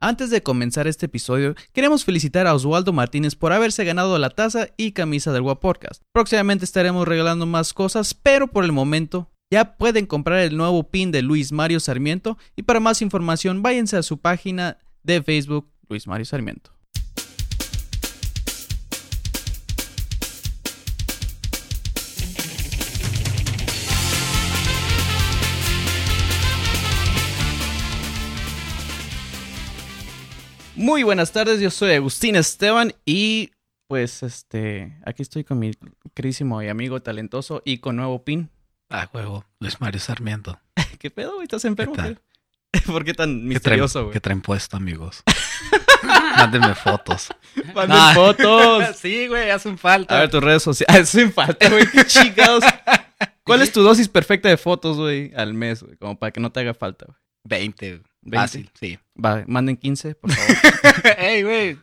Antes 0.00 0.30
de 0.30 0.44
comenzar 0.44 0.86
este 0.86 1.06
episodio, 1.06 1.56
queremos 1.72 2.04
felicitar 2.04 2.46
a 2.46 2.54
Oswaldo 2.54 2.92
Martínez 2.92 3.34
por 3.34 3.52
haberse 3.52 3.84
ganado 3.84 4.16
la 4.20 4.30
taza 4.30 4.68
y 4.76 4.92
camisa 4.92 5.32
del 5.32 5.42
Podcast. 5.60 6.02
Próximamente 6.12 6.64
estaremos 6.64 7.08
regalando 7.08 7.46
más 7.46 7.74
cosas, 7.74 8.14
pero 8.14 8.46
por 8.46 8.64
el 8.64 8.70
momento 8.70 9.28
ya 9.50 9.76
pueden 9.76 10.06
comprar 10.06 10.38
el 10.38 10.56
nuevo 10.56 10.84
pin 10.88 11.10
de 11.10 11.22
Luis 11.22 11.50
Mario 11.50 11.80
Sarmiento 11.80 12.38
y 12.54 12.62
para 12.62 12.78
más 12.78 13.02
información 13.02 13.60
váyanse 13.60 13.96
a 13.96 14.04
su 14.04 14.18
página 14.20 14.78
de 15.02 15.20
Facebook 15.20 15.68
Luis 15.88 16.06
Mario 16.06 16.26
Sarmiento. 16.26 16.77
Muy 30.78 31.02
buenas 31.02 31.32
tardes, 31.32 31.60
yo 31.60 31.70
soy 31.70 31.92
Agustín 31.92 32.36
Esteban 32.36 32.92
y 33.04 33.50
pues 33.88 34.22
este, 34.22 34.96
aquí 35.04 35.22
estoy 35.22 35.42
con 35.42 35.58
mi 35.58 35.72
querísimo 36.14 36.62
y 36.62 36.68
amigo 36.68 37.02
talentoso 37.02 37.62
y 37.64 37.78
con 37.78 37.96
nuevo 37.96 38.22
pin. 38.24 38.48
Ah, 38.88 39.08
huevo, 39.12 39.44
Luis 39.58 39.80
Mario 39.80 40.00
Sarmiento. 40.00 40.60
¿Qué 41.00 41.10
pedo, 41.10 41.34
güey? 41.34 41.44
¿Estás 41.44 41.64
enfermo? 41.64 41.94
¿Qué 41.94 42.02
tal? 42.02 42.20
¿Por 42.86 43.04
qué 43.04 43.12
tan 43.12 43.44
misterioso, 43.46 44.02
güey? 44.04 44.12
¿Qué 44.12 44.20
traen 44.20 44.40
puesto, 44.40 44.76
amigos? 44.76 45.24
Mándenme 46.36 46.74
fotos. 46.76 47.28
Manden 47.74 47.98
Ah. 48.00 48.12
fotos. 48.14 48.96
sí, 48.96 49.26
güey, 49.26 49.50
hacen 49.50 49.76
falta. 49.78 50.16
A 50.16 50.20
ver, 50.20 50.30
tus 50.30 50.42
redes 50.42 50.62
sociales. 50.62 51.08
Sin 51.08 51.32
falta, 51.32 51.68
güey. 51.68 51.90
Qué 51.90 52.04
chingados. 52.04 52.62
¿Cuál 53.42 53.62
es 53.62 53.72
tu 53.72 53.82
dosis 53.82 54.08
perfecta 54.08 54.48
de 54.48 54.56
fotos, 54.56 54.96
güey, 54.96 55.32
al 55.34 55.54
mes, 55.54 55.82
güey? 55.82 55.96
Como 55.96 56.16
para 56.18 56.30
que 56.30 56.38
no 56.40 56.52
te 56.52 56.60
haga 56.60 56.72
falta, 56.72 57.06
güey. 57.06 57.18
20. 57.44 58.02
20. 58.22 58.36
Fácil, 58.38 58.70
sí. 58.78 58.98
Va, 59.22 59.44
manden 59.46 59.76
15, 59.76 60.14
por 60.16 60.30
favor. 60.32 60.56
Ey, 61.18 61.42
güey, 61.42 61.78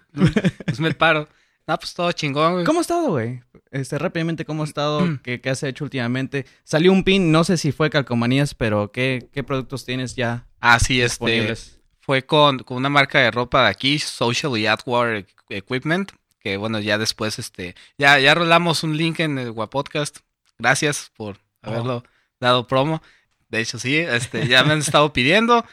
pues 0.65 0.79
me 0.79 0.93
paro. 0.93 1.27
No, 1.67 1.77
pues 1.79 1.93
todo 1.93 2.11
chingón, 2.11 2.53
güey. 2.53 2.65
¿Cómo 2.65 2.79
ha 2.79 2.81
estado, 2.81 3.09
güey? 3.09 3.41
Este, 3.71 3.97
rápidamente, 3.97 4.45
¿cómo 4.45 4.63
ha 4.63 4.65
estado? 4.65 5.19
¿Qué, 5.23 5.41
qué 5.41 5.49
has 5.49 5.63
hecho 5.63 5.83
últimamente? 5.83 6.45
Salió 6.63 6.91
un 6.91 7.03
pin, 7.03 7.31
no 7.31 7.43
sé 7.43 7.57
si 7.57 7.71
fue 7.71 7.89
calcomanías, 7.89 8.53
pero 8.53 8.91
¿qué, 8.91 9.29
qué 9.33 9.43
productos 9.43 9.83
tienes 9.85 10.15
ya 10.15 10.45
Ah, 10.59 10.79
sí, 10.79 11.01
este, 11.01 11.25
disponibles? 11.25 11.79
fue 11.99 12.23
con, 12.25 12.59
con 12.59 12.77
una 12.77 12.89
marca 12.89 13.19
de 13.19 13.31
ropa 13.31 13.63
de 13.63 13.69
aquí, 13.69 13.97
Social 13.97 14.55
y 14.57 14.67
Outdoor 14.67 15.25
Equipment, 15.49 16.11
que 16.39 16.57
bueno, 16.57 16.79
ya 16.79 16.99
después, 16.99 17.39
este, 17.39 17.75
ya, 17.97 18.19
ya 18.19 18.35
rolamos 18.35 18.83
un 18.83 18.95
link 18.95 19.19
en 19.19 19.39
el 19.39 19.51
Guapodcast. 19.51 20.19
Gracias 20.59 21.11
por 21.17 21.39
haberlo 21.63 22.03
dado 22.39 22.67
promo. 22.67 23.01
De 23.49 23.59
hecho, 23.59 23.79
sí, 23.79 23.97
este, 23.97 24.47
ya 24.47 24.63
me 24.63 24.73
han 24.73 24.79
estado 24.79 25.11
pidiendo. 25.11 25.65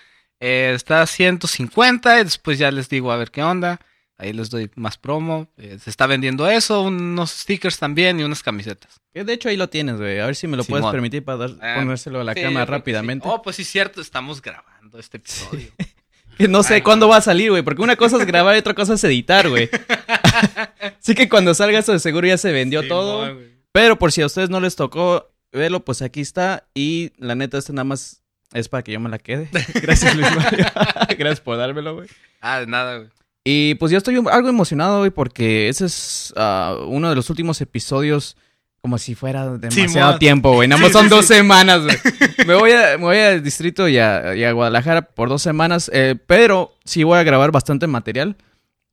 Eh, 0.42 0.72
está 0.74 1.02
a 1.02 1.06
150 1.06 2.20
y 2.20 2.24
después 2.24 2.58
ya 2.58 2.70
les 2.70 2.88
digo 2.88 3.12
a 3.12 3.16
ver 3.16 3.30
qué 3.30 3.42
onda. 3.42 3.80
Ahí 4.18 4.32
les 4.32 4.50
doy 4.50 4.70
más 4.76 4.98
promo. 4.98 5.48
Eh, 5.56 5.78
se 5.82 5.90
está 5.90 6.06
vendiendo 6.06 6.48
eso, 6.48 6.82
unos 6.82 7.30
stickers 7.30 7.78
también 7.78 8.20
y 8.20 8.22
unas 8.24 8.42
camisetas. 8.42 9.00
Que 9.12 9.24
de 9.24 9.32
hecho 9.32 9.48
ahí 9.48 9.56
lo 9.56 9.68
tienes, 9.68 9.96
güey. 9.98 10.20
A 10.20 10.26
ver 10.26 10.36
si 10.36 10.46
me 10.46 10.56
lo 10.56 10.64
puedes 10.64 10.86
permitir 10.86 11.24
para 11.24 11.38
dar, 11.38 11.50
Ah, 11.60 11.80
ponérselo 11.80 12.20
a 12.20 12.24
la 12.24 12.34
Sí, 12.34 12.42
cámara 12.42 12.66
sí. 12.66 12.70
rápidamente. 12.72 13.26
Oh, 13.28 13.40
pues 13.42 13.56
sí, 13.56 13.64
cierto, 13.64 14.00
estamos 14.00 14.40
grabando 14.42 14.98
este 14.98 15.16
episodio. 15.18 15.70
Que 16.38 16.48
no 16.48 16.62
sé 16.62 16.74
Ay, 16.76 16.80
cuándo 16.80 17.08
va 17.08 17.18
a 17.18 17.20
salir, 17.20 17.50
güey, 17.50 17.62
porque 17.62 17.82
una 17.82 17.94
cosa 17.94 18.16
es 18.16 18.24
grabar 18.26 18.56
y 18.56 18.58
otra 18.58 18.72
cosa 18.72 18.94
es 18.94 19.04
editar, 19.04 19.50
güey. 19.50 19.68
Así 20.98 21.14
que 21.14 21.28
cuando 21.28 21.52
salga 21.52 21.78
eso 21.78 21.92
de 21.92 21.98
seguro 21.98 22.26
ya 22.26 22.38
se 22.38 22.52
vendió 22.52 22.88
todo. 22.88 23.36
Pero 23.72 23.98
por 23.98 24.12
si 24.12 24.22
a 24.22 24.26
ustedes 24.26 24.48
no 24.48 24.58
les 24.58 24.74
tocó 24.74 25.30
verlo, 25.52 25.84
pues 25.84 26.00
aquí 26.00 26.22
está. 26.22 26.66
Y 26.74 27.12
la 27.18 27.34
neta, 27.34 27.58
este 27.58 27.74
nada 27.74 27.84
más 27.84 28.21
es 28.52 28.68
para 28.68 28.82
que 28.82 28.92
yo 28.92 29.00
me 29.00 29.08
la 29.08 29.18
quede. 29.18 29.48
Gracias, 29.82 30.16
Luis 30.16 30.28
Mario. 30.36 30.66
Gracias 31.18 31.40
por 31.40 31.56
dármelo, 31.56 31.94
güey. 31.94 32.08
Ah, 32.40 32.60
de 32.60 32.66
nada, 32.66 32.98
güey. 32.98 33.08
Y 33.44 33.74
pues 33.76 33.90
yo 33.90 33.98
estoy 33.98 34.16
algo 34.30 34.48
emocionado, 34.48 34.98
güey, 35.00 35.10
porque 35.10 35.68
ese 35.68 35.86
es 35.86 36.32
ah, 36.36 36.76
uno 36.86 37.08
de 37.08 37.16
los 37.16 37.28
últimos 37.30 37.60
episodios 37.60 38.36
como 38.80 38.98
si 38.98 39.14
fuera 39.14 39.48
demasiado 39.58 39.88
Simón. 39.88 40.18
tiempo, 40.18 40.52
güey. 40.54 40.68
Nada 40.68 40.80
más 40.80 40.88
Sí, 40.88 40.92
son 40.92 41.04
sí, 41.04 41.10
dos 41.10 41.26
sí. 41.26 41.34
semanas, 41.34 41.82
güey. 41.82 41.96
me, 42.46 42.54
voy 42.54 42.72
a, 42.72 42.98
me 42.98 43.04
voy 43.04 43.16
al 43.18 43.42
distrito 43.42 43.88
y 43.88 43.98
a, 43.98 44.34
y 44.34 44.42
a 44.44 44.52
Guadalajara 44.52 45.02
por 45.02 45.28
dos 45.28 45.40
semanas, 45.42 45.90
eh, 45.92 46.16
pero 46.26 46.74
sí 46.84 47.04
voy 47.04 47.18
a 47.18 47.22
grabar 47.22 47.52
bastante 47.52 47.86
material. 47.86 48.36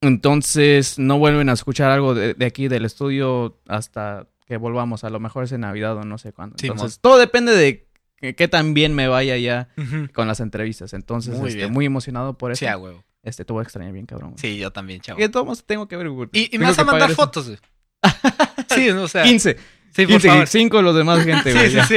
Entonces 0.02 0.98
no 0.98 1.18
vuelven 1.18 1.50
a 1.50 1.54
escuchar 1.54 1.92
algo 1.92 2.14
de, 2.14 2.34
de 2.34 2.46
aquí 2.46 2.68
del 2.68 2.86
estudio 2.86 3.60
hasta 3.68 4.28
que 4.48 4.58
volvamos. 4.58 5.04
A 5.04 5.10
lo 5.10 5.20
mejor 5.20 5.44
es 5.44 5.52
en 5.52 5.62
Navidad 5.62 5.98
o 5.98 6.04
no 6.06 6.18
sé 6.18 6.34
cuándo. 6.34 6.56
Entonces 6.62 7.00
todo 7.00 7.18
depende 7.18 7.52
de 7.54 7.89
qué 8.22 8.48
tan 8.48 8.74
bien 8.74 8.94
me 8.94 9.08
vaya 9.08 9.38
ya 9.38 9.70
con 10.14 10.28
las 10.28 10.40
entrevistas. 10.40 10.94
Entonces, 10.94 11.38
Muy 11.38 11.50
este, 11.50 11.68
muy 11.68 11.86
emocionado 11.86 12.38
por 12.38 12.52
eso. 12.52 12.60
Sí, 12.60 12.66
a 12.66 12.78
huevo. 12.78 13.04
Este, 13.24 13.44
te 13.46 13.52
voy 13.54 13.62
a 13.62 13.64
extrañar 13.64 13.92
bien, 13.94 14.06
cabrón. 14.06 14.32
güey. 14.32 14.40
Sí, 14.40 14.58
yo 14.58 14.72
también, 14.72 15.02
chavo. 15.02 15.18
Que 15.18 15.28
todos 15.30 15.66
tengo 15.66 15.88
que 15.88 15.98
ver, 15.98 16.10
güey. 16.10 16.30
Y, 16.32 16.56
y 16.56 16.60
me 16.60 16.66
vas 16.66 16.80
a 16.80 16.84
mandar 16.86 17.12
fotos, 17.12 17.48
güey. 17.48 17.60
Sí, 18.70 18.90
o 18.90 19.08
sea. 19.08 19.24
15. 19.24 19.58
Sí, 19.92 20.04
por 20.06 20.22
15 20.22 20.28
y 20.28 20.32
favor. 20.32 20.48
5 20.48 20.82
los 20.84 20.96
demás 20.96 21.24
gente, 21.26 21.52
güey. 21.54 21.70
Sí, 21.70 21.76
ya. 21.76 21.86
sí, 21.86 21.96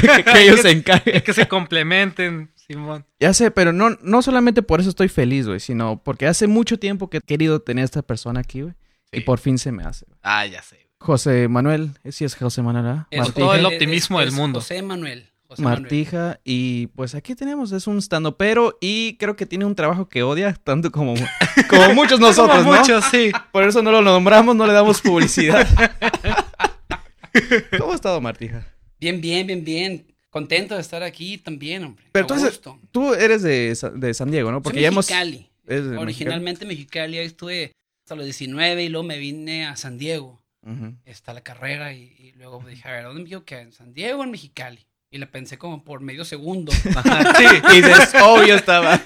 sí. 0.00 0.06
que, 0.16 0.24
que 0.24 0.42
ellos 0.42 0.60
se 0.60 0.70
encarguen. 0.70 1.20
que 1.20 1.32
se 1.32 1.48
complementen, 1.48 2.50
Simón. 2.54 3.04
Ya 3.20 3.34
sé, 3.34 3.50
pero 3.50 3.72
no, 3.72 3.90
no 4.02 4.22
solamente 4.22 4.62
por 4.62 4.80
eso 4.80 4.88
estoy 4.90 5.08
feliz, 5.08 5.46
güey, 5.46 5.58
sino 5.60 6.00
porque 6.02 6.26
hace 6.26 6.46
mucho 6.46 6.78
tiempo 6.78 7.10
que 7.10 7.18
he 7.18 7.20
querido 7.20 7.60
tener 7.60 7.82
a 7.82 7.84
esta 7.86 8.02
persona 8.02 8.40
aquí, 8.40 8.62
güey. 8.62 8.74
Sí. 9.10 9.18
Y 9.18 9.20
por 9.22 9.38
fin 9.40 9.58
se 9.58 9.72
me 9.72 9.82
hace. 9.82 10.06
güey. 10.06 10.18
Ah, 10.22 10.46
ya 10.46 10.62
sé. 10.62 10.88
José 10.98 11.48
Manuel, 11.48 11.90
sí 12.10 12.24
es 12.24 12.36
José 12.36 12.62
Manuel, 12.62 12.84
¿verdad? 12.84 13.06
Es 13.10 13.18
Martija. 13.18 13.38
todo 13.40 13.54
el 13.56 13.66
Es- 13.66 13.72
optimismo 13.72 14.20
es- 14.20 14.26
del 14.26 14.34
mundo. 14.36 14.60
José 14.60 14.80
Manuel. 14.82 15.28
José 15.52 15.62
Manuel. 15.62 15.82
Martija, 15.82 16.40
y 16.44 16.86
pues 16.88 17.14
aquí 17.14 17.34
tenemos, 17.34 17.72
es 17.72 17.86
un 17.86 17.98
stand 17.98 18.34
pero 18.38 18.78
y 18.80 19.16
creo 19.18 19.36
que 19.36 19.44
tiene 19.44 19.66
un 19.66 19.74
trabajo 19.74 20.08
que 20.08 20.22
odia 20.22 20.54
tanto 20.54 20.90
como, 20.90 21.12
como 21.68 21.94
muchos 21.94 22.18
nosotros, 22.18 22.58
Como 22.60 22.72
¿no? 22.72 22.78
muchos, 22.80 23.04
sí. 23.10 23.30
Por 23.52 23.64
eso 23.64 23.82
no 23.82 23.92
lo 23.92 24.00
nombramos, 24.00 24.56
no 24.56 24.66
le 24.66 24.72
damos 24.72 25.02
publicidad. 25.02 25.68
¿Cómo 27.78 27.92
ha 27.92 27.94
estado 27.94 28.18
Martija? 28.22 28.66
Bien, 28.98 29.20
bien, 29.20 29.46
bien, 29.46 29.62
bien. 29.62 30.06
Contento 30.30 30.74
de 30.74 30.80
estar 30.80 31.02
aquí 31.02 31.36
también, 31.36 31.84
hombre. 31.84 32.04
Pero 32.12 32.26
tú 32.26 32.34
eres-. 32.34 32.60
Tú 32.90 33.12
eres 33.12 33.42
de, 33.42 33.76
de 33.96 34.14
San 34.14 34.30
Diego, 34.30 34.50
¿no? 34.50 34.62
Porque 34.62 34.76
Soy 34.78 34.82
ya 34.82 34.88
hemos... 34.88 35.06
Mexicali. 35.06 35.50
es 35.66 35.90
de 35.90 35.98
Originalmente 35.98 36.64
Mexicali. 36.64 37.18
Ahí 37.18 37.26
estuve 37.26 37.72
hasta 38.06 38.14
los 38.14 38.24
19 38.24 38.84
y 38.84 38.88
luego 38.88 39.06
me 39.06 39.18
vine 39.18 39.66
a 39.66 39.76
San 39.76 39.98
Diego. 39.98 40.40
Ujú. 40.62 40.94
Está 41.04 41.34
la 41.34 41.42
carrera 41.42 41.92
y, 41.92 42.04
y 42.18 42.32
luego 42.38 42.64
dije, 42.66 42.88
a 42.88 42.92
ver, 42.92 43.04
¿dónde 43.04 43.22
me 43.22 43.44
que 43.44 43.58
¿En 43.58 43.72
San 43.72 43.92
Diego 43.92 44.20
o 44.20 44.24
en 44.24 44.30
Mexicali? 44.30 44.86
Y 45.12 45.18
la 45.18 45.26
pensé 45.26 45.58
como 45.58 45.84
por 45.84 46.00
medio 46.00 46.24
segundo. 46.24 46.72
Ajá, 46.96 47.34
sí. 47.36 47.44
Y 47.74 47.82
dices, 47.82 48.14
obvio 48.22 48.56
estaba. 48.56 48.98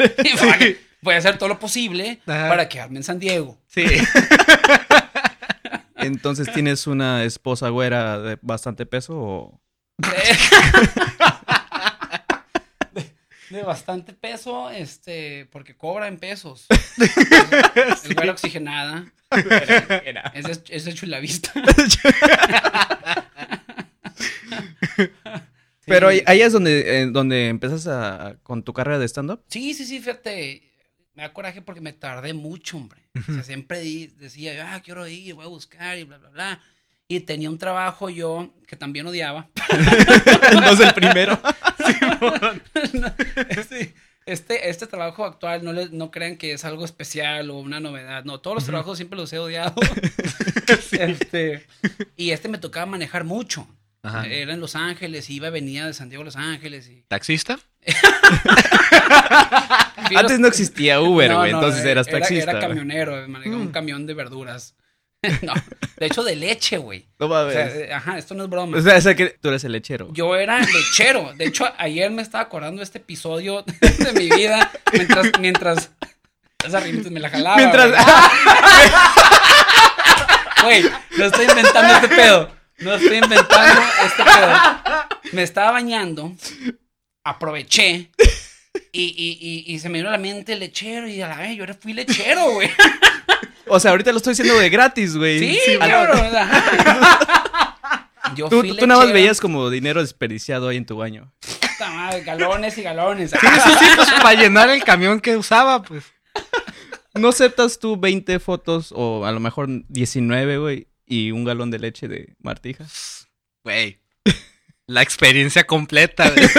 Voy 1.02 1.14
a 1.14 1.18
hacer 1.18 1.36
todo 1.36 1.48
lo 1.48 1.58
posible 1.58 2.20
Ajá. 2.26 2.48
para 2.48 2.68
quedarme 2.68 2.98
en 2.98 3.02
San 3.02 3.18
Diego. 3.18 3.58
Sí. 3.66 3.84
Entonces, 5.96 6.52
¿tienes 6.52 6.86
una 6.86 7.24
esposa 7.24 7.68
güera 7.70 8.20
de 8.20 8.38
bastante 8.40 8.86
peso 8.86 9.14
o...? 9.16 9.60
de, 12.92 13.12
de 13.50 13.62
bastante 13.62 14.12
peso, 14.12 14.70
este, 14.70 15.46
porque 15.50 15.76
cobra 15.76 16.06
en 16.06 16.18
pesos. 16.18 16.66
Es 16.68 18.14
güera 18.14 18.32
oxigenada. 18.32 19.12
Es 20.34 20.44
de, 20.44 20.62
es 20.68 20.84
de 20.84 20.94
Chulavista. 20.94 21.52
Pero 25.86 26.08
ahí, 26.08 26.19
Sí. 26.19 26.24
ahí 26.26 26.42
es 26.42 26.52
donde, 26.52 27.00
eh, 27.02 27.06
donde 27.06 27.48
empiezas 27.48 27.86
a, 27.86 28.36
con 28.42 28.62
tu 28.62 28.72
carrera 28.72 28.98
de 28.98 29.06
stand-up. 29.08 29.41
Sí, 29.48 29.72
sí, 29.74 29.86
sí, 29.86 30.00
fíjate. 30.00 30.62
Me 31.14 31.22
da 31.22 31.32
coraje 31.32 31.62
porque 31.62 31.80
me 31.80 31.92
tardé 31.94 32.34
mucho, 32.34 32.76
hombre. 32.76 33.00
O 33.28 33.32
sea, 33.32 33.42
siempre 33.42 33.80
di- 33.80 34.08
decía, 34.19 34.74
ah, 34.74 34.82
quiero 34.82 35.06
ir, 35.08 35.34
voy 35.34 35.44
a 35.47 35.48
buscar 35.48 35.97
y 35.97 36.04
bla, 36.04 36.19
bla, 36.19 36.28
bla. 36.28 36.60
Y 37.08 37.20
tenía 37.20 37.48
un 37.48 37.56
trabajo 37.56 38.10
yo 38.10 38.52
que 38.66 38.76
también 38.76 39.06
odiaba. 39.06 39.48
no 40.52 40.70
es 40.72 40.80
el 40.80 40.92
primero. 40.92 41.41
este, 43.48 43.94
este, 44.26 44.68
este 44.68 44.86
trabajo 44.86 45.24
actual, 45.24 45.64
no, 45.64 45.72
le, 45.72 45.88
no 45.91 46.10
crean 46.10 46.36
que 46.36 46.53
es 46.53 46.64
algo 46.64 46.84
especial 46.84 47.48
o 47.50 47.58
una 47.60 47.80
novedad. 47.80 48.24
No, 48.24 48.41
todos 48.41 48.56
los 48.56 48.65
trabajos 48.66 48.98
siempre 48.98 49.16
los 49.18 49.33
he 49.33 49.38
odiado. 49.38 49.74
Este, 50.98 51.65
y 52.16 52.30
este 52.30 52.48
me 52.48 52.59
tocaba 52.59 52.86
manejar 52.86 53.22
mucho. 53.22 53.68
Ajá. 54.06 54.26
Era 54.26 54.53
en 54.54 54.60
Los 54.60 54.76
Ángeles, 54.76 55.28
iba, 55.30 55.50
venía 55.50 55.86
de 55.86 55.94
San 55.94 56.08
Diego 56.08 56.22
a 56.22 56.24
Los 56.26 56.36
Ángeles. 56.36 56.88
Y... 56.88 57.03
¿Taxista? 57.08 57.58
Antes 60.16 60.38
no 60.38 60.48
existía 60.48 61.00
Uber, 61.00 61.32
güey, 61.34 61.53
no, 61.53 61.58
entonces 61.58 61.80
era- 61.82 61.92
eras 61.92 62.08
era- 62.08 62.18
taxista. 62.20 62.50
Era, 62.53 62.60
camionero, 62.60 63.26
manejaba 63.28 63.56
un 63.56 63.68
camión 63.72 64.06
de 64.06 64.14
verduras. 64.14 64.74
no, 65.42 65.54
de 65.97 66.06
hecho, 66.06 66.22
de 66.22 66.36
leche, 66.36 66.76
güey. 66.78 67.08
No 67.18 67.26
O 67.26 67.28
mames. 67.28 67.54
sea, 67.54 67.66
eh, 67.74 67.92
ajá, 67.92 68.18
esto 68.18 68.34
no 68.34 68.44
es 68.44 68.50
broma. 68.50 68.76
O 68.78 68.80
sea, 68.80 68.97
o 68.97 69.00
sea 69.00 69.14
que 69.16 69.30
tú 69.41 69.48
eres 69.48 69.64
el 69.64 69.72
lechero. 69.72 70.09
Yo 70.12 70.36
era 70.36 70.60
lechero. 70.60 71.32
De 71.34 71.47
hecho, 71.47 71.66
ayer 71.78 72.10
me 72.10 72.22
estaba 72.22 72.44
acordando 72.44 72.78
de 72.80 72.84
este 72.84 72.98
episodio 72.98 73.62
de 73.80 74.12
mi 74.12 74.28
vida 74.30 74.70
mientras, 74.92 75.26
mientras, 75.41 75.91
esa 76.64 76.80
rimita 76.80 77.10
me 77.10 77.18
la 77.20 77.30
jalaba. 77.30 77.56
Mientras- 77.56 77.92
Güey, 80.62 80.84
no 81.18 81.24
estoy 81.26 81.47
inventando 81.47 81.94
este 81.94 82.09
pedo. 82.09 82.50
No 82.78 82.94
estoy 82.94 83.16
inventando 83.16 83.82
este 84.04 84.22
pedo. 84.24 84.52
Me 85.32 85.42
estaba 85.42 85.72
bañando, 85.72 86.32
aproveché 87.24 88.10
Y, 88.92 89.02
y, 89.02 89.38
y, 89.40 89.74
y 89.74 89.78
se 89.78 89.88
me 89.88 89.98
vino 89.98 90.08
a 90.08 90.12
la 90.12 90.18
mente 90.18 90.54
lechero 90.56 91.08
y 91.08 91.20
a 91.20 91.28
la 91.28 91.36
vez 91.38 91.56
yo 91.56 91.64
fui 91.80 91.92
lechero, 91.92 92.52
güey. 92.52 92.70
O 93.66 93.80
sea, 93.80 93.90
ahorita 93.90 94.12
lo 94.12 94.18
estoy 94.18 94.32
diciendo 94.32 94.58
de 94.58 94.70
gratis, 94.70 95.16
güey. 95.16 95.38
Sí, 95.38 95.58
Sí, 95.64 95.78
cabrón. 95.78 96.30
Yo 98.34 98.48
Tú, 98.48 98.60
fui 98.60 98.76
tú 98.76 98.86
nada 98.86 99.04
más 99.04 99.12
veías 99.12 99.40
como 99.40 99.70
dinero 99.70 100.00
desperdiciado 100.00 100.68
ahí 100.68 100.76
en 100.76 100.86
tu 100.86 100.96
baño. 100.96 101.32
Puta 101.60 101.90
madre, 101.90 102.22
galones 102.22 102.76
y 102.78 102.82
galones. 102.82 103.30
Sí, 103.30 103.38
sí, 103.40 103.70
sí, 103.78 103.86
pues 103.96 104.12
para 104.22 104.34
llenar 104.34 104.68
el 104.70 104.82
camión 104.84 105.20
que 105.20 105.36
usaba, 105.36 105.82
pues. 105.82 106.04
¿No 107.14 107.28
aceptas 107.28 107.78
tú 107.78 107.96
20 107.96 108.38
fotos 108.40 108.92
o 108.94 109.24
a 109.24 109.32
lo 109.32 109.40
mejor 109.40 109.68
19, 109.88 110.58
güey, 110.58 110.86
y 111.06 111.30
un 111.30 111.44
galón 111.44 111.70
de 111.70 111.78
leche 111.78 112.08
de 112.08 112.34
martija? 112.41 112.84
Güey. 113.64 113.98
La 114.86 115.03
experiencia 115.03 115.64
completa, 115.64 116.30
güey. 116.30 116.47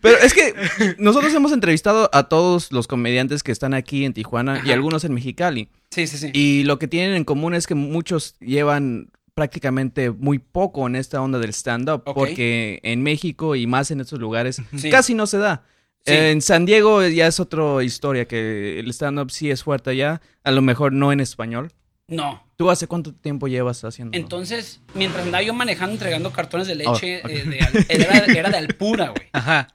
Pero 0.00 0.18
es 0.18 0.32
que 0.34 0.54
nosotros 0.98 1.34
hemos 1.34 1.52
entrevistado 1.52 2.08
a 2.12 2.28
todos 2.28 2.70
los 2.70 2.86
comediantes 2.86 3.42
que 3.42 3.50
están 3.52 3.74
aquí 3.74 4.04
en 4.04 4.12
Tijuana 4.12 4.62
y 4.64 4.70
algunos 4.70 5.04
en 5.04 5.14
Mexicali. 5.14 5.68
Sí, 5.90 6.06
sí, 6.06 6.16
sí. 6.18 6.30
Y 6.32 6.64
lo 6.64 6.78
que 6.78 6.86
tienen 6.88 7.14
en 7.16 7.24
común 7.24 7.54
es 7.54 7.66
que 7.66 7.74
muchos 7.74 8.36
llevan 8.38 9.10
prácticamente 9.34 10.10
muy 10.10 10.38
poco 10.38 10.86
en 10.86 10.94
esta 10.96 11.20
onda 11.22 11.38
del 11.38 11.50
stand-up, 11.50 12.02
porque 12.04 12.80
en 12.82 13.02
México 13.02 13.56
y 13.56 13.66
más 13.66 13.90
en 13.90 14.00
estos 14.00 14.18
lugares 14.20 14.60
Sí. 14.76 14.90
casi 14.90 15.14
no 15.14 15.26
se 15.26 15.38
da. 15.38 15.64
Sí. 16.06 16.14
En 16.14 16.40
San 16.42 16.64
Diego 16.64 17.06
ya 17.06 17.26
es 17.26 17.38
otra 17.40 17.82
historia, 17.82 18.26
que 18.26 18.78
el 18.80 18.88
stand-up 18.90 19.30
sí 19.30 19.50
es 19.50 19.62
fuerte 19.62 19.90
allá, 19.90 20.20
a 20.42 20.50
lo 20.50 20.62
mejor 20.62 20.92
no 20.92 21.12
en 21.12 21.20
español. 21.20 21.70
No. 22.06 22.42
¿Tú 22.56 22.70
hace 22.70 22.86
cuánto 22.86 23.12
tiempo 23.14 23.46
llevas 23.48 23.84
haciendo? 23.84 24.16
Entonces, 24.16 24.80
mientras 24.94 25.24
andaba 25.26 25.42
yo 25.42 25.52
manejando, 25.52 25.92
entregando 25.92 26.32
cartones 26.32 26.66
de 26.66 26.72
Oh, 26.86 26.92
leche, 26.94 27.20
ok. 27.22 27.30
eh, 27.30 27.44
de 27.44 27.58
era, 27.90 28.24
era 28.24 28.48
de 28.50 28.56
Alpura, 28.66 29.08
güey. 29.10 29.28
Ajá. 29.32 29.68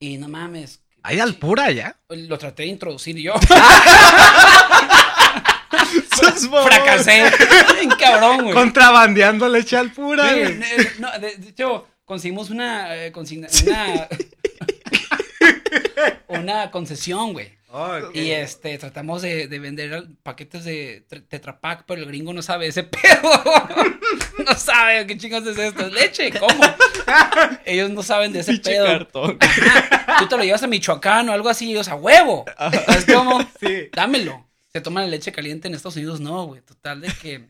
Y 0.00 0.16
no 0.16 0.28
mames. 0.28 0.80
¿Hay 1.02 1.20
alpura 1.20 1.70
ya? 1.70 1.98
Lo 2.08 2.38
traté 2.38 2.62
de 2.62 2.70
introducir 2.70 3.16
yo. 3.18 3.34
Fracasé. 6.64 7.24
Cabrón, 7.98 8.42
güey. 8.44 8.54
Contrabandeando 8.54 9.48
leche 9.48 9.76
alpura, 9.76 10.32
güey. 10.32 10.44
eh, 10.44 10.92
no, 10.98 11.10
de, 11.18 11.36
de 11.36 11.48
hecho, 11.50 11.86
conseguimos 12.04 12.50
una, 12.50 12.96
eh, 12.96 13.12
consigna- 13.12 13.48
una, 13.66 14.08
una 16.28 16.70
concesión, 16.70 17.32
güey. 17.32 17.52
Y 18.12 18.30
este, 18.30 18.78
tratamos 18.78 19.20
de, 19.22 19.48
de 19.48 19.58
vender 19.58 20.06
paquetes 20.22 20.64
de 20.64 21.04
tre- 21.10 21.26
Tetra 21.26 21.58
Pak, 21.60 21.82
pero 21.88 22.02
el 22.02 22.06
gringo 22.06 22.32
no 22.32 22.40
sabe 22.40 22.68
ese 22.68 22.82
pedo. 22.84 23.30
no 24.46 24.54
sabe 24.54 25.04
qué 25.08 25.18
chingos 25.18 25.44
es 25.44 25.58
esto. 25.58 25.86
¿Es 25.88 25.92
leche? 25.92 26.30
¿Cómo? 26.38 26.62
Ellos 27.64 27.90
no 27.90 28.04
saben 28.04 28.32
de 28.32 28.40
ese 28.40 28.58
pedo. 28.58 29.06
Tú 29.08 30.28
te 30.28 30.36
lo 30.36 30.44
llevas 30.44 30.62
a 30.62 30.68
Michoacán 30.68 31.28
o 31.28 31.32
algo 31.32 31.48
así, 31.48 31.66
y 31.66 31.72
ellos 31.72 31.88
a 31.88 31.96
huevo. 31.96 32.44
¿Sabes 32.56 33.06
cómo? 33.12 33.40
Sí. 33.60 33.88
Dámelo. 33.92 34.48
Se 34.72 34.80
toma 34.80 35.00
la 35.00 35.08
leche 35.08 35.32
caliente 35.32 35.66
en 35.66 35.74
Estados 35.74 35.96
Unidos, 35.96 36.20
no, 36.20 36.46
güey. 36.46 36.60
Total 36.60 37.00
de 37.00 37.08
que 37.20 37.44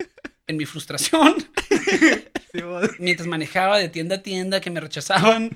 en 0.46 0.56
mi 0.56 0.64
frustración, 0.64 1.36
mientras 2.98 3.26
manejaba 3.26 3.78
de 3.78 3.88
tienda 3.90 4.16
a 4.16 4.22
tienda 4.22 4.60
que 4.60 4.70
me 4.70 4.80
rechazaban, 4.80 5.50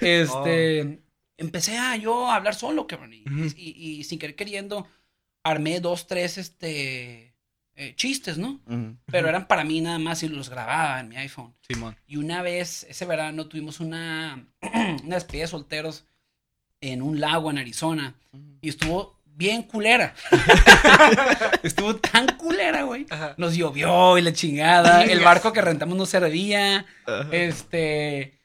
este, 0.00 0.98
empecé 1.36 1.76
a 1.78 1.96
yo 1.96 2.30
a 2.30 2.36
hablar 2.36 2.54
solo, 2.54 2.86
cabrón. 2.86 3.12
Y, 3.12 3.22
Ujú. 3.28 3.44
y- 3.56 3.98
y 4.00 4.04
sin 4.04 4.18
querer 4.18 4.36
queriendo, 4.36 4.86
armé 5.42 5.80
dos, 5.80 6.06
tres, 6.06 6.38
este, 6.38 7.34
eh, 7.76 7.94
chistes, 7.96 8.38
¿no? 8.38 8.60
Pero 9.06 9.28
eran 9.28 9.46
para 9.48 9.64
mí 9.64 9.80
nada 9.80 9.98
más 9.98 10.22
y 10.22 10.28
los 10.28 10.48
grababa 10.48 11.00
en 11.00 11.08
mi 11.08 11.16
iPhone. 11.16 11.54
Simón. 11.60 11.96
Y 12.06 12.16
una 12.18 12.40
vez, 12.42 12.84
ese 12.88 13.04
verano, 13.04 13.46
tuvimos 13.48 13.80
una, 13.80 14.46
una 15.04 15.16
despedida 15.16 15.42
de 15.42 15.48
solteros 15.48 16.04
en 16.80 17.02
un 17.02 17.18
lago 17.20 17.50
en 17.50 17.58
Arizona. 17.58 18.14
Y 18.60 18.68
estuvo 18.68 19.20
bien 19.26 19.62
culera. 19.64 20.14
estuvo 21.62 21.96
tan 21.96 22.26
culera, 22.36 22.82
güey. 22.84 23.06
Nos 23.36 23.56
llovió 23.56 24.16
y 24.18 24.22
la 24.22 24.32
chingada. 24.32 25.02
El 25.04 25.20
barco 25.20 25.52
que 25.52 25.60
rentamos 25.60 25.96
no 25.96 26.06
servía. 26.06 26.86
Este. 27.32 28.38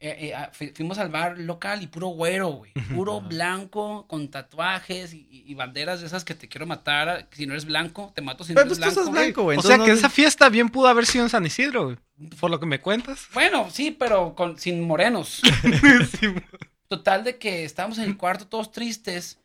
Eh, 0.00 0.16
eh, 0.28 0.34
ah, 0.34 0.50
fu- 0.52 0.70
fuimos 0.74 0.98
al 0.98 1.08
bar 1.08 1.38
local 1.38 1.82
y 1.82 1.88
puro 1.88 2.08
güero, 2.08 2.48
güey. 2.50 2.72
Puro 2.94 3.20
blanco, 3.20 4.06
con 4.06 4.28
tatuajes 4.30 5.12
y, 5.12 5.26
y 5.46 5.54
banderas 5.54 6.00
de 6.00 6.06
esas 6.06 6.24
que 6.24 6.34
te 6.34 6.48
quiero 6.48 6.66
matar. 6.66 7.28
Si 7.32 7.46
no 7.46 7.52
eres 7.54 7.64
blanco, 7.64 8.12
te 8.14 8.22
mato 8.22 8.44
si 8.44 8.52
no 8.52 8.56
Pero 8.62 8.66
eres 8.66 8.78
pues 8.78 8.88
tú 8.94 8.94
blanco. 8.94 9.00
estás 9.10 9.22
blanco, 9.24 9.42
güey. 9.42 9.58
O 9.58 9.62
sea 9.62 9.76
que 9.78 9.88
no- 9.88 9.92
esa 9.94 10.08
fiesta 10.08 10.48
bien 10.48 10.68
pudo 10.68 10.86
haber 10.88 11.04
sido 11.06 11.24
en 11.24 11.30
San 11.30 11.44
Isidro, 11.44 11.84
güey. 11.86 11.96
Por 12.38 12.50
lo 12.50 12.60
que 12.60 12.66
me 12.66 12.80
cuentas. 12.80 13.26
Bueno, 13.34 13.68
sí, 13.72 13.90
pero 13.90 14.34
con, 14.34 14.58
sin 14.58 14.80
morenos. 14.82 15.40
Total 16.88 17.22
de 17.24 17.36
que 17.38 17.64
estábamos 17.64 17.98
en 17.98 18.04
el 18.04 18.16
cuarto 18.16 18.46
todos 18.46 18.72
tristes 18.72 19.38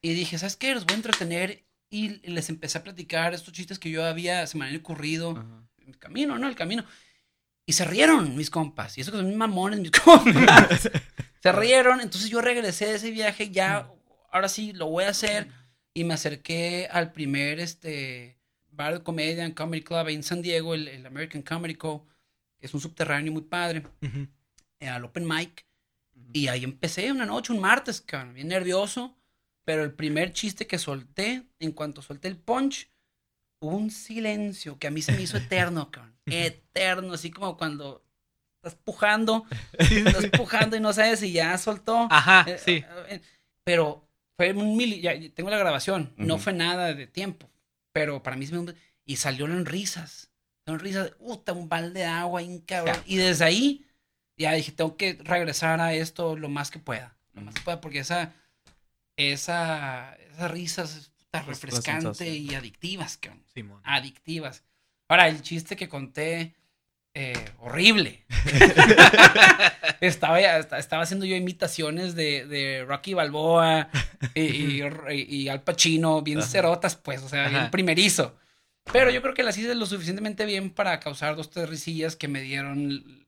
y 0.00 0.14
dije, 0.14 0.38
¿sabes 0.38 0.56
qué? 0.56 0.74
Los 0.74 0.86
voy 0.86 0.94
a 0.94 0.96
entretener 0.96 1.64
y 1.90 2.20
les 2.30 2.48
empecé 2.48 2.78
a 2.78 2.82
platicar 2.84 3.34
estos 3.34 3.52
chistes 3.52 3.78
que 3.78 3.90
yo 3.90 4.04
había, 4.04 4.46
se 4.46 4.56
me 4.56 4.64
habían 4.64 4.80
ocurrido 4.80 5.32
Ajá. 5.32 5.44
el 5.86 5.98
camino, 5.98 6.38
¿no? 6.38 6.48
El 6.48 6.54
camino. 6.56 6.84
Y 7.66 7.72
se 7.72 7.84
rieron 7.84 8.36
mis 8.36 8.48
compas. 8.50 8.96
Y 8.96 9.00
eso 9.00 9.10
que 9.10 9.18
son 9.18 9.26
mis 9.28 9.36
mamones, 9.36 9.80
mis 9.80 9.90
compas. 10.04 10.88
se 11.42 11.52
rieron. 11.52 12.00
Entonces 12.00 12.30
yo 12.30 12.40
regresé 12.40 12.86
de 12.86 12.94
ese 12.96 13.10
viaje. 13.10 13.50
Ya, 13.50 13.90
ahora 14.30 14.48
sí, 14.48 14.72
lo 14.72 14.86
voy 14.88 15.04
a 15.04 15.10
hacer. 15.10 15.48
Y 15.94 16.04
me 16.04 16.14
acerqué 16.14 16.88
al 16.90 17.12
primer 17.12 17.58
este, 17.58 18.38
bar 18.70 18.94
de 18.98 19.02
comedia 19.02 19.44
en 19.44 19.52
Comedy 19.52 19.82
Club 19.82 20.08
en 20.08 20.22
San 20.22 20.42
Diego, 20.42 20.74
el, 20.74 20.88
el 20.88 21.06
American 21.06 21.42
Comedy 21.42 21.74
Co. 21.74 22.06
es 22.60 22.72
un 22.74 22.80
subterráneo 22.80 23.32
muy 23.32 23.42
padre. 23.42 23.82
Ujú. 24.02 24.28
eh, 24.80 24.88
al 24.88 25.04
open 25.04 25.26
mic. 25.26 25.64
Y 26.32 26.48
ahí 26.48 26.64
empecé 26.64 27.10
una 27.10 27.26
noche, 27.26 27.52
un 27.52 27.60
martes, 27.60 28.00
cabrón, 28.00 28.34
bien 28.34 28.48
nervioso. 28.48 29.16
Pero 29.64 29.82
el 29.82 29.92
primer 29.94 30.32
chiste 30.32 30.66
que 30.66 30.78
solté, 30.78 31.42
en 31.58 31.72
cuanto 31.72 32.00
solté 32.02 32.28
el 32.28 32.36
punch, 32.36 32.88
un 33.70 33.90
silencio 33.90 34.78
que 34.78 34.86
a 34.86 34.90
mí 34.90 35.02
se 35.02 35.12
me 35.12 35.22
hizo 35.22 35.36
eterno, 35.36 35.90
cabrón. 35.90 36.14
Eterno, 36.26 37.12
así 37.14 37.30
como 37.30 37.56
cuando 37.56 38.04
estás 38.62 38.74
pujando, 38.82 39.44
estás 39.78 40.26
pujando 40.36 40.76
y 40.76 40.80
no 40.80 40.92
sabes 40.92 41.20
si 41.20 41.32
ya 41.32 41.56
soltó. 41.58 42.08
Ajá, 42.10 42.44
Eh, 42.48 42.58
sí. 42.58 42.84
eh, 43.08 43.20
Pero 43.64 44.08
fue 44.36 44.52
un 44.52 44.76
mili, 44.76 45.00
ya, 45.00 45.12
tengo 45.34 45.50
la 45.50 45.58
grabación, 45.58 46.12
no 46.16 46.34
Ujú. 46.34 46.42
fue 46.44 46.52
nada 46.52 46.92
de 46.94 47.06
tiempo. 47.06 47.48
Pero 47.92 48.22
para 48.22 48.36
mí 48.36 48.46
se 48.46 48.54
me... 48.58 48.74
Y 49.04 49.16
salieron 49.16 49.64
risas. 49.66 50.30
Salieron 50.64 50.84
risas 50.84 51.10
puta, 51.12 51.52
un 51.52 51.68
balde 51.68 52.00
de 52.00 52.06
agua, 52.06 52.42
un 52.42 52.58
cabrón. 52.60 52.96
Y 53.06 53.16
desde 53.16 53.44
ahí, 53.44 53.86
ya 54.36 54.52
dije, 54.52 54.72
tengo 54.72 54.96
que 54.96 55.14
regresar 55.22 55.80
a 55.80 55.94
esto 55.94 56.36
lo 56.36 56.48
más 56.48 56.70
que 56.70 56.78
pueda. 56.80 57.16
Lo 57.34 57.42
más 57.42 57.54
que 57.54 57.60
pueda, 57.62 57.80
porque 57.80 58.00
esa, 58.00 58.32
esa, 59.16 60.14
esas 60.16 60.50
risas 60.50 61.12
refrescante 61.42 62.28
y 62.28 62.54
adictivas, 62.54 63.16
cabrón. 63.18 63.42
Simón. 63.52 63.80
Adictivas. 63.84 64.64
Ahora, 65.08 65.28
el 65.28 65.42
chiste 65.42 65.76
que 65.76 65.88
conté, 65.88 66.54
eh, 67.14 67.34
horrible. 67.60 68.24
estaba, 70.00 70.38
haciendo 71.00 71.24
yo 71.24 71.36
imitaciones 71.36 72.14
de, 72.14 72.46
de 72.46 72.84
Rocky 72.86 73.14
Balboa 73.14 73.88
y, 74.34 74.80
y, 74.80 74.82
y 75.10 75.48
Al 75.48 75.62
Pacino, 75.62 76.22
bien 76.22 76.38
Ajá. 76.38 76.48
cerotas, 76.48 76.96
pues, 76.96 77.22
o 77.22 77.28
sea, 77.28 77.48
bien 77.48 77.62
Ajá. 77.62 77.70
primerizo. 77.70 78.36
Pero 78.92 79.10
yo 79.10 79.20
creo 79.22 79.34
que 79.34 79.42
las 79.42 79.58
hice 79.58 79.74
lo 79.74 79.86
suficientemente 79.86 80.44
bien 80.44 80.70
para 80.70 81.00
causar 81.00 81.36
dos, 81.36 81.50
tres 81.50 81.68
risillas 81.68 82.16
que 82.16 82.28
me 82.28 82.40
dieron 82.40 83.26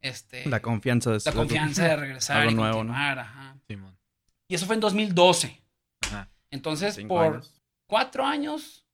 este, 0.00 0.48
La 0.48 0.60
confianza 0.60 1.10
de 1.10 1.20
la 1.24 1.32
confianza 1.32 1.84
de 1.84 1.96
regresar 1.96 2.36
algo 2.40 2.52
y 2.52 2.54
nuevo, 2.54 2.84
¿no? 2.84 2.92
continuar, 2.92 3.18
ajá. 3.18 3.56
Simón. 3.66 3.96
Y 4.48 4.54
eso 4.54 4.66
fue 4.66 4.74
en 4.74 4.80
2012. 4.80 5.59
Entonces, 6.50 6.96
Cinco 6.96 7.14
por 7.14 7.26
años. 7.34 7.62
cuatro 7.86 8.24
años 8.24 8.84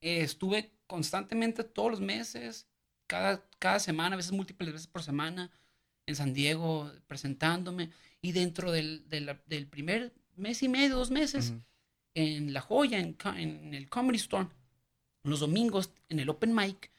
eh, 0.00 0.22
estuve 0.22 0.72
constantemente 0.86 1.64
todos 1.64 1.90
los 1.90 2.00
meses, 2.00 2.66
cada, 3.06 3.44
cada 3.58 3.78
semana, 3.78 4.14
a 4.14 4.16
veces 4.16 4.32
múltiples 4.32 4.72
veces 4.72 4.86
por 4.86 5.02
semana, 5.02 5.50
en 6.06 6.16
San 6.16 6.32
Diego 6.32 6.90
presentándome. 7.06 7.90
Y 8.22 8.32
dentro 8.32 8.70
del, 8.72 9.08
del 9.08 9.66
primer 9.66 10.12
mes 10.36 10.62
y 10.62 10.68
medio, 10.68 10.96
dos 10.96 11.10
meses, 11.10 11.54
en 12.14 12.52
La 12.52 12.60
Joya, 12.60 12.98
en, 12.98 13.16
en 13.36 13.74
el 13.74 13.88
Comedy 13.88 14.16
Store, 14.18 14.48
los 15.22 15.40
domingos, 15.40 15.90
en 16.08 16.18
el 16.20 16.28
Open 16.28 16.54
Mic, 16.54 16.90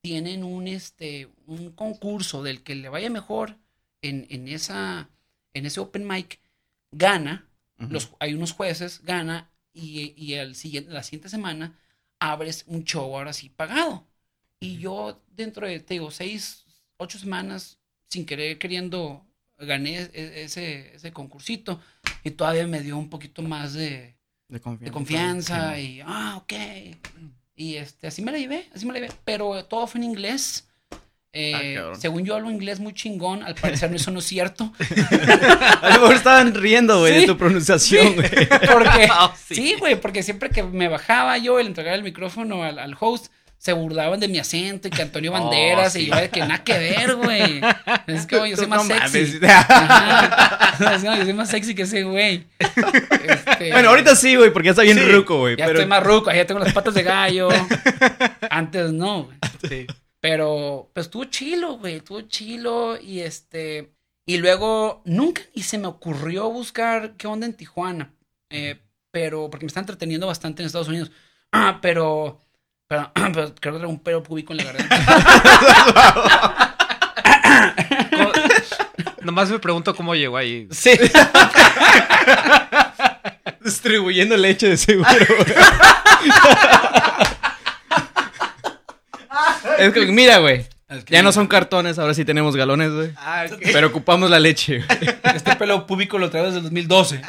tienen 0.00 0.44
un, 0.44 0.66
este, 0.68 1.30
un 1.46 1.70
concurso 1.72 2.42
del 2.42 2.62
que 2.62 2.74
le 2.74 2.88
vaya 2.88 3.08
mejor 3.08 3.56
en, 4.02 4.26
en, 4.30 4.48
esa, 4.48 5.08
en 5.54 5.66
ese 5.66 5.80
Open 5.80 6.06
Mic, 6.06 6.40
gana 6.90 7.48
los, 7.78 8.12
hay 8.20 8.34
unos 8.34 8.52
jueces, 8.52 9.02
gana 9.02 9.50
y, 9.74 10.14
y 10.16 10.34
el 10.34 10.54
siguiente, 10.56 10.90
la 10.92 11.02
siguiente 11.02 11.28
semana 11.28 11.78
abres 12.20 12.64
un 12.68 12.84
show 12.84 13.04
ahora 13.16 13.32
sí 13.34 13.50
pagado. 13.50 14.06
Y 14.60 14.78
yo 14.78 15.22
dentro 15.32 15.66
de, 15.66 15.80
te 15.80 15.94
digo, 15.94 16.10
seis, 16.10 16.64
ocho 16.96 17.18
semanas, 17.18 17.78
sin 18.08 18.24
querer 18.26 18.58
queriendo, 18.58 19.26
gané 19.58 20.02
e- 20.14 20.44
ese, 20.44 20.94
ese 20.96 21.12
concursito 21.12 21.80
y 22.24 22.30
todavía 22.32 22.66
me 22.66 22.80
dio 22.80 22.96
un 22.98 23.10
poquito 23.10 23.42
más 23.42 23.74
de, 23.74 24.16
de 24.48 24.60
confianza. 24.60 24.84
de 24.84 24.90
confianza 24.90 25.76
Sí. 25.76 25.82
y, 25.82 26.00
ah, 26.04 26.36
ok. 26.38 26.52
Y 27.56 27.76
este, 27.76 28.06
así 28.06 28.22
me 28.22 28.32
la 28.32 28.38
llevé, 28.38 28.68
así 28.74 28.86
me 28.86 28.92
la 28.92 29.00
llevé, 29.00 29.12
pero 29.24 29.64
todo 29.66 29.86
fue 29.86 30.00
en 30.00 30.04
inglés. 30.04 30.68
Eh, 31.36 31.52
Ah, 31.54 31.80
cabrón. 31.82 32.00
según 32.00 32.24
yo 32.24 32.36
hablo 32.36 32.48
inglés 32.50 32.78
muy 32.78 32.94
chingón, 32.94 33.42
al 33.42 33.56
parecer 33.56 33.92
eso 33.92 34.10
no 34.12 34.20
es 34.20 34.24
cierto. 34.24 34.72
A 35.82 35.88
lo 35.88 36.00
mejor 36.02 36.14
estaban 36.14 36.54
riendo, 36.54 37.00
güey, 37.00 37.14
Sí. 37.14 37.20
de 37.22 37.26
tu 37.26 37.36
pronunciación, 37.36 38.14
güey. 38.14 38.28
Porque, 38.72 39.08
Oh, 39.18 39.32
sí. 39.48 39.54
sí, 39.56 39.74
güey, 39.78 40.00
porque 40.00 40.22
siempre 40.22 40.50
que 40.50 40.62
me 40.62 40.86
bajaba 40.88 41.36
yo 41.38 41.58
el 41.58 41.66
entregar 41.66 41.94
el 41.94 42.02
micrófono 42.04 42.62
al, 42.62 42.78
al 42.78 42.96
host, 42.98 43.26
se 43.58 43.72
burlaban 43.72 44.20
de 44.20 44.28
mi 44.28 44.38
acento 44.38 44.88
y 44.88 44.90
que 44.90 45.00
Antonio 45.02 45.30
Oh, 45.32 45.34
Banderas 45.40 45.96
y 45.96 46.00
sí. 46.00 46.06
yo 46.06 46.16
de 46.16 46.28
que 46.28 46.40
nada 46.40 46.62
que 46.62 46.78
ver, 46.78 47.16
güey. 47.16 47.62
Es 48.06 48.26
que 48.26 48.36
güey, 48.38 48.50
yo 48.50 48.56
soy 48.58 48.66
más 48.66 48.86
no 48.86 48.94
sexy. 48.94 49.38
Ajá. 49.44 50.98
No, 51.02 51.16
yo 51.16 51.24
soy 51.24 51.32
más 51.32 51.48
sexy 51.48 51.74
que 51.74 51.82
ese 51.82 52.02
güey. 52.02 52.46
Este, 52.58 53.72
Bueno, 53.72 53.88
ahorita 53.88 54.14
sí, 54.16 54.36
güey, 54.36 54.52
porque 54.52 54.66
ya 54.66 54.70
está 54.72 54.82
bien 54.82 54.98
Sí. 54.98 55.04
ruco, 55.04 55.38
güey. 55.38 55.56
ya 55.56 55.64
pero... 55.66 55.78
estoy 55.78 55.88
más 55.88 56.02
ruco, 56.04 56.30
ya 56.30 56.44
tengo 56.46 56.60
las 56.60 56.72
patas 56.74 56.92
de 56.94 57.02
gallo. 57.04 57.48
Antes 58.50 58.92
no, 58.92 59.24
güey. 59.24 59.36
Sí. 59.68 59.86
Pero, 60.24 60.88
pues 60.94 61.08
estuvo 61.08 61.26
chilo, 61.26 61.76
güey, 61.76 61.96
estuvo 61.96 62.22
chilo 62.22 62.98
y 62.98 63.20
este... 63.20 63.92
Y 64.24 64.38
luego, 64.38 65.02
nunca 65.04 65.42
ni 65.54 65.62
se 65.62 65.76
me 65.76 65.86
ocurrió 65.86 66.48
buscar 66.48 67.12
qué 67.18 67.26
onda 67.26 67.44
en 67.44 67.52
Tijuana. 67.52 68.10
Eh, 68.48 68.80
pero, 69.10 69.50
porque 69.50 69.66
me 69.66 69.68
está 69.68 69.80
entreteniendo 69.80 70.26
bastante 70.26 70.62
en 70.62 70.66
Estados 70.66 70.88
Unidos. 70.88 71.12
Ah, 71.52 71.78
pero, 71.82 72.40
pero, 72.88 73.12
pero 73.14 73.54
creo 73.60 73.78
que 73.78 73.84
un 73.84 73.98
pelo 73.98 74.22
público 74.22 74.54
en 74.54 74.56
la 74.56 74.64
garganta. 74.64 74.96
Nomás 79.20 79.50
me 79.50 79.58
pregunto 79.58 79.94
cómo 79.94 80.14
llegó 80.14 80.38
ahí. 80.38 80.68
Sí. 80.70 80.92
Distribuyendo 83.60 84.38
leche 84.38 84.70
de 84.70 84.78
seguro. 84.78 85.10
Es 89.78 89.92
que, 89.92 90.06
mira, 90.06 90.38
güey. 90.38 90.66
Ya 91.08 91.22
no 91.22 91.32
son 91.32 91.46
cartones, 91.48 91.98
ahora 91.98 92.14
sí 92.14 92.24
tenemos 92.24 92.54
galones, 92.54 92.92
güey. 92.92 93.10
Ah, 93.16 93.46
Pero 93.72 93.88
ocupamos 93.88 94.30
la 94.30 94.38
leche. 94.38 94.84
Este 95.34 95.56
pelo 95.56 95.86
público 95.86 96.18
lo 96.18 96.30
traigo 96.30 96.46
desde 96.46 96.58
el 96.58 96.64
2012. 96.64 97.22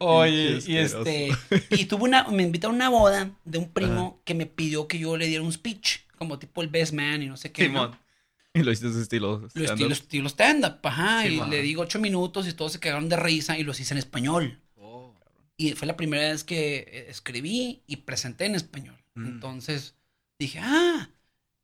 Oye, 0.00 0.58
y 0.66 0.76
este, 0.76 1.30
y 1.70 1.84
tuve 1.86 2.04
una, 2.04 2.24
me 2.24 2.42
invitaron 2.42 2.80
a 2.82 2.88
una 2.90 2.98
boda 2.98 3.30
de 3.44 3.58
un 3.58 3.70
primo 3.70 4.20
que 4.24 4.34
me 4.34 4.46
pidió 4.46 4.86
que 4.88 4.98
yo 4.98 5.16
le 5.16 5.26
diera 5.26 5.42
un 5.42 5.52
speech, 5.52 6.00
como 6.18 6.38
tipo 6.38 6.62
el 6.62 6.68
best 6.68 6.92
man 6.92 7.22
y 7.22 7.26
no 7.26 7.36
sé 7.36 7.52
qué. 7.52 7.68
¿no? 7.68 7.84
Simón. 7.84 7.98
Y 8.54 8.62
lo 8.62 8.72
hiciste 8.72 9.00
estilo. 9.00 9.38
Lo 9.40 9.48
stand-up. 9.48 9.72
estilo, 9.72 9.92
estilo 9.92 10.28
stand-up, 10.28 10.78
ajá, 10.82 11.22
Sí, 11.22 11.34
y 11.34 11.38
man. 11.38 11.50
le 11.50 11.62
digo 11.62 11.82
ocho 11.82 11.98
minutos 12.00 12.48
y 12.48 12.52
todos 12.54 12.72
se 12.72 12.80
cagaron 12.80 13.08
de 13.08 13.16
risa 13.16 13.56
y 13.58 13.62
los 13.62 13.78
hice 13.80 13.94
en 13.94 13.98
español. 13.98 14.58
Y 15.60 15.72
fue 15.72 15.86
la 15.86 15.96
primera 15.96 16.30
vez 16.30 16.44
que 16.44 17.06
escribí 17.08 17.82
y 17.86 17.96
presenté 17.96 18.46
en 18.46 18.54
español. 18.54 18.96
Mm. 19.14 19.26
Entonces 19.26 19.96
dije, 20.38 20.60
ah, 20.62 21.10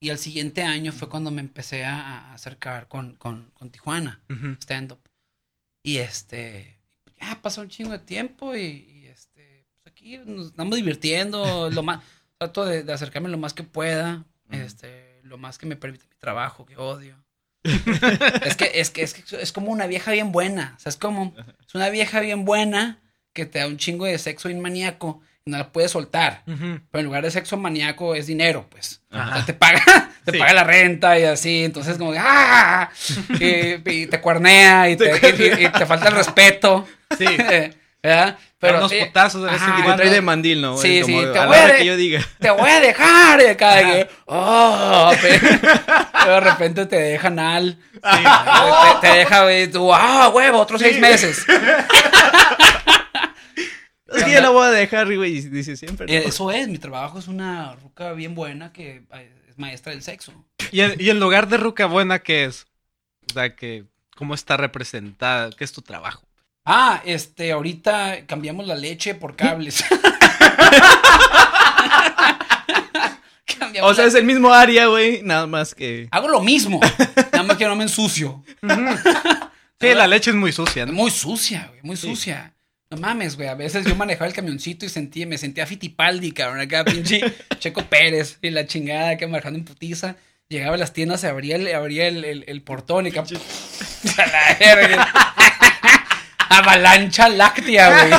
y 0.01 0.11
al 0.11 0.19
siguiente 0.19 0.63
año 0.63 0.93
fue 0.93 1.09
cuando 1.09 1.31
me 1.31 1.41
empecé 1.41 1.85
a, 1.85 2.01
a 2.01 2.35
acercar 2.35 2.89
con, 2.89 3.15
con, 3.15 3.51
con 3.55 3.71
Tijuana 3.71 4.21
stand-up. 4.61 4.99
Y 5.83 5.99
este, 5.99 6.77
ya 7.21 7.41
pasó 7.41 7.61
un 7.61 7.69
chingo 7.69 7.93
de 7.93 8.01
tiempo 8.01 8.57
y, 8.57 8.61
y, 8.61 9.07
este, 9.07 9.65
pues 9.71 9.93
aquí 9.93 10.19
nos 10.19 10.49
estamos 10.49 10.77
divirtiendo, 10.77 11.71
lo 11.71 11.83
más, 11.83 12.03
trato 12.39 12.65
de, 12.65 12.83
de 12.83 12.93
acercarme 12.93 13.29
lo 13.29 13.39
más 13.39 13.55
que 13.55 13.63
pueda, 13.63 14.25
este, 14.51 15.21
lo 15.23 15.39
más 15.39 15.57
que 15.57 15.67
me 15.67 15.77
permite 15.77 16.07
mi 16.07 16.17
trabajo, 16.19 16.67
que 16.67 16.77
odio. 16.77 17.17
es 17.65 18.57
que, 18.57 18.73
es 18.75 18.91
que, 18.91 19.03
es 19.03 19.15
que 19.15 19.41
es 19.41 19.53
como 19.53 19.71
una 19.71 19.87
vieja 19.87 20.11
bien 20.11 20.33
buena, 20.33 20.75
o 20.77 20.81
sea, 20.81 20.91
es 20.91 20.97
como, 20.97 21.35
es 21.67 21.75
una 21.75 21.89
vieja 21.91 22.21
bien 22.21 22.45
buena 22.45 23.01
que 23.35 23.45
te 23.45 23.59
da 23.59 23.67
un 23.67 23.77
chingo 23.77 24.07
de 24.07 24.17
sexo 24.19 24.49
bien 24.49 24.61
maníaco 24.63 25.21
y 25.45 25.51
no 25.51 25.59
la 25.59 25.69
puedes 25.73 25.91
soltar. 25.91 26.43
Pero 26.47 26.81
en 27.01 27.05
lugar 27.05 27.23
de 27.25 27.31
sexo 27.31 27.59
maníaco 27.59 28.15
es 28.15 28.27
dinero, 28.27 28.67
pues. 28.71 29.03
Ajá. 29.11 29.31
O 29.31 29.35
sea, 29.35 29.45
te 29.45 29.53
paga, 29.53 29.83
te 30.25 30.33
Sí. 30.33 30.39
paga 30.39 30.55
la 30.55 30.65
renta 30.65 31.19
y 31.19 31.25
así. 31.25 31.65
Entonces, 31.65 31.99
como 31.99 32.13
que, 32.13 32.19
¡ah! 32.21 32.91
Y, 33.41 33.91
y 33.91 34.07
te 34.07 34.21
cuernea 34.23 34.89
y 34.89 34.97
te, 34.97 35.11
y- 35.61 35.65
y- 35.65 35.69
te 35.69 35.85
falta 35.85 36.09
el 36.09 36.15
respeto. 36.15 36.87
Sí. 37.19 37.27
¿Verdad? 38.03 38.37
Pero 38.59 38.79
unos 38.79 38.93
eh, 38.93 39.05
putazos 39.07 39.43
de 39.43 39.51
ajá, 39.51 39.77
cuando. 39.83 39.97
trae 39.97 40.11
de 40.11 40.21
mandil, 40.21 40.61
¿no? 40.61 40.77
Sí, 40.79 41.01
Como 41.03 41.21
sí, 41.21 41.27
te 41.33 41.39
a 41.39 41.47
voy 41.47 41.57
a 41.57 41.67
de- 41.69 41.77
que 41.77 41.85
yo 41.87 41.97
diga. 41.97 42.23
te 42.39 42.51
voy 42.51 42.71
a 42.71 42.81
dejar. 42.81 43.41
Y 43.41 43.47
acá 43.47 43.75
de 43.77 43.83
que, 43.85 44.09
¡oh! 44.27 45.13
Pero, 45.21 46.33
de 46.35 46.41
repente 46.41 46.87
te 46.87 46.97
dejan 46.97 47.39
al. 47.39 47.79
Te, 47.93 49.09
te 49.09 49.17
deja, 49.19 49.43
tú, 49.73 49.93
¡ah, 49.95 50.29
huevo! 50.35 50.59
Otros 50.61 50.81
seis 50.81 50.99
meses. 51.01 51.45
Es 54.17 54.25
que 54.25 54.33
ya 54.33 54.41
la 54.41 54.51
voy 54.51 54.67
a 54.67 54.71
dejar, 54.71 55.15
güey. 55.15 55.37
Y 55.37 55.41
dice 55.43 55.77
siempre. 55.77 56.07
¿no? 56.07 56.13
Eh, 56.13 56.25
Eso 56.27 56.51
es, 56.51 56.69
mi 56.69 56.79
trabajo 56.79 57.19
es 57.19 57.29
una 57.29 57.75
ruca 57.77 58.13
bien 58.13 58.35
buena 58.35 58.73
que 58.73 59.03
es 59.49 59.59
maestra 59.59 59.93
del 59.93 60.03
sexo. 60.03 60.33
¿Y, 60.73 60.81
en, 60.81 60.95
y 60.99 61.11
en 61.11 61.21
lugar 61.21 61.49
de 61.49 61.57
Ruca 61.57 61.87
Buena, 61.87 62.19
¿qué 62.21 62.45
es? 62.45 62.67
O 63.31 63.35
sea, 63.35 63.55
que, 63.55 63.85
¿cómo 64.17 64.35
está 64.35 64.57
representada? 64.57 65.51
¿Qué 65.51 65.65
es 65.65 65.73
tu 65.73 65.83
trabajo? 65.83 66.23
Ah, 66.65 67.03
este, 67.05 67.53
ahorita 67.53 68.27
cambiamos 68.27 68.67
la 68.67 68.75
leche 68.75 69.15
por 69.15 69.37
cables. 69.37 69.85
O 73.83 73.93
sea, 73.93 74.07
es 74.07 74.15
el 74.15 74.25
mismo 74.25 74.53
área, 74.53 74.87
güey. 74.87 75.23
Nada 75.23 75.47
más 75.47 75.75
que. 75.75 76.09
Hago 76.11 76.29
lo 76.29 76.41
mismo, 76.41 76.81
nada 77.33 77.43
más 77.43 77.57
que 77.57 77.67
no 77.67 77.77
me 77.77 77.83
ensucio. 77.85 78.43
Sí, 79.81 79.95
la 79.95 80.07
leche 80.07 80.31
es 80.31 80.37
muy 80.37 80.53
sucia, 80.53 80.87
¿no? 80.87 80.93
Muy 80.93 81.11
sucia, 81.11 81.67
güey, 81.69 81.81
muy 81.83 81.97
sucia. 81.97 82.54
No 82.95 83.01
mames, 83.01 83.37
güey, 83.37 83.49
a 83.49 83.55
veces 83.55 83.85
yo 83.87 83.97
manejaba 83.97 84.29
el 84.29 84.35
camioncito 84.35 84.87
y 84.87 84.89
sentía, 84.89 85.27
me 85.27 85.37
sentía 85.39 85.67
Fitipaldi, 85.67 86.31
cabrón, 86.33 86.61
acá 86.61 86.85
pinche 86.85 87.21
Checo 87.59 87.83
Pérez 87.87 88.39
y 88.41 88.51
la 88.51 88.67
chingada 88.67 89.17
que 89.17 89.27
manejando 89.27 89.59
en 89.59 89.65
putiza. 89.65 90.17
Llegaba 90.49 90.75
a 90.75 90.79
las 90.79 90.93
tiendas, 90.93 91.21
se 91.23 91.27
abría 91.29 91.57
el, 91.57 91.75
abría 91.75 92.07
el, 92.07 92.25
el- 92.25 92.45
el 92.47 92.63
portón 92.63 93.07
y 93.07 93.11
acá... 93.11 93.23
a 94.19 94.27
la 94.27 94.57
verga. 94.61 95.09
Avalancha 96.51 97.29
láctea, 97.31 97.91
güey. 97.91 98.13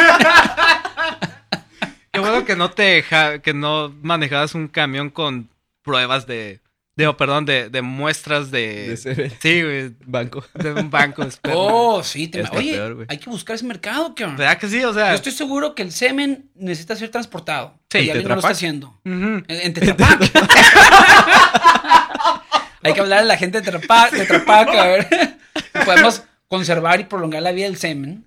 Qué 2.12 2.20
bueno 2.20 2.44
que 2.46 2.56
no 2.56 2.72
te 2.72 3.04
que 3.44 3.54
no 3.54 3.94
manejabas 4.02 4.56
un 4.56 4.68
camión 4.68 5.10
con 5.10 5.50
pruebas 5.84 6.26
de, 6.28 6.60
de 6.96 7.08
oh, 7.08 7.18
perdón, 7.18 7.46
de, 7.46 7.70
de 7.70 7.82
muestras 7.82 8.52
de, 8.52 8.96
De 9.04 9.30
sí, 9.42 9.62
güey, 9.64 9.92
banco. 10.06 10.46
de 10.54 10.72
un 10.72 10.90
banco 10.90 11.22
de 11.24 11.30
esperma. 11.30 11.58
Oh, 11.60 12.02
sí, 12.04 12.28
te 12.30 12.42
Oye, 12.52 12.74
peor, 12.74 12.96
güey. 12.96 13.08
hay 13.10 13.18
que 13.18 13.30
buscar 13.30 13.56
ese 13.58 13.66
mercado, 13.66 14.16
cabrón. 14.16 14.38
¿Verdad 14.38 14.58
que 14.58 14.70
sí? 14.70 14.82
O 14.84 14.94
sea, 14.94 15.10
Yo 15.10 15.16
estoy 15.16 15.34
seguro 15.34 15.76
que 15.76 15.82
el 15.84 15.92
semen 15.92 16.50
necesita 16.56 16.96
ser 16.96 17.10
transportado. 17.10 17.78
Sí, 17.90 17.98
y 18.00 18.10
alguien 18.10 18.28
no 18.30 18.36
lo 18.36 18.40
está 18.40 18.52
haciendo. 18.52 18.98
En, 19.04 19.44
en 19.48 19.74
Tetra 19.74 19.98
Pak. 19.98 20.22
Hay 22.84 22.94
que 22.94 23.00
hablar 23.02 23.20
a 23.20 23.24
la 23.24 23.36
gente 23.38 23.60
de 23.60 23.66
Tetra 23.66 23.82
Pak, 23.86 24.12
Tetra 24.12 24.46
Pak, 24.46 24.70
a 24.70 24.88
ver. 24.88 25.38
Podemos 25.86 26.24
conservar 26.48 27.00
y 27.02 27.06
prolongar 27.06 27.42
la 27.42 27.52
vida 27.52 27.66
del 27.66 27.78
semen. 27.78 28.26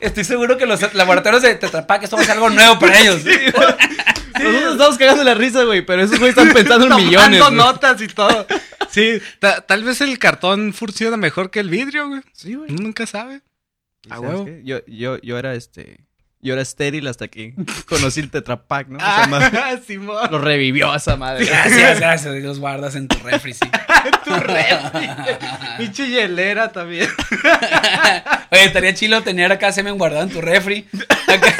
Estoy 0.00 0.24
seguro 0.24 0.56
que 0.58 0.66
los 0.66 0.92
laboratorios 0.94 1.42
de 1.42 1.54
Tetra 1.54 1.86
Pak 1.86 2.02
esto 2.02 2.16
va 2.16 2.22
a 2.22 2.24
ser 2.24 2.34
algo 2.34 2.50
nuevo 2.50 2.76
para 2.80 2.98
ellos. 2.98 3.22
Nosotros 4.42 4.72
estamos 4.72 4.98
cagando 4.98 5.24
la 5.24 5.34
risa, 5.34 5.64
güey. 5.64 5.84
Pero 5.84 6.02
esos 6.02 6.18
güeyes 6.18 6.36
están 6.36 6.52
pensando 6.54 6.84
en 6.84 6.90
Tomando 6.90 7.06
millones. 7.10 7.40
güey. 7.40 7.54
notas 7.54 8.00
y 8.02 8.08
todo. 8.08 8.46
Sí, 8.90 9.20
ta- 9.38 9.60
tal 9.62 9.84
vez 9.84 10.00
el 10.00 10.18
cartón 10.18 10.72
funciona 10.72 11.16
mejor 11.16 11.50
que 11.50 11.60
el 11.60 11.70
vidrio, 11.70 12.08
güey. 12.08 12.20
Sí, 12.32 12.54
güey. 12.54 12.70
Uno 12.70 12.82
nunca 12.82 13.06
sabe. 13.06 13.40
¿Y 14.04 14.12
A 14.12 14.16
sabes 14.16 14.30
huevo. 14.30 14.44
qué? 14.46 14.60
Yo, 14.64 14.80
yo, 14.86 15.18
yo 15.20 15.38
era 15.38 15.54
este. 15.54 16.00
Yo 16.44 16.54
era 16.54 16.62
estéril 16.62 17.06
hasta 17.06 17.28
que 17.28 17.54
conocí 17.86 18.18
el 18.18 18.28
Tetra 18.28 18.60
Pak, 18.64 18.88
¿no? 18.88 18.98
Madre 18.98 19.56
Ah, 19.62 19.76
Simón. 19.86 20.28
lo 20.28 20.38
revivió 20.40 20.92
esa 20.92 21.14
madre. 21.14 21.44
Gracias, 21.44 22.00
gracias. 22.00 22.34
Y 22.34 22.40
los 22.40 22.58
guardas 22.58 22.96
en 22.96 23.06
tu 23.06 23.16
refri, 23.20 23.54
sí. 23.54 23.60
Tu 24.24 24.34
refri. 24.34 25.08
Pinche 25.78 26.08
hielera 26.08 26.72
también. 26.72 27.08
Oye, 28.50 28.64
estaría 28.64 28.92
chilo 28.94 29.22
tener 29.22 29.52
acá 29.52 29.70
semen 29.72 29.96
guardado 29.96 30.24
en 30.24 30.30
tu 30.30 30.40
refri. 30.40 30.86
Acá- 31.28 31.54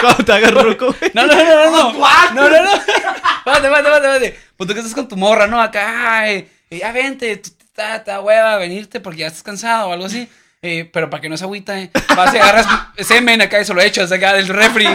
cuando 0.00 0.24
te 0.24 0.32
hagas 0.32 0.52
ruco, 0.52 0.86
güey. 0.98 1.10
No, 1.14 1.26
no, 1.26 1.34
no, 1.34 1.44
no, 1.44 1.70
no. 1.70 1.92
No, 2.34 2.48
no, 2.48 2.62
no. 2.62 2.72
Espérate, 2.74 3.66
espérate, 3.66 3.66
espérate, 3.66 3.96
espérate. 4.06 4.38
Pues 4.56 4.68
tú 4.68 4.74
que 4.74 4.80
estás 4.80 4.94
con 4.94 5.08
tu 5.08 5.16
morra, 5.16 5.46
¿no? 5.46 5.60
Acá, 5.60 6.18
ay, 6.20 6.48
ya 6.70 6.92
vente, 6.92 7.36
tú- 7.38 7.50
está, 7.60 7.96
está 7.96 8.20
hueva 8.20 8.56
venirte 8.56 9.00
porque 9.00 9.20
ya 9.20 9.26
estás 9.28 9.42
cansado 9.42 9.88
o 9.88 9.92
algo 9.92 10.06
así. 10.06 10.28
Eh, 10.60 10.90
pero 10.92 11.08
para 11.08 11.20
que 11.20 11.28
no 11.28 11.36
se 11.36 11.44
agüita, 11.44 11.78
eh, 11.78 11.88
vas 12.16 12.34
y 12.34 12.38
agarras 12.38 12.66
semen 13.06 13.40
acá 13.40 13.60
y 13.60 13.64
se 13.64 13.72
lo 13.72 13.80
echas 13.80 14.10
acá 14.10 14.34
del 14.34 14.48
refri. 14.48 14.86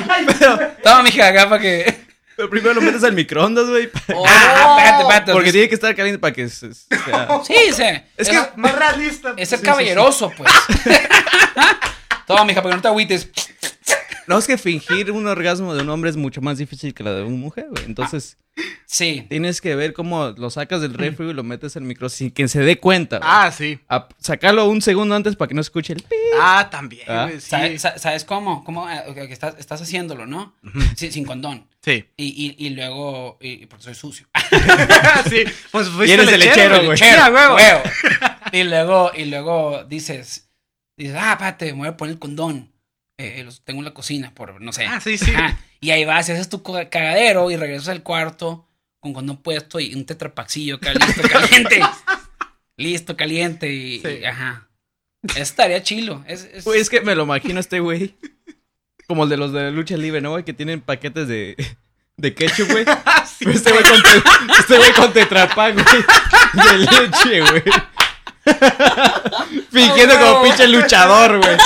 Toma, 0.83 1.03
mija, 1.03 1.27
acá 1.27 1.47
para 1.47 1.61
que. 1.61 2.03
Pero 2.35 2.49
primero 2.49 2.73
lo 2.73 2.81
metes 2.81 3.03
al 3.03 3.13
microondas, 3.13 3.67
güey. 3.69 3.89
Oh, 4.13 4.25
espérate, 4.25 5.01
espérate. 5.03 5.31
Porque 5.31 5.51
tiene 5.51 5.69
que 5.69 5.75
estar 5.75 5.95
caliente 5.95 6.19
para 6.19 6.33
que 6.33 6.49
se- 6.49 6.73
sea. 6.73 7.29
Sí, 7.45 7.55
sí. 7.71 7.83
Es 8.17 8.27
que 8.27 8.39
más 8.57 8.75
realista. 8.75 9.33
Es 9.37 9.49
ser 9.49 9.61
caballeroso, 9.61 10.31
pues. 10.35 10.51
Toma, 12.27 12.43
mija, 12.45 12.61
para 12.61 12.71
que 12.71 12.75
no 12.77 12.81
te 12.81 12.87
agüites. 12.87 13.29
No, 14.27 14.37
es 14.37 14.47
que 14.47 14.57
fingir 14.57 15.11
un 15.11 15.27
orgasmo 15.27 15.73
de 15.75 15.81
un 15.83 15.89
hombre 15.89 16.09
es 16.09 16.17
mucho 16.17 16.41
más 16.41 16.57
difícil 16.57 16.93
que 16.93 17.03
la 17.03 17.13
de 17.13 17.23
una 17.23 17.35
mujer, 17.37 17.67
güey. 17.69 17.85
Entonces, 17.85 18.37
Sí. 18.85 19.25
tienes 19.29 19.61
que 19.61 19.75
ver 19.75 19.93
cómo 19.93 20.29
lo 20.37 20.49
sacas 20.51 20.81
del 20.81 20.93
refri 20.93 21.29
y 21.29 21.33
lo 21.33 21.43
metes 21.43 21.75
al 21.75 21.81
micro 21.83 22.07
sin 22.09 22.29
que 22.29 22.47
se 22.47 22.59
dé 22.61 22.79
cuenta. 22.79 23.17
güey. 23.17 23.29
Ah, 23.31 23.51
sí. 23.51 23.79
A- 23.89 24.07
sacarlo 24.19 24.67
un 24.69 24.81
segundo 24.81 25.15
antes 25.15 25.35
para 25.35 25.47
que 25.49 25.55
no 25.55 25.61
escuche 25.61 25.93
el 25.93 26.03
pi. 26.03 26.15
Ah, 26.39 26.67
también, 26.69 27.03
Ah. 27.07 27.25
güey, 27.27 27.41
sí. 27.41 27.49
¿Sabes, 27.49 27.81
sa- 27.81 27.97
sabes 27.97 28.23
cómo? 28.25 28.63
¿Cómo 28.63 28.89
eh, 28.89 29.01
ok, 29.07 29.15
que 29.15 29.33
estás, 29.33 29.55
estás 29.57 29.81
haciéndolo, 29.81 30.25
no? 30.27 30.53
Sí, 30.95 31.11
sin 31.11 31.25
condón. 31.25 31.67
Sí. 31.81 32.05
Y, 32.15 32.55
y, 32.57 32.67
y 32.67 32.69
luego, 32.71 33.37
y, 33.41 33.65
porque 33.65 33.83
soy 33.85 33.95
sucio. 33.95 34.27
sí. 35.29 35.43
Pues 35.71 35.89
fuiste 35.89 36.07
Y 36.07 36.11
eres 36.11 36.31
el 36.31 36.39
lechero, 36.39 36.85
güey. 36.85 36.99
Huevo. 37.01 37.55
Huevo. 37.55 37.81
Y 38.51 38.63
luego, 38.63 39.11
y 39.15 39.25
luego 39.25 39.83
dices, 39.85 40.47
dices, 40.95 41.15
ah, 41.19 41.37
pate, 41.39 41.73
me 41.73 41.79
voy 41.79 41.87
a 41.87 41.97
poner 41.97 42.13
el 42.13 42.19
condón. 42.19 42.71
Eh, 43.17 43.43
los 43.43 43.61
tengo 43.63 43.79
en 43.79 43.85
la 43.85 43.93
cocina, 43.93 44.33
por 44.33 44.59
no 44.61 44.73
sé. 44.73 44.85
Ah, 44.87 44.99
sí, 44.99 45.17
sí. 45.17 45.31
Ajá. 45.35 45.59
Y 45.79 45.91
ahí 45.91 46.03
vas, 46.05 46.27
y 46.29 46.31
haces 46.31 46.49
tu 46.49 46.63
cagadero 46.63 47.51
y 47.51 47.57
regresas 47.57 47.89
al 47.89 48.01
cuarto 48.03 48.67
con 48.99 49.13
condón 49.13 49.37
puesto 49.37 49.79
y 49.79 49.93
un 49.95 50.05
tetrapaxillo 50.05 50.75
acá 50.77 50.93
listo, 50.93 51.21
caliente. 51.29 51.81
listo, 52.77 53.17
caliente 53.17 53.71
y, 53.71 53.99
Sí. 53.99 54.07
y- 54.21 54.25
ajá. 54.25 54.67
Estaría 55.35 55.83
chilo. 55.83 56.23
Es, 56.27 56.43
es- 56.53 56.63
Güey, 56.63 56.79
es 56.81 56.89
que 56.89 57.01
me 57.01 57.15
lo 57.15 57.23
imagino 57.23 57.59
este 57.59 57.79
güey. 57.79 58.15
Como 59.07 59.23
el 59.25 59.29
de 59.29 59.37
los 59.37 59.51
de 59.53 59.71
lucha 59.71 59.95
libre, 59.97 60.21
¿no, 60.21 60.31
güey? 60.31 60.43
Que 60.45 60.53
tienen 60.53 60.81
paquetes 60.81 61.27
de, 61.27 61.55
de 62.17 62.33
ketchup, 62.33 62.71
güey. 62.71 62.85
Ah, 63.05 63.25
sí. 63.25 63.45
Este 63.49 63.71
güey 63.71 63.83
con, 63.83 64.01
te- 64.01 64.53
este 64.59 64.77
güey 64.77 64.93
con 64.93 65.13
tetrapack, 65.13 65.73
güey. 65.75 66.03
De 66.53 66.77
leche, 66.77 67.41
güey. 67.41 67.63
Fingiendo 69.71 70.19
como 70.19 70.43
pinche 70.43 70.67
luchador, 70.67 71.37
güey. 71.39 71.57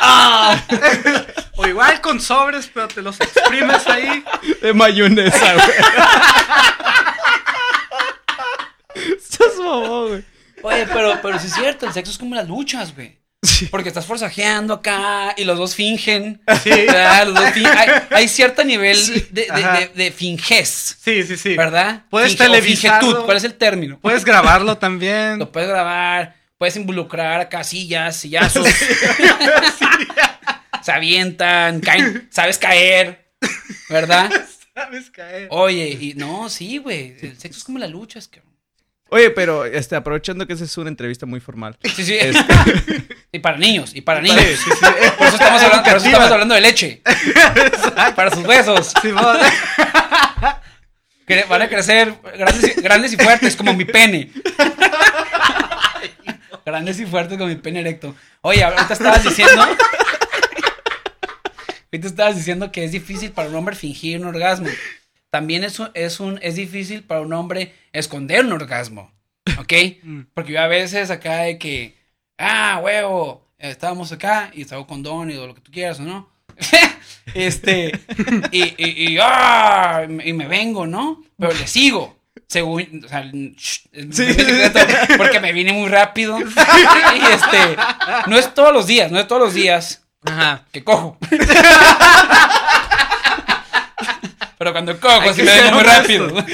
O 1.58 1.66
igual 1.66 2.00
con 2.02 2.20
sobres, 2.20 2.70
pero 2.72 2.86
te 2.88 3.00
los 3.00 3.18
exprimes 3.20 3.86
ahí. 3.86 4.22
De 4.60 4.74
mayonesa, 4.74 5.54
güey. 5.54 5.68
Estás 9.16 9.56
mamón, 9.58 10.08
güey. 10.08 10.24
Oye, 10.62 10.86
pero, 10.92 11.18
pero 11.22 11.38
sí 11.38 11.46
es 11.46 11.54
cierto, 11.54 11.86
el 11.86 11.92
sexo 11.92 12.10
es 12.12 12.18
como 12.18 12.34
las 12.34 12.48
luchas, 12.48 12.94
güey. 12.94 13.18
Porque 13.70 13.88
estás 13.88 14.04
forzajeando 14.06 14.74
acá 14.74 15.32
y 15.36 15.44
los 15.44 15.56
dos 15.56 15.74
fingen. 15.74 16.42
Sí. 16.62 16.70
¿verdad? 16.70 17.26
Los 17.26 17.34
dos 17.36 17.50
fin- 17.52 17.66
hay, 17.66 17.88
hay 18.10 18.28
cierto 18.28 18.64
nivel 18.64 18.98
de, 19.30 19.42
de, 19.46 19.50
Ajá. 19.50 19.78
de- 19.80 19.88
de 19.94 20.10
finges, 20.10 20.96
Sí, 21.02 21.22
sí, 21.22 21.36
sí. 21.36 21.54
¿verdad? 21.56 22.02
Puedes 22.10 22.32
Finge- 22.32 22.34
o 22.34 22.38
televisarlo. 22.50 23.00
fingetud, 23.06 23.24
¿cuál 23.24 23.36
es 23.36 23.44
el 23.44 23.54
término? 23.54 23.98
Puedes 24.00 24.24
grabarlo 24.24 24.76
también. 24.78 25.38
Lo 25.38 25.52
puedes 25.52 25.68
grabar, 25.68 26.34
puedes 26.58 26.76
involucrar 26.76 27.40
acá 27.40 27.64
sillas, 27.64 28.16
sillazos. 28.16 28.66
Se 30.82 30.92
avientan, 30.92 31.80
caen, 31.80 32.28
sabes 32.30 32.58
caer, 32.58 33.26
¿verdad? 33.88 34.30
Sabes 34.74 35.10
caer. 35.10 35.48
Oye, 35.50 35.96
y 36.00 36.14
no, 36.14 36.48
sí, 36.48 36.78
güey. 36.78 37.16
El 37.20 37.38
sexo 37.38 37.58
es 37.58 37.64
como 37.64 37.78
las 37.78 37.90
luchas, 37.90 38.28
cabrón. 38.28 38.54
Oye, 39.08 39.30
pero 39.30 39.64
este, 39.64 39.94
aprovechando 39.94 40.46
que 40.46 40.52
esa 40.52 40.64
es 40.64 40.76
una 40.78 40.88
entrevista 40.88 41.26
muy 41.26 41.40
formal. 41.40 41.76
Sí, 41.94 42.04
sí. 42.04 42.18
Este, 42.20 43.16
Y 43.32 43.38
para 43.38 43.58
niños, 43.58 43.94
y 43.94 44.00
para 44.00 44.20
niños. 44.20 44.40
Sí, 44.40 44.56
sí, 44.56 44.70
sí. 44.70 44.86
Por 45.18 45.26
eso 45.26 45.36
estamos 45.36 45.62
hablando, 45.62 45.84
por 45.84 45.96
eso 45.96 46.06
estamos 46.06 46.30
hablando 46.30 46.54
de 46.54 46.60
leche. 46.60 47.02
Para 48.14 48.34
sus 48.34 48.44
besos. 48.44 48.92
Simón. 49.02 49.36
Que 51.26 51.44
van 51.44 51.62
a 51.62 51.68
crecer 51.68 52.14
grandes 52.38 52.76
y, 52.76 52.80
grandes 52.80 53.12
y 53.12 53.16
fuertes 53.16 53.56
como 53.56 53.74
mi 53.74 53.84
pene. 53.84 54.30
Grandes 56.66 56.98
y 56.98 57.06
fuertes 57.06 57.38
como 57.38 57.48
mi 57.48 57.54
pene 57.54 57.78
erecto. 57.78 58.16
Oye, 58.40 58.64
ahorita 58.64 58.92
estabas 58.92 59.22
diciendo. 59.22 59.62
Ahorita 61.92 62.08
estabas 62.08 62.34
diciendo 62.34 62.72
que 62.72 62.82
es 62.84 62.90
difícil 62.90 63.30
para 63.30 63.48
un 63.48 63.54
hombre 63.54 63.76
fingir 63.76 64.20
un 64.20 64.26
orgasmo. 64.26 64.66
También 65.30 65.62
es 65.62 65.78
un, 65.78 65.90
es 65.94 66.18
un, 66.18 66.40
es 66.42 66.56
difícil 66.56 67.04
para 67.04 67.20
un 67.20 67.32
hombre 67.32 67.72
esconder 67.92 68.44
un 68.44 68.52
orgasmo. 68.52 69.12
¿Ok? 69.60 69.72
Porque 70.34 70.54
yo 70.54 70.60
a 70.60 70.66
veces 70.66 71.12
acá 71.12 71.42
de 71.42 71.56
que, 71.56 71.94
ah, 72.36 72.80
huevo, 72.82 73.46
estábamos 73.58 74.10
acá 74.10 74.50
y 74.52 74.62
estaba 74.62 74.84
con 74.88 75.04
Don 75.04 75.30
y 75.30 75.34
lo 75.34 75.54
que 75.54 75.60
tú 75.60 75.70
quieras, 75.70 76.00
¿o 76.00 76.02
no? 76.02 76.28
este, 77.34 77.92
y, 78.50 78.62
y, 78.76 79.12
y, 79.12 79.18
ah, 79.22 80.04
y 80.24 80.32
me 80.32 80.48
vengo, 80.48 80.84
¿no? 80.84 81.22
Pero 81.38 81.52
le 81.52 81.68
sigo. 81.68 82.15
Según, 82.48 83.02
o 83.04 83.08
sea, 83.08 83.24
shh, 83.24 83.88
porque 85.16 85.40
me 85.40 85.52
vine 85.52 85.72
muy 85.72 85.88
rápido. 85.88 86.38
Y 87.16 87.24
este, 87.32 87.76
no 88.26 88.38
es 88.38 88.54
todos 88.54 88.72
los 88.72 88.86
días, 88.86 89.10
no 89.10 89.18
es 89.18 89.26
todos 89.26 89.42
los 89.42 89.54
días 89.54 90.04
Ajá. 90.24 90.62
que 90.72 90.84
cojo. 90.84 91.18
Pero 94.58 94.72
cuando 94.72 94.98
cojo, 94.98 95.34
que 95.34 95.42
me 95.42 95.52
vengo 95.54 95.72
muy 95.72 95.82
rápido. 95.82 96.28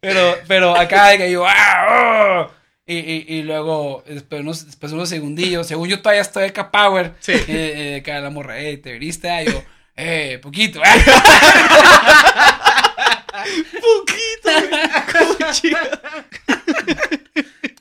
pero, 0.00 0.36
pero 0.48 0.74
acá 0.76 1.08
de 1.08 1.18
que 1.18 1.30
yo, 1.30 1.44
¡ah! 1.46 2.46
oh", 2.48 2.50
y, 2.86 2.96
y, 2.96 3.26
y 3.28 3.42
luego, 3.42 4.02
después 4.06 4.40
unos, 4.40 4.64
después 4.64 4.92
unos 4.92 5.08
segundillos, 5.10 5.66
según 5.66 5.88
yo 5.88 6.00
todavía 6.00 6.22
estoy 6.22 6.44
acá 6.44 6.70
power. 6.70 7.12
Sí. 7.20 7.32
Eh, 7.32 7.44
eh, 7.48 7.98
acá 8.00 8.20
la 8.20 8.30
morra, 8.30 8.58
eh, 8.58 8.78
te 8.78 8.92
viniste, 8.92 9.28
Ah, 9.28 9.42
yo, 9.42 9.62
eh, 9.96 10.38
poquito. 10.42 10.80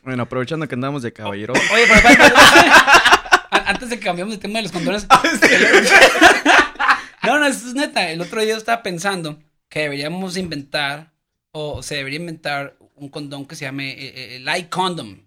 bueno, 0.04 0.24
aprovechando 0.24 0.68
que 0.68 0.76
andamos 0.76 1.02
de 1.02 1.14
caballero. 1.14 1.54
Oye, 1.54 1.86
pero, 1.88 2.10
An- 3.52 3.64
antes 3.68 3.90
de 3.90 4.00
que 4.00 4.06
cambiemos 4.06 4.34
de 4.34 4.40
tema 4.40 4.60
de 4.60 4.64
los 4.64 4.72
condones. 4.72 5.08
no, 7.24 7.40
no, 7.40 7.48
eso 7.48 7.68
es 7.68 7.74
neta. 7.74 8.10
El 8.10 8.22
otro 8.22 8.42
día 8.42 8.56
estaba 8.58 8.84
pensando 8.84 9.40
que 9.70 9.82
deberíamos 9.82 10.38
inventar, 10.38 11.12
o 11.52 11.82
se 11.84 11.96
debería 11.96 12.20
inventar 12.20 12.78
un 12.96 13.10
condón 13.10 13.46
que 13.46 13.56
se 13.56 13.66
llame 13.66 13.92
eh, 13.92 14.14
eh, 14.16 14.36
el 14.38 14.58
iCondom. 14.60 15.20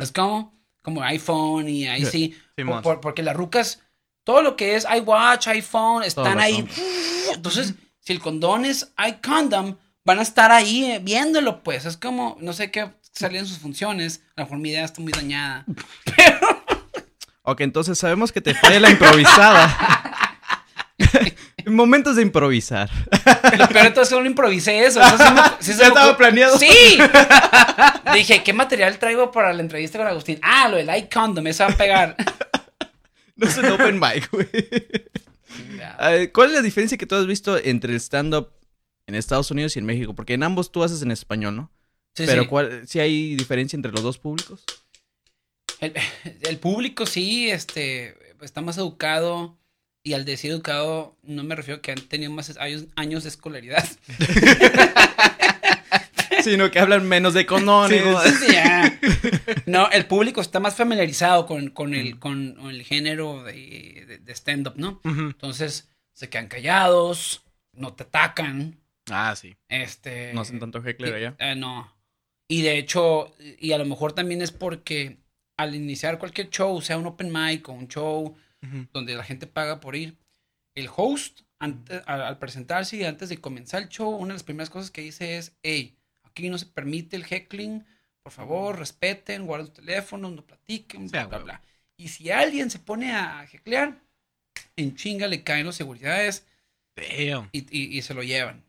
¿Es 0.00 0.12
como? 0.12 0.58
Como 0.82 1.02
iPhone 1.02 1.68
y 1.68 1.88
ahí 1.88 2.04
sí. 2.04 2.36
Simón. 2.56 2.82
Por- 2.82 2.94
por- 2.94 3.00
porque 3.00 3.22
las 3.22 3.34
rucas, 3.34 3.82
todo 4.24 4.42
lo 4.42 4.56
que 4.56 4.74
es 4.76 4.86
iWatch, 4.96 5.48
iPhone, 5.48 6.02
están 6.04 6.38
ahí. 6.40 6.66
Entonces, 7.32 7.74
si 8.00 8.12
el 8.12 8.20
condón 8.20 8.64
es 8.64 8.92
iCondom, 9.08 9.76
van 10.04 10.18
a 10.18 10.22
estar 10.22 10.50
ahí 10.52 10.84
eh, 10.84 11.00
viéndolo, 11.02 11.62
pues. 11.62 11.84
Es 11.84 11.96
como, 11.96 12.36
no 12.40 12.52
sé 12.52 12.70
qué 12.70 12.90
salían 13.12 13.46
sus 13.46 13.58
funciones. 13.58 14.22
A 14.36 14.40
lo 14.42 14.44
mejor 14.46 14.58
mi 14.58 14.70
idea 14.70 14.84
está 14.84 15.00
muy 15.00 15.12
dañada. 15.12 15.64
Ok, 17.42 17.62
entonces 17.62 17.98
sabemos 17.98 18.32
que 18.32 18.40
te 18.40 18.54
falla 18.54 18.80
la 18.80 18.90
improvisada. 18.90 19.76
Momentos 21.66 22.16
de 22.16 22.22
improvisar. 22.22 22.88
Lo 23.58 23.68
peor 23.68 23.84
de 23.84 23.90
todo 23.90 24.02
es 24.02 24.08
que 24.08 24.14
no 24.14 24.24
improvisé 24.26 24.84
eso. 24.86 25.00
eso 25.00 25.16
sí 25.18 25.24
me- 25.34 25.42
sí 25.60 25.72
Ya 25.78 25.88
estaba 25.88 26.16
planeado. 26.16 26.58
Sí. 26.58 26.98
Dije, 28.14 28.42
¿qué 28.42 28.52
material 28.52 28.98
traigo 28.98 29.30
para 29.30 29.52
la 29.52 29.60
entrevista 29.60 29.98
con 29.98 30.06
Agustín? 30.06 30.38
Ah, 30.42 30.68
lo 30.68 30.76
del 30.76 30.94
iCondom, 30.96 31.46
eso 31.46 31.64
va 31.64 31.70
a 31.70 31.76
pegar. 31.76 32.16
No 33.40 33.48
es 33.48 33.56
un 33.56 33.66
open 33.66 33.98
mic, 33.98 34.30
güey. 34.30 34.48
¿Cuál 36.32 36.48
es 36.50 36.54
la 36.54 36.62
diferencia 36.62 36.98
que 36.98 37.06
tú 37.06 37.14
has 37.14 37.26
visto 37.26 37.56
entre 37.58 37.92
el 37.92 38.00
stand-up 38.00 38.50
en 39.06 39.14
Estados 39.14 39.50
Unidos 39.50 39.74
y 39.76 39.78
en 39.78 39.86
México? 39.86 40.14
Porque 40.14 40.34
en 40.34 40.42
ambos 40.42 40.70
tú 40.70 40.84
haces 40.84 41.02
en 41.02 41.10
español, 41.10 41.56
¿no? 41.56 41.72
Sí, 42.14 42.24
Pero 42.26 42.42
sí. 42.42 42.48
¿cuál, 42.48 42.86
si 42.86 43.00
hay 43.00 43.34
diferencia 43.36 43.76
entre 43.76 43.92
los 43.92 44.02
dos 44.02 44.18
públicos? 44.18 44.64
El, 45.80 45.94
el 46.42 46.58
público 46.58 47.06
sí, 47.06 47.50
este, 47.50 48.14
está 48.42 48.60
más 48.60 48.76
educado. 48.78 49.56
Y 50.02 50.14
al 50.14 50.24
decir 50.24 50.50
educado, 50.50 51.16
no 51.22 51.44
me 51.44 51.54
refiero 51.54 51.78
a 51.78 51.82
que 51.82 51.92
han 51.92 52.00
tenido 52.00 52.30
más 52.32 52.56
años, 52.56 52.86
años 52.96 53.22
de 53.22 53.28
escolaridad. 53.28 53.86
Sino 56.44 56.70
que 56.70 56.78
hablan 56.80 57.06
menos 57.08 57.34
de 57.34 57.46
condones. 57.46 58.02
Sí, 58.24 58.46
sí, 58.46 58.52
ya. 58.52 58.98
No, 59.66 59.88
el 59.90 60.06
público 60.06 60.40
está 60.40 60.58
más 60.60 60.74
familiarizado 60.76 61.46
con, 61.46 61.70
con 61.70 61.94
el, 61.94 62.18
con 62.18 62.56
el 62.70 62.82
género 62.82 63.42
de, 63.44 64.04
de- 64.06 64.18
de 64.18 64.32
stand-up, 64.32 64.74
¿no? 64.76 65.00
Entonces, 65.04 65.88
se 66.12 66.28
quedan 66.28 66.48
callados, 66.48 67.44
no 67.72 67.92
te 67.94 68.02
atacan. 68.04 68.80
Ah, 69.10 69.34
sí. 69.36 69.56
Este. 69.68 70.32
no 70.34 70.40
hacen 70.42 70.58
tanto 70.60 70.78
heckler 70.84 71.14
allá. 71.14 71.34
eh, 71.38 71.54
no. 71.54 71.92
Y 72.48 72.62
de 72.62 72.78
hecho, 72.78 73.32
y 73.58 73.72
a 73.72 73.78
lo 73.78 73.84
mejor 73.84 74.12
también 74.12 74.42
es 74.42 74.50
porque 74.50 75.18
al 75.58 75.74
iniciar 75.74 76.18
cualquier 76.18 76.50
show, 76.50 76.80
sea 76.80 76.98
un 76.98 77.06
open 77.06 77.30
mic 77.32 77.68
o 77.68 77.72
un 77.72 77.86
show 77.88 78.36
donde 78.92 79.14
la 79.14 79.24
gente 79.24 79.46
paga 79.46 79.78
por 79.80 79.94
ir, 79.96 80.16
el 80.76 80.88
host, 80.94 81.40
al, 81.60 81.82
al 82.06 82.38
presentarse 82.38 82.96
y 82.96 83.04
antes 83.04 83.28
de 83.28 83.38
comenzar 83.40 83.82
el 83.82 83.88
show, 83.88 84.10
una 84.10 84.28
de 84.28 84.34
las 84.34 84.42
primeras 84.42 84.70
cosas 84.70 84.90
que 84.90 85.02
dice 85.02 85.36
es, 85.38 85.52
hey, 85.62 85.96
aquí 86.40 86.50
no 86.50 86.58
se 86.58 86.66
permite 86.66 87.16
el 87.16 87.24
heckling, 87.28 87.84
por 88.22 88.32
favor, 88.32 88.78
respeten, 88.78 89.46
guarden 89.46 89.66
su 89.68 89.72
teléfono, 89.72 90.30
no 90.30 90.44
platiquen, 90.44 91.08
bla, 91.08 91.26
bla, 91.26 91.38
bla. 91.38 91.62
Y 91.96 92.08
si 92.08 92.30
alguien 92.30 92.70
se 92.70 92.78
pone 92.78 93.12
a 93.12 93.44
hecklear, 93.50 93.98
en 94.76 94.96
chinga 94.96 95.26
le 95.26 95.42
caen 95.42 95.66
los 95.66 95.76
seguridades 95.76 96.46
y, 97.52 97.58
y- 97.70 97.98
y 97.98 98.02
se 98.02 98.14
lo 98.14 98.22
llevan. 98.22 98.64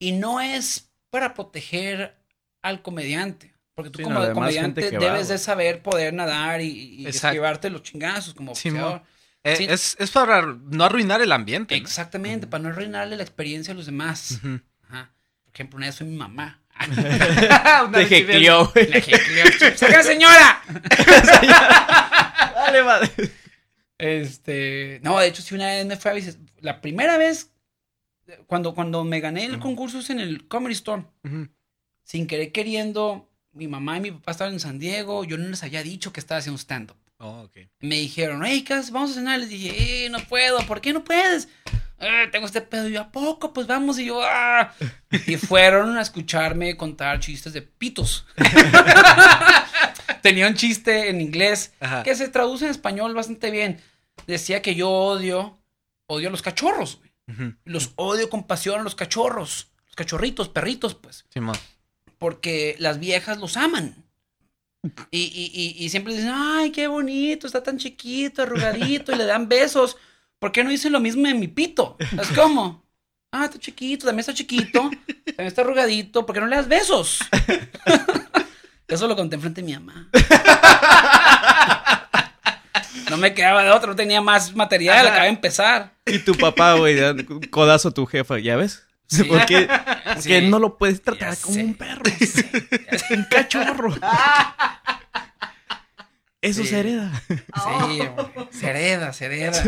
Y 0.00 0.12
no 0.12 0.40
es 0.40 0.90
para 1.10 1.34
proteger 1.34 2.16
al 2.62 2.82
comediante. 2.82 3.54
Porque 3.74 3.90
tú 3.90 3.98
Sí, 3.98 4.02
como 4.04 4.18
no, 4.18 4.32
comediante 4.32 4.90
va, 4.90 4.98
debes 4.98 5.28
de 5.28 5.38
saber 5.38 5.82
poder 5.82 6.12
nadar 6.12 6.60
y, 6.60 6.68
y 6.68 7.06
esquivarte 7.06 7.70
los 7.70 7.82
chingazos 7.82 8.34
como 8.34 8.54
Sí. 8.54 8.70
Eh, 9.44 9.54
Sí. 9.56 9.66
es, 9.70 9.96
es 10.00 10.10
para 10.10 10.42
no 10.46 10.84
arruinar 10.84 11.20
el 11.22 11.30
ambiente. 11.30 11.76
¿no? 11.76 11.82
Exactamente, 11.84 12.48
para 12.48 12.64
no 12.64 12.68
arruinarle 12.70 13.16
la 13.16 13.22
experiencia 13.22 13.72
a 13.72 13.76
los 13.76 13.86
demás. 13.86 14.32
Ujú. 14.42 14.60
Ajá. 14.88 15.12
Por 15.44 15.54
ejemplo, 15.54 15.76
una 15.76 15.86
vez 15.86 15.96
fue 15.96 16.06
mi 16.06 16.16
mamá. 16.16 16.60
Una 16.88 18.02
güey. 18.64 18.90
La 18.90 19.76
¡Saca, 19.76 20.02
señora! 20.02 20.62
Dale, 22.54 22.82
madre. 22.82 23.10
Este, 23.98 25.00
no, 25.02 25.18
de 25.18 25.28
hecho, 25.28 25.42
sí, 25.42 25.54
una 25.54 25.66
vez 25.66 25.86
me 25.86 25.96
fue 25.96 26.10
a 26.10 26.14
visitar. 26.14 26.40
La 26.60 26.80
primera 26.80 27.18
vez, 27.18 27.52
cuando, 28.46 28.74
cuando 28.74 29.04
me 29.04 29.20
gané 29.20 29.44
el 29.44 29.58
concurso 29.58 30.00
en 30.12 30.20
el 30.20 30.46
Comedy 30.48 30.74
Store, 30.74 31.04
sin 32.04 32.26
querer 32.26 32.52
queriendo, 32.52 33.28
mi 33.52 33.68
mamá 33.68 33.98
y 33.98 34.00
mi 34.00 34.10
papá 34.12 34.32
estaban 34.32 34.54
en 34.54 34.60
San 34.60 34.78
Diego, 34.78 35.24
yo 35.24 35.36
no 35.36 35.48
les 35.48 35.62
había 35.62 35.82
dicho 35.82 36.12
que 36.12 36.20
estaba 36.20 36.38
haciendo 36.38 36.58
stand-up. 36.58 36.96
Oh. 37.20 37.48
Me 37.80 37.96
dijeron, 37.96 38.42
hey, 38.44 38.62
¿qué? 38.62 38.80
Vamos 38.92 39.10
a 39.10 39.14
cenar. 39.14 39.40
Les 39.40 39.48
dije, 39.48 40.04
eh, 40.06 40.10
no 40.10 40.20
puedo. 40.20 40.58
¿Por 40.66 40.80
qué 40.80 40.92
no 40.92 41.02
puedes? 41.02 41.48
"Eh, 42.00 42.28
tengo 42.30 42.46
este 42.46 42.60
pedo. 42.60 42.88
Y 42.88 42.92
yo, 42.92 43.00
¿a 43.02 43.10
poco? 43.10 43.52
Pues 43.52 43.66
vamos. 43.66 43.98
Y 43.98 44.06
yo, 44.06 44.20
ah. 44.22 44.72
Y 45.26 45.36
fueron 45.36 45.96
a 45.96 46.02
escucharme 46.02 46.76
contar 46.76 47.20
chistes 47.20 47.52
de 47.52 47.62
pitos. 47.62 48.26
Tenía 50.22 50.46
un 50.48 50.54
chiste 50.54 51.08
en 51.10 51.20
inglés 51.20 51.72
Ajá. 51.80 52.02
que 52.02 52.14
se 52.14 52.28
traduce 52.28 52.64
en 52.64 52.70
español 52.70 53.14
bastante 53.14 53.50
bien. 53.50 53.80
Decía 54.26 54.62
que 54.62 54.74
yo 54.74 54.90
odio, 54.90 55.58
odio 56.06 56.28
a 56.28 56.30
los 56.30 56.42
cachorros. 56.42 56.98
güey. 56.98 57.54
Los 57.64 57.92
odio 57.96 58.28
con 58.30 58.46
pasión 58.46 58.80
a 58.80 58.82
los 58.82 58.94
cachorros. 58.94 59.68
Los 59.86 59.94
cachorritos, 59.96 60.48
perritos, 60.48 60.94
pues 60.94 61.24
Simón. 61.32 61.56
porque 62.18 62.74
las 62.78 62.98
viejas 62.98 63.38
los 63.38 63.56
aman. 63.56 64.04
Y, 65.10 65.20
y, 65.22 65.50
y, 65.52 65.84
y 65.84 65.88
siempre 65.90 66.14
dicen, 66.14 66.30
ay, 66.32 66.70
qué 66.70 66.86
bonito, 66.86 67.46
está 67.46 67.62
tan 67.62 67.78
chiquito, 67.78 68.42
arrugadito, 68.42 69.12
y 69.12 69.16
le 69.16 69.24
dan 69.24 69.48
besos. 69.48 69.96
¿Por 70.38 70.52
qué 70.52 70.62
no 70.64 70.70
dicen 70.70 70.92
lo 70.92 71.00
mismo 71.00 71.26
de 71.26 71.34
mi 71.34 71.48
pito? 71.48 71.96
Es 72.20 72.28
como, 72.28 72.84
ah, 73.32 73.44
está 73.46 73.58
chiquito, 73.58 74.06
también 74.06 74.20
está 74.20 74.34
chiquito, 74.34 74.82
también 74.82 75.46
está 75.48 75.62
arrugadito, 75.62 76.24
¿por 76.24 76.34
qué 76.34 76.40
no 76.40 76.46
le 76.46 76.56
das 76.56 76.68
besos? 76.68 77.20
Eso 78.88 79.06
lo 79.06 79.16
conté 79.16 79.34
enfrente 79.36 79.60
de 79.60 79.66
mi 79.66 79.74
mamá. 79.74 80.08
No 83.10 83.16
me 83.16 83.32
quedaba 83.34 83.62
de 83.64 83.70
otro, 83.70 83.88
no 83.90 83.96
tenía 83.96 84.20
más 84.20 84.54
material, 84.54 85.06
Ajá. 85.08 85.22
de 85.22 85.28
empezar. 85.28 85.92
Y 86.06 86.18
tu 86.20 86.34
papá, 86.34 86.74
güey, 86.74 86.98
codazo 87.50 87.88
a 87.88 87.90
tu 87.92 88.06
jefa, 88.06 88.38
¿ya 88.38 88.56
ves? 88.56 88.84
Sí. 89.06 89.24
¿Por 89.24 89.44
qué? 89.46 89.66
Porque 90.04 90.40
Sí. 90.40 90.46
no 90.48 90.58
lo 90.58 90.76
puedes 90.76 91.02
tratar 91.02 91.34
Ya 91.34 91.40
como 91.40 91.54
sé. 91.54 91.64
un 91.64 91.74
perro. 91.74 92.02
un 93.10 93.24
cachorro. 93.30 93.94
Eso 96.42 96.64
se 96.64 96.78
hereda. 96.78 97.10
Sí, 97.28 97.98
güey, 97.98 98.48
se 98.50 98.66
hereda, 98.68 99.12
se 99.12 99.24
hereda. 99.26 99.62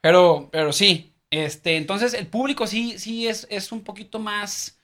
Pero, 0.00 0.48
pero 0.52 0.72
sí, 0.72 1.12
este, 1.30 1.76
entonces 1.76 2.14
el 2.14 2.26
público 2.26 2.66
sí, 2.66 2.98
sí 2.98 3.26
es, 3.28 3.46
es 3.50 3.72
un 3.72 3.82
poquito 3.82 4.18
más, 4.18 4.78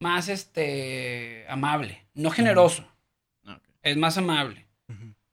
más, 0.00 0.28
este, 0.28 1.44
amable, 1.48 2.04
no 2.14 2.30
generoso, 2.30 2.86
es 3.82 3.96
más 3.96 4.18
amable. 4.18 4.66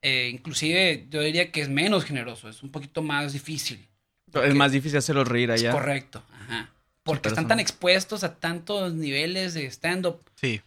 Eh, 0.01 0.29
inclusive 0.31 1.07
yo 1.09 1.21
diría 1.21 1.51
que 1.51 1.61
es 1.61 1.69
menos 1.69 2.05
generoso, 2.05 2.47
es 2.47 2.61
un 2.61 2.69
poquito 2.71 3.01
más 3.01 3.33
difícil. 3.33 3.87
Es 4.33 4.53
más 4.53 4.71
difícil 4.71 4.97
hacerlo 4.99 5.23
reír 5.23 5.49
Es 5.49 5.61
allá. 5.61 5.71
correcto, 5.71 6.23
ajá. 6.31 6.71
Porque 7.03 7.29
están 7.29 7.47
tan 7.47 7.59
expuestos 7.59 8.23
a 8.23 8.35
tantos 8.35 8.93
niveles 8.93 9.53
de 9.53 9.65
stand-up 9.67 10.21
Sí. 10.35 10.61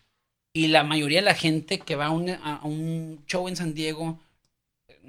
y 0.53 0.69
la 0.69 0.83
mayoría 0.85 1.19
de 1.19 1.25
la 1.25 1.35
gente 1.35 1.79
que 1.79 1.95
va 1.97 2.07
a 2.07 2.11
un, 2.11 2.31
a 2.31 2.61
un 2.65 3.23
show 3.27 3.47
en 3.49 3.57
San 3.57 3.75
Diego 3.75 4.21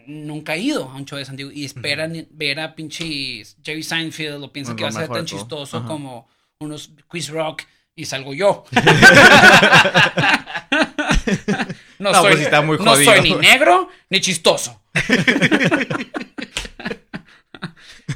nunca 0.10 0.54
ha 0.54 0.58
ido 0.58 0.90
a 0.90 0.96
un 0.96 1.06
show 1.06 1.18
de 1.20 1.26
San 1.26 1.36
Diego 1.36 1.52
y 1.52 1.66
esperan 1.66 2.28
ver 2.32 2.60
a 2.60 2.74
pinche 2.76 3.44
Jerry 3.64 3.84
Seinfeld 3.84 4.44
o 4.44 4.52
piensan 4.52 4.76
que 4.76 4.84
va 4.84 4.90
a 4.90 4.92
ser 4.92 5.08
tan 5.08 5.26
todo. 5.26 5.28
chistoso 5.38 5.78
Ajá. 5.78 5.88
como 5.88 6.28
unos 6.60 6.92
Quiz 7.08 7.30
Rock 7.30 7.64
y 7.96 8.06
salgo 8.06 8.34
yo. 8.34 8.64
no, 12.00 12.12
No, 12.12 12.22
soy, 12.22 12.32
pues 12.32 12.42
está 12.44 12.62
muy 12.62 12.78
no 12.78 12.96
soy 12.96 13.22
ni 13.22 13.34
negro 13.36 13.90
ni 14.10 14.22
chistoso. 14.22 14.82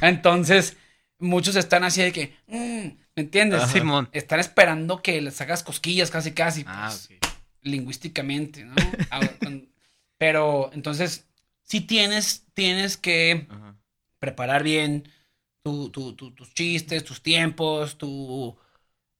Entonces, 0.01 0.77
muchos 1.19 1.55
están 1.55 1.83
así 1.83 2.01
de 2.01 2.11
que, 2.11 2.35
mm, 2.47 2.87
¿me 3.15 3.23
entiendes? 3.23 3.63
Simón. 3.69 4.09
Están 4.11 4.39
esperando 4.39 5.01
que 5.01 5.21
les 5.21 5.39
hagas 5.41 5.63
cosquillas 5.63 6.11
casi 6.11 6.31
casi. 6.31 6.63
Ah, 6.67 6.89
pues, 6.89 7.09
lingüísticamente, 7.61 8.65
¿no? 8.65 8.75
Ah, 9.11 9.21
Pero 10.17 10.71
entonces, 10.73 11.25
sí 11.63 11.81
tienes, 11.81 12.45
tienes 12.53 12.97
que 12.97 13.47
Ajá. 13.49 13.75
preparar 14.19 14.63
bien 14.63 15.09
tu- 15.63 15.89
tu- 15.89 16.13
tu- 16.15 16.31
tus 16.35 16.53
chistes, 16.53 17.03
tus 17.03 17.21
tiempos, 17.21 17.97
tu 17.97 18.57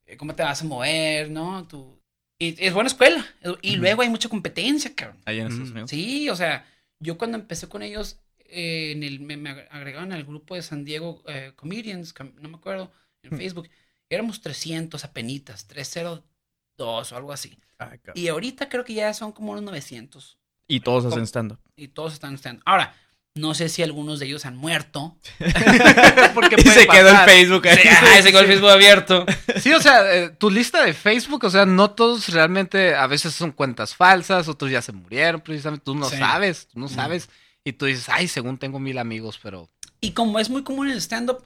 eh, 0.06 0.17
cómo 0.17 0.36
te 0.36 0.43
vas 0.43 0.62
a 0.62 0.65
mover, 0.65 1.29
¿no? 1.32 1.65
Tu, 1.67 1.99
y 2.39 2.56
es 2.63 2.73
buena 2.73 2.88
escuela. 2.88 3.25
Y 3.62 3.77
luego 3.77 4.01
hay 4.01 4.10
mucha 4.10 4.27
competencia, 4.29 4.93
cabrón. 4.93 5.21
Allá 5.25 5.41
en. 5.41 5.47
Estados 5.47 5.71
Unidos. 5.71 5.89
Sí, 5.89 6.29
o 6.29 6.36
sea, 6.36 6.65
yo 6.99 7.17
cuando 7.17 7.38
empecé 7.38 7.69
con 7.69 7.82
ellos, 7.82 8.19
eh, 8.39 8.91
en 8.91 9.03
el, 9.03 9.21
me, 9.21 9.38
me 9.38 9.49
agregaron 9.49 10.12
al 10.12 10.25
grupo 10.25 10.56
de 10.56 10.62
San 10.62 10.84
Diego 10.84 11.23
eh, 11.27 11.53
Comedians, 11.56 12.12
com- 12.13 12.34
no 12.39 12.49
me 12.49 12.58
acuerdo, 12.58 12.91
en 13.23 13.38
Facebook, 13.38 13.69
éramos 14.10 14.41
300 14.41 15.06
apenitas, 15.06 15.67
302 15.67 17.12
o 17.12 17.15
algo 17.15 17.32
así. 17.32 17.58
Ah. 17.79 17.95
Y 18.13 18.27
ahorita 18.27 18.67
creo 18.69 18.84
que 18.84 18.93
ya 18.93 19.13
son 19.13 19.32
como 19.32 19.51
unos 19.53 19.63
900 19.63 20.38
Y 20.67 20.80
todos 20.80 21.06
hacen 21.06 21.26
stand-up. 21.28 21.60
y 21.76 21.88
todos 21.89 22.13
están 22.13 22.36
stand. 22.36 22.62
Ahora, 22.65 22.95
no 23.36 23.54
sé 23.56 23.67
si 23.69 23.82
algunos 23.84 24.19
de 24.19 24.28
ellos 24.28 24.45
han 24.45 24.56
muerto. 24.56 25.17
Porque 26.34 26.56
Y 26.60 26.62
se 26.69 26.88
quedó 26.88 27.10
en 27.10 27.13
pasar. 27.15 27.30
Facebook. 27.30 27.67
ahí. 27.67 27.78
Sí, 27.78 27.88
ah, 27.89 28.21
se 28.21 28.30
quedó 28.32 28.39
el 28.41 28.47
Facebook 28.47 28.69
abierto. 28.69 29.26
Sí, 29.60 29.73
o 29.73 29.82
sea, 29.82 30.13
eh, 30.15 30.30
tu 30.30 30.49
lista 30.49 30.84
de 30.84 30.93
Facebook, 30.93 31.43
o 31.45 31.49
sea, 31.49 31.65
no 31.65 31.91
todos 31.91 32.30
realmente, 32.30 32.95
a 32.95 33.08
veces 33.08 33.34
son 33.34 33.52
cuentas 33.52 33.95
falsas, 33.95 34.47
otros 34.47 34.71
ya 34.71 34.82
se 34.82 34.91
murieron, 34.91 35.41
precisamente, 35.41 35.84
tú 35.84 35.95
no 35.95 36.10
Sí. 36.10 36.17
sabes, 36.17 36.67
tú 36.67 36.80
no 36.80 36.88
sabes. 36.88 37.30
Y 37.65 37.73
tú 37.73 37.86
dices, 37.86 38.08
ay, 38.10 38.28
según 38.28 38.58
tengo 38.58 38.80
mil 38.80 38.97
amigos, 38.97 39.39
pero... 39.41 39.69
Y 40.02 40.12
como 40.12 40.38
es 40.39 40.49
muy 40.49 40.63
común 40.63 40.88
en 40.88 40.93
el 40.93 41.02
stand-up, 41.02 41.43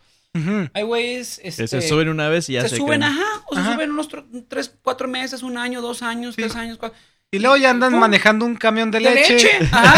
hay 0.73 0.83
güeyes. 0.83 1.39
Este, 1.43 1.67
se 1.67 1.81
suben 1.81 2.09
una 2.09 2.27
vez 2.29 2.49
y 2.49 2.53
ya 2.53 2.61
se 2.63 2.69
se, 2.69 2.77
suben, 2.77 2.99
quedan. 3.01 3.13
ajá, 3.13 3.43
o 3.47 3.55
se 3.55 3.61
Ajá. 3.61 3.73
suben 3.73 3.91
unos 3.91 4.07
tres, 4.47 4.73
cuatro 4.83 5.07
meses, 5.07 5.41
un 5.41 5.57
año, 5.57 5.81
dos 5.81 6.01
años, 6.03 6.35
Sí. 6.35 6.41
tres 6.41 6.55
años, 6.55 6.77
cuatro. 6.77 6.97
Y 7.29 7.39
luego 7.39 7.57
ya 7.57 7.71
andan 7.71 7.91
Pum. 7.91 7.99
manejando 7.99 8.45
un 8.45 8.55
camión 8.55 8.89
de, 8.89 8.99
De 8.99 9.09
leche. 9.11 9.33
leche. 9.33 9.59
Ajá. 9.71 9.95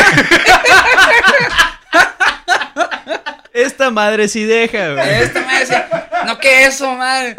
Esta 3.54 3.92
madre 3.92 4.28
sí 4.28 4.44
deja, 4.46 4.94
güey. 4.94 5.10
Esta 5.24 5.42
madre 5.42 5.60
decía, 5.60 6.10
no, 6.26 6.40
que 6.40 6.66
eso, 6.66 6.92
madre. 6.96 7.36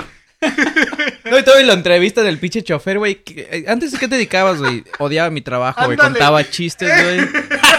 No, 1.24 1.38
y 1.38 1.42
todo 1.42 1.61
y 1.61 1.64
la 1.64 1.72
entrevista 1.74 2.22
del 2.22 2.38
pinche 2.38 2.62
chofer, 2.62 2.98
güey. 2.98 3.16
que- 3.16 3.48
eh, 3.50 3.64
Antes, 3.68 3.98
¿qué 3.98 4.07
te 4.09 4.14
dedicabas, 4.14 4.59
güey? 4.59 4.85
Odiaba 4.98 5.29
mi 5.31 5.40
trabajo, 5.40 5.85
güey. 5.87 5.96
Contaba 5.98 6.48
chistes, 6.48 6.90
güey. 7.05 7.20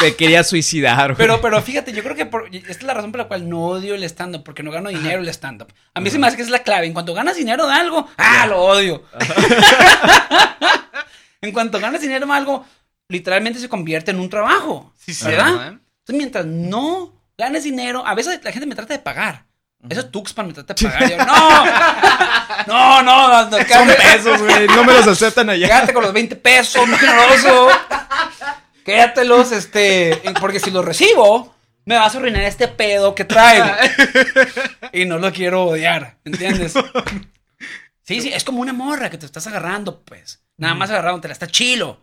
Me 0.00 0.14
quería 0.14 0.44
suicidar, 0.44 1.14
güey. 1.14 1.16
Pero, 1.16 1.40
pero 1.40 1.60
fíjate, 1.62 1.92
yo 1.92 2.02
creo 2.02 2.14
que 2.14 2.26
por- 2.26 2.54
esta 2.54 2.70
es 2.70 2.82
la 2.82 2.94
razón 2.94 3.10
por 3.12 3.20
la 3.20 3.28
cual 3.28 3.48
no 3.48 3.62
odio 3.64 3.94
el 3.94 4.04
stand-up, 4.04 4.44
porque 4.44 4.62
no 4.62 4.70
gano 4.70 4.90
dinero 4.90 5.20
el 5.20 5.28
stand-up. 5.28 5.72
A 5.94 6.00
mí 6.00 6.10
se 6.10 6.18
me 6.18 6.26
hace 6.26 6.36
que 6.36 6.42
es 6.42 6.50
la 6.50 6.62
clave. 6.62 6.86
En 6.86 6.92
cuanto 6.92 7.14
ganas 7.14 7.36
dinero 7.36 7.66
de 7.66 7.72
algo, 7.74 8.08
¡ah, 8.16 8.46
lo 8.46 8.60
odio! 8.62 9.02
en 11.40 11.52
cuanto 11.52 11.80
ganas 11.80 12.00
dinero 12.00 12.26
de 12.26 12.32
algo, 12.32 12.64
literalmente 13.08 13.58
se 13.58 13.68
convierte 13.68 14.10
en 14.10 14.20
un 14.20 14.30
trabajo. 14.30 14.92
Sí, 14.98 15.14
sí, 15.14 15.26
¿Verdad? 15.26 15.48
Entonces, 15.48 15.80
mientras 16.16 16.46
no 16.46 17.12
ganes 17.36 17.64
dinero, 17.64 18.06
a 18.06 18.14
veces 18.14 18.40
la 18.42 18.52
gente 18.52 18.66
me 18.66 18.74
trata 18.74 18.94
de 18.94 19.00
pagar. 19.00 19.46
Eso 19.88 20.00
es 20.00 20.10
Tuxpan, 20.10 20.48
me 20.48 20.52
trata 20.52 20.74
de 20.74 20.88
pagar. 20.88 21.10
Yo, 21.10 21.16
no, 21.18 21.64
no, 22.66 23.02
no, 23.02 23.28
no, 23.28 23.50
no, 23.50 23.58
Son 23.66 23.86
pesos, 23.88 24.42
güey. 24.42 24.66
No 24.68 24.84
me 24.84 24.92
los 24.92 25.06
aceptan 25.06 25.48
allá. 25.50 25.66
quédate 25.68 25.92
con 25.92 26.02
los 26.02 26.12
20 26.12 26.36
pesos, 26.36 26.86
muy 26.86 26.98
generoso. 26.98 27.68
Quédatelos, 28.88 29.52
este, 29.52 30.18
porque 30.40 30.60
si 30.60 30.70
los 30.70 30.82
recibo, 30.82 31.54
me 31.84 31.98
vas 31.98 32.14
a 32.14 32.18
arruinar 32.18 32.44
este 32.44 32.68
pedo 32.68 33.14
que 33.14 33.26
traigo. 33.26 33.66
Y 34.94 35.04
no 35.04 35.18
lo 35.18 35.30
quiero 35.30 35.64
odiar, 35.66 36.16
¿entiendes? 36.24 36.72
Sí, 38.02 38.22
sí, 38.22 38.32
es 38.32 38.44
como 38.44 38.62
una 38.62 38.72
morra 38.72 39.10
que 39.10 39.18
te 39.18 39.26
estás 39.26 39.46
agarrando, 39.46 40.00
pues. 40.00 40.42
Nada 40.56 40.74
más 40.74 40.88
agarrando, 40.88 41.20
te 41.20 41.28
la 41.28 41.32
está 41.32 41.46
chilo. 41.46 42.00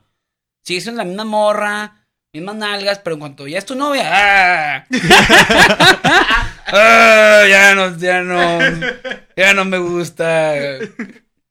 Sí, 0.63 0.77
es 0.77 0.85
la 0.85 1.03
misma 1.03 1.25
morra, 1.25 2.05
mismas 2.31 2.55
nalgas, 2.55 2.99
pero 2.99 3.15
en 3.15 3.19
cuanto 3.21 3.47
ya 3.47 3.57
es 3.57 3.65
tu 3.65 3.73
novia, 3.73 4.03
¡ah! 4.05 4.85
¡Ah! 6.67 7.45
ya 7.49 7.73
no, 7.73 7.97
ya 7.97 8.21
no, 8.21 8.59
ya 9.35 9.55
no 9.55 9.65
me 9.65 9.79
gusta 9.79 10.53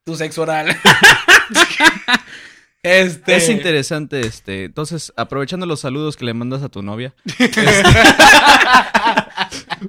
tu 0.04 0.14
sexo 0.14 0.42
oral. 0.42 0.68
Este. 2.84 3.34
Es 3.34 3.48
interesante, 3.48 4.20
este. 4.20 4.64
Entonces, 4.64 5.12
aprovechando 5.16 5.64
los 5.64 5.80
saludos 5.80 6.18
que 6.18 6.26
le 6.26 6.34
mandas 6.34 6.62
a 6.62 6.68
tu 6.68 6.82
novia. 6.82 7.14
este, 7.38 7.64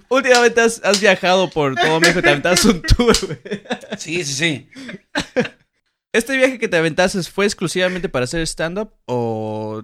últimamente 0.10 0.62
has, 0.62 0.82
has 0.84 1.02
viajado 1.02 1.50
por 1.50 1.76
todo 1.76 2.00
México, 2.00 2.22
te 2.22 2.30
aventas 2.30 2.64
un 2.64 2.82
tour, 2.82 3.14
güey. 3.26 3.40
Sí, 3.98 4.24
sí, 4.24 4.34
sí. 4.34 4.70
¿Este 6.14 6.38
viaje 6.38 6.58
que 6.58 6.70
te 6.70 6.78
aventaste 6.78 7.22
fue 7.24 7.46
exclusivamente 7.46 8.08
para 8.08 8.24
hacer 8.24 8.40
stand-up 8.48 8.94
o 9.06 9.84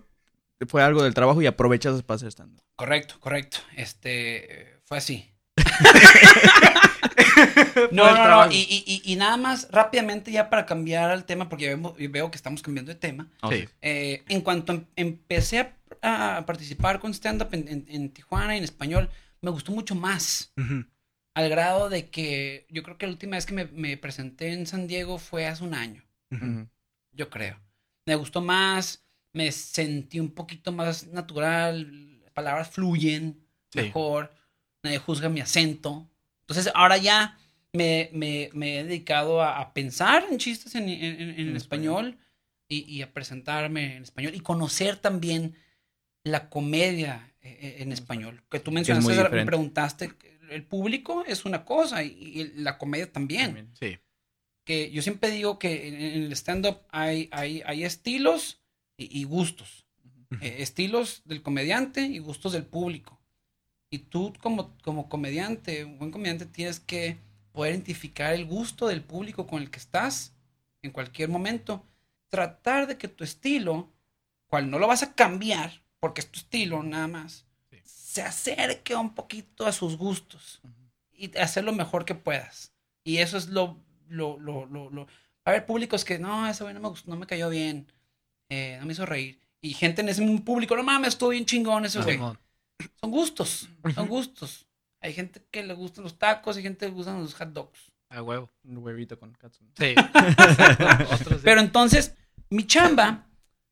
fue 0.70 0.82
algo 0.82 1.04
del 1.04 1.14
trabajo 1.14 1.42
y 1.42 1.48
aprovechaste 1.48 2.04
para 2.04 2.16
hacer 2.16 2.30
stand-up? 2.30 2.64
Correcto, 2.78 3.16
correcto. 3.20 3.58
Este, 3.76 4.80
fue 4.86 4.98
así. 4.98 5.30
no, 7.92 8.16
no, 8.16 8.46
no. 8.46 8.52
Y, 8.52 8.56
y- 8.58 8.84
y- 8.86 9.02
y 9.12 9.16
nada 9.16 9.38
más 9.38 9.68
rápidamente 9.72 10.32
ya 10.32 10.50
para 10.50 10.66
cambiar 10.66 11.10
al 11.12 11.26
tema, 11.26 11.50
porque 11.50 11.70
vemos- 11.76 11.96
veo 11.98 12.32
que 12.32 12.38
estamos 12.38 12.62
cambiando 12.62 12.92
de 12.92 13.00
tema. 13.00 13.28
Sí. 13.50 13.68
Eh, 13.82 14.24
en 14.30 14.42
cuanto 14.42 14.74
em- 14.74 14.86
empecé 14.96 15.60
a, 16.02 16.38
a 16.38 16.46
participar 16.46 17.00
con 17.00 17.14
stand-up 17.14 17.50
en, 17.54 17.68
en- 17.68 17.86
en 17.90 18.10
Tijuana 18.10 18.56
y 18.56 18.60
en 18.60 18.64
español, 18.64 19.10
me 19.42 19.52
gustó 19.52 19.72
mucho 19.72 19.96
más. 19.96 20.54
Al 21.34 21.50
grado 21.50 21.90
de 21.90 22.10
que 22.10 22.66
yo 22.70 22.84
creo 22.84 22.98
que 22.98 23.06
la 23.08 23.14
última 23.14 23.38
vez 23.38 23.46
que 23.46 23.54
me, 23.54 23.66
me 23.66 23.98
presenté 23.98 24.54
en 24.54 24.68
San 24.68 24.88
Diego 24.88 25.18
fue 25.18 25.48
hace 25.48 25.64
un 25.64 25.74
año, 25.74 26.04
yo 27.14 27.30
creo. 27.30 27.60
Me 28.06 28.16
gustó 28.16 28.42
más, 28.42 29.04
me 29.34 29.52
sentí 29.52 30.20
un 30.20 30.32
poquito 30.32 30.72
más 30.72 31.08
natural, 31.08 32.20
las 32.22 32.32
palabras 32.32 32.70
fluyen 32.70 33.40
Sí. 33.74 33.80
mejor, 33.84 34.34
nadie 34.84 34.98
juzga 34.98 35.30
mi 35.30 35.40
acento. 35.42 36.10
Entonces 36.42 36.72
ahora 36.76 36.98
ya 36.98 37.38
me, 37.74 38.10
me- 38.14 38.50
me 38.54 38.80
he 38.80 38.84
dedicado 38.84 39.42
a, 39.42 39.60
a 39.60 39.74
pensar 39.74 40.26
en 40.30 40.38
chistes 40.38 40.76
en, 40.76 40.90
en- 40.90 41.40
en- 41.40 41.56
español 41.56 42.18
y, 42.68 42.80
y 42.92 43.02
a 43.02 43.14
presentarme 43.14 43.98
en 43.98 44.04
español 44.04 44.34
y 44.36 44.40
conocer 44.40 44.98
también 44.98 45.56
la 46.24 46.50
comedia 46.50 47.32
eh, 47.42 47.58
eh, 47.62 47.76
en 47.80 47.92
español. 47.92 48.44
Que 48.50 48.60
tú 48.60 48.72
mencionaste, 48.72 49.08
muy 49.10 49.18
me 49.18 49.46
preguntaste, 49.46 50.12
el 50.50 50.64
público 50.64 51.24
es 51.26 51.46
una 51.46 51.64
cosa 51.66 52.04
y, 52.04 52.10
y 52.10 52.52
la 52.62 52.78
comedia 52.78 53.12
también. 53.12 53.46
También. 53.46 53.70
Sí. 53.80 53.98
Que 54.66 54.92
yo 54.92 55.02
siempre 55.02 55.32
digo 55.32 55.58
que 55.58 55.88
en, 55.88 56.24
el 56.24 56.32
stand-up 56.34 56.82
hay, 56.90 57.30
hay, 57.32 57.62
hay 57.66 57.84
estilos 57.84 58.62
y, 58.98 59.20
y 59.20 59.24
gustos. 59.24 59.86
Eh, 60.42 60.58
estilos 60.60 61.22
del 61.26 61.42
comediante 61.42 62.02
y 62.04 62.20
gustos 62.20 62.54
del 62.54 62.66
público. 62.66 63.21
Y 63.94 64.00
tú 64.00 64.34
como, 64.42 64.76
como 64.84 65.10
comediante, 65.10 65.84
un 65.84 66.00
buen 66.00 66.12
comediante, 66.12 66.46
tienes 66.46 66.80
que 66.80 67.18
poder 67.52 67.74
identificar 67.74 68.34
el 68.34 68.46
gusto 68.46 68.88
del 68.88 69.04
público 69.04 69.46
con 69.46 69.62
el 69.62 69.70
que 69.70 69.80
estás 69.80 70.34
en 70.82 70.92
cualquier 70.92 71.28
momento. 71.30 71.86
Tratar 72.30 72.88
de 72.88 72.98
que 72.98 73.10
tu 73.10 73.26
estilo, 73.26 73.90
cual 74.48 74.70
no 74.72 74.80
lo 74.80 74.88
vas 74.88 75.04
a 75.04 75.14
cambiar, 75.14 75.84
porque 76.00 76.22
es 76.22 76.32
tu 76.32 76.40
estilo 76.40 76.82
nada 76.82 77.08
más, 77.08 77.46
Sí. 77.70 77.78
se 77.84 78.22
acerque 78.22 78.96
un 78.96 79.14
poquito 79.14 79.66
a 79.66 79.72
sus 79.74 79.98
gustos 79.98 80.62
y 81.14 81.38
hacer 81.38 81.64
lo 81.66 81.74
mejor 81.74 82.06
que 82.06 82.16
puedas. 82.16 82.74
Y 83.04 83.18
eso 83.18 83.38
es 83.38 83.50
lo, 83.50 83.78
lo, 84.08 84.38
lo, 84.40 84.66
lo, 84.66 85.02
a 85.46 85.50
haber 85.50 85.66
públicos 85.66 86.06
que, 86.06 86.18
no, 86.18 86.48
ese 86.48 86.64
güey 86.64 86.74
no 86.74 86.80
me 86.80 86.88
gustó, 86.90 87.10
no 87.10 87.18
me 87.18 87.28
cayó 87.28 87.50
bien, 87.50 87.88
eh, 88.50 88.78
no 88.80 88.86
me 88.86 88.94
hizo 88.94 89.06
reír. 89.06 89.40
Y 89.62 89.74
gente 89.74 90.02
en 90.02 90.10
ese 90.10 90.26
público, 90.40 90.76
no 90.78 90.84
mames, 90.84 91.10
estuvo 91.10 91.30
bien 91.30 91.46
chingón 91.46 91.86
ese 91.86 92.02
güey. 92.02 92.16
Simón. 92.16 92.40
Son 93.00 93.12
gustos, 93.12 93.70
son 93.96 94.08
gustos. 94.08 94.66
Hay 95.02 95.14
gente 95.14 95.42
que 95.52 95.64
le 95.64 95.74
gustan 95.74 96.04
los 96.04 96.18
tacos 96.20 96.58
y 96.58 96.62
gente 96.62 96.80
que 96.86 96.86
le 96.88 96.92
gustan 96.94 97.22
los 97.22 97.34
hot 97.34 97.50
dogs. 97.50 97.92
A 98.10 98.22
huevo. 98.22 98.50
Un 98.64 98.78
huevito 98.78 99.18
con 99.20 99.32
katsu. 99.34 99.64
Sí. 99.78 99.96
Pero 101.44 101.62
entonces, 101.62 102.16
mi 102.50 102.66
chamba, 102.68 103.28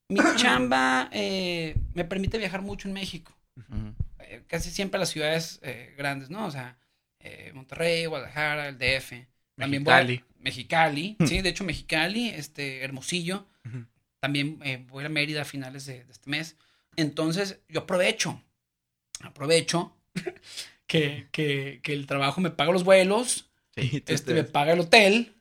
mi 0.07 0.19
chamba 0.35 1.09
eh, 1.11 1.75
me 1.93 2.05
permite 2.05 2.37
viajar 2.37 2.61
mucho 2.61 2.87
en 2.87 2.93
México. 2.93 3.33
Eh, 4.19 4.43
casi 4.47 4.71
siempre 4.71 4.97
a 4.97 4.99
las 4.99 5.09
ciudades 5.09 5.59
eh, 5.61 5.93
grandes, 5.97 6.29
¿no? 6.29 6.45
O 6.45 6.51
sea, 6.51 6.77
eh, 7.19 7.51
Monterrey, 7.53 8.05
Guadalajara, 8.05 8.69
el 8.69 8.77
DF. 8.77 9.13
También 9.55 9.83
voy 9.83 9.93
a- 9.93 9.97
Mexicali. 9.97 10.23
Mexicali, 10.39 11.17
sí, 11.27 11.41
de 11.41 11.49
hecho 11.49 11.63
Mexicali, 11.65 12.29
este, 12.29 12.81
Hermosillo. 12.83 13.45
También 14.21 14.59
eh, 14.63 14.85
voy 14.87 15.03
a 15.05 15.09
Mérida 15.09 15.41
a 15.41 15.45
finales 15.45 15.85
de, 15.85 16.03
de 16.05 16.11
este 16.11 16.29
mes. 16.29 16.55
Entonces, 16.95 17.59
yo 17.69 17.81
aprovecho, 17.81 18.41
aprovecho 19.23 19.95
que, 20.87 21.27
que, 21.31 21.79
que 21.83 21.93
el 21.93 22.05
trabajo 22.07 22.41
me 22.41 22.49
paga 22.51 22.71
los 22.71 22.83
vuelos, 22.83 23.45
Sí. 23.75 24.03
Este, 24.07 24.17
te- 24.17 24.33
me 24.33 24.43
paga 24.43 24.73
el 24.73 24.79
hotel 24.81 25.35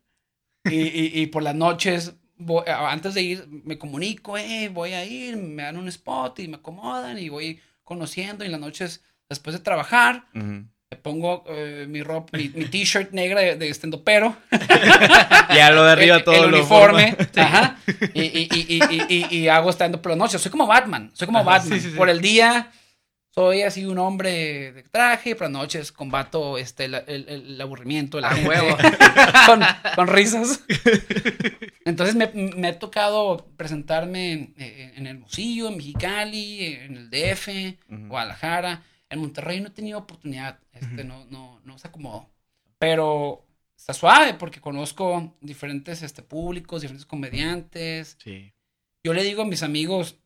y, 0.65 0.75
y- 0.77 1.11
y 1.23 1.27
por 1.29 1.43
las 1.43 1.55
noches, 1.57 2.13
voy- 2.37 2.65
antes 2.69 3.15
de 3.15 3.23
ir, 3.23 3.47
me 3.49 3.79
comunico, 3.79 4.37
eh, 4.39 4.69
voy 4.73 4.93
a 4.93 5.05
ir, 5.05 5.37
me 5.37 5.63
dan 5.65 5.77
un 5.77 5.89
spot 5.89 6.39
y 6.41 6.47
me 6.49 6.57
acomodan 6.57 7.19
y 7.19 7.31
voy 7.31 7.59
conociendo 7.83 8.45
y 8.45 8.47
en 8.47 8.53
las 8.53 8.61
noches, 8.61 9.03
después 9.29 9.57
de 9.57 9.63
trabajar, 9.63 10.27
me 10.35 10.97
pongo 11.03 11.43
eh, 11.49 11.87
mi 11.89 12.03
ropa, 12.03 12.37
mi, 12.39 12.49
mi 12.51 12.67
t-shirt 12.67 13.11
negra 13.13 13.41
de, 13.41 13.57
de 13.57 13.69
estendopero 13.71 14.37
Ya 15.55 15.71
lo 15.71 15.85
de 15.85 15.93
arriba 15.93 16.23
todo 16.23 16.45
el 16.45 16.51
lo 16.51 16.59
uniforme, 16.59 17.15
forma. 17.17 17.45
ajá, 17.47 17.79
y, 18.15 18.23
y, 18.23 18.49
y, 19.09 19.37
y, 19.37 19.49
hago 19.49 19.71
stand 19.73 19.99
por 19.99 20.11
la 20.13 20.17
noche. 20.17 20.39
Soy 20.39 20.51
como 20.51 20.67
Batman, 20.67 21.11
soy 21.15 21.27
como 21.27 21.41
Ajá, 21.41 21.49
Batman. 21.59 21.79
sí, 21.81 21.85
sí, 21.87 21.91
sí. 21.93 21.97
Por 21.97 22.09
el 22.11 22.21
día 22.21 22.71
soy 23.39 23.63
así 23.63 23.85
un 23.85 23.99
hombre 23.99 24.73
de 24.73 24.83
traje, 24.83 25.37
por 25.37 25.43
las 25.43 25.53
noches 25.53 25.93
combato 25.93 26.59
este, 26.59 26.87
el, 26.87 26.95
el- 27.07 27.29
el 27.29 27.61
aburrimiento 27.61 28.17
de 28.17 28.23
la 28.23 28.31
A 28.31 28.35
gente 28.35 28.49
huevo. 28.49 28.77
con, 29.47 29.61
con 29.95 30.09
risas. 30.09 30.65
Entonces 31.85 32.17
me, 32.17 32.27
me 32.57 32.67
ha 32.67 32.79
tocado 32.81 33.47
presentarme 33.57 34.33
en, 34.33 34.55
en, 34.59 34.95
en 34.97 35.07
Hermosillo, 35.07 35.69
en 35.69 35.77
Mexicali, 35.77 36.65
en 36.65 36.97
el 36.97 37.11
DF, 37.11 37.49
Ujú. 37.89 38.09
Guadalajara. 38.09 38.83
En 39.09 39.21
Monterrey 39.21 39.61
no 39.61 39.69
he 39.69 39.71
tenido 39.71 40.01
oportunidad, 40.01 40.59
este, 40.73 41.05
no, 41.05 41.25
no, 41.27 41.61
no 41.65 41.79
se 41.79 41.87
acomodó. 41.87 42.29
Pero 42.81 43.47
está 43.77 43.95
suave 43.95 44.35
porque 44.35 44.61
conozco 44.61 45.37
diferentes 45.41 46.03
este, 46.03 46.23
públicos, 46.23 46.83
diferentes 46.83 47.07
comediantes. 47.07 48.17
Sí. 48.23 48.53
Yo 49.05 49.15
le 49.15 49.23
digo 49.23 49.43
a 49.43 49.47
mis 49.47 49.63
amigos, 49.63 50.17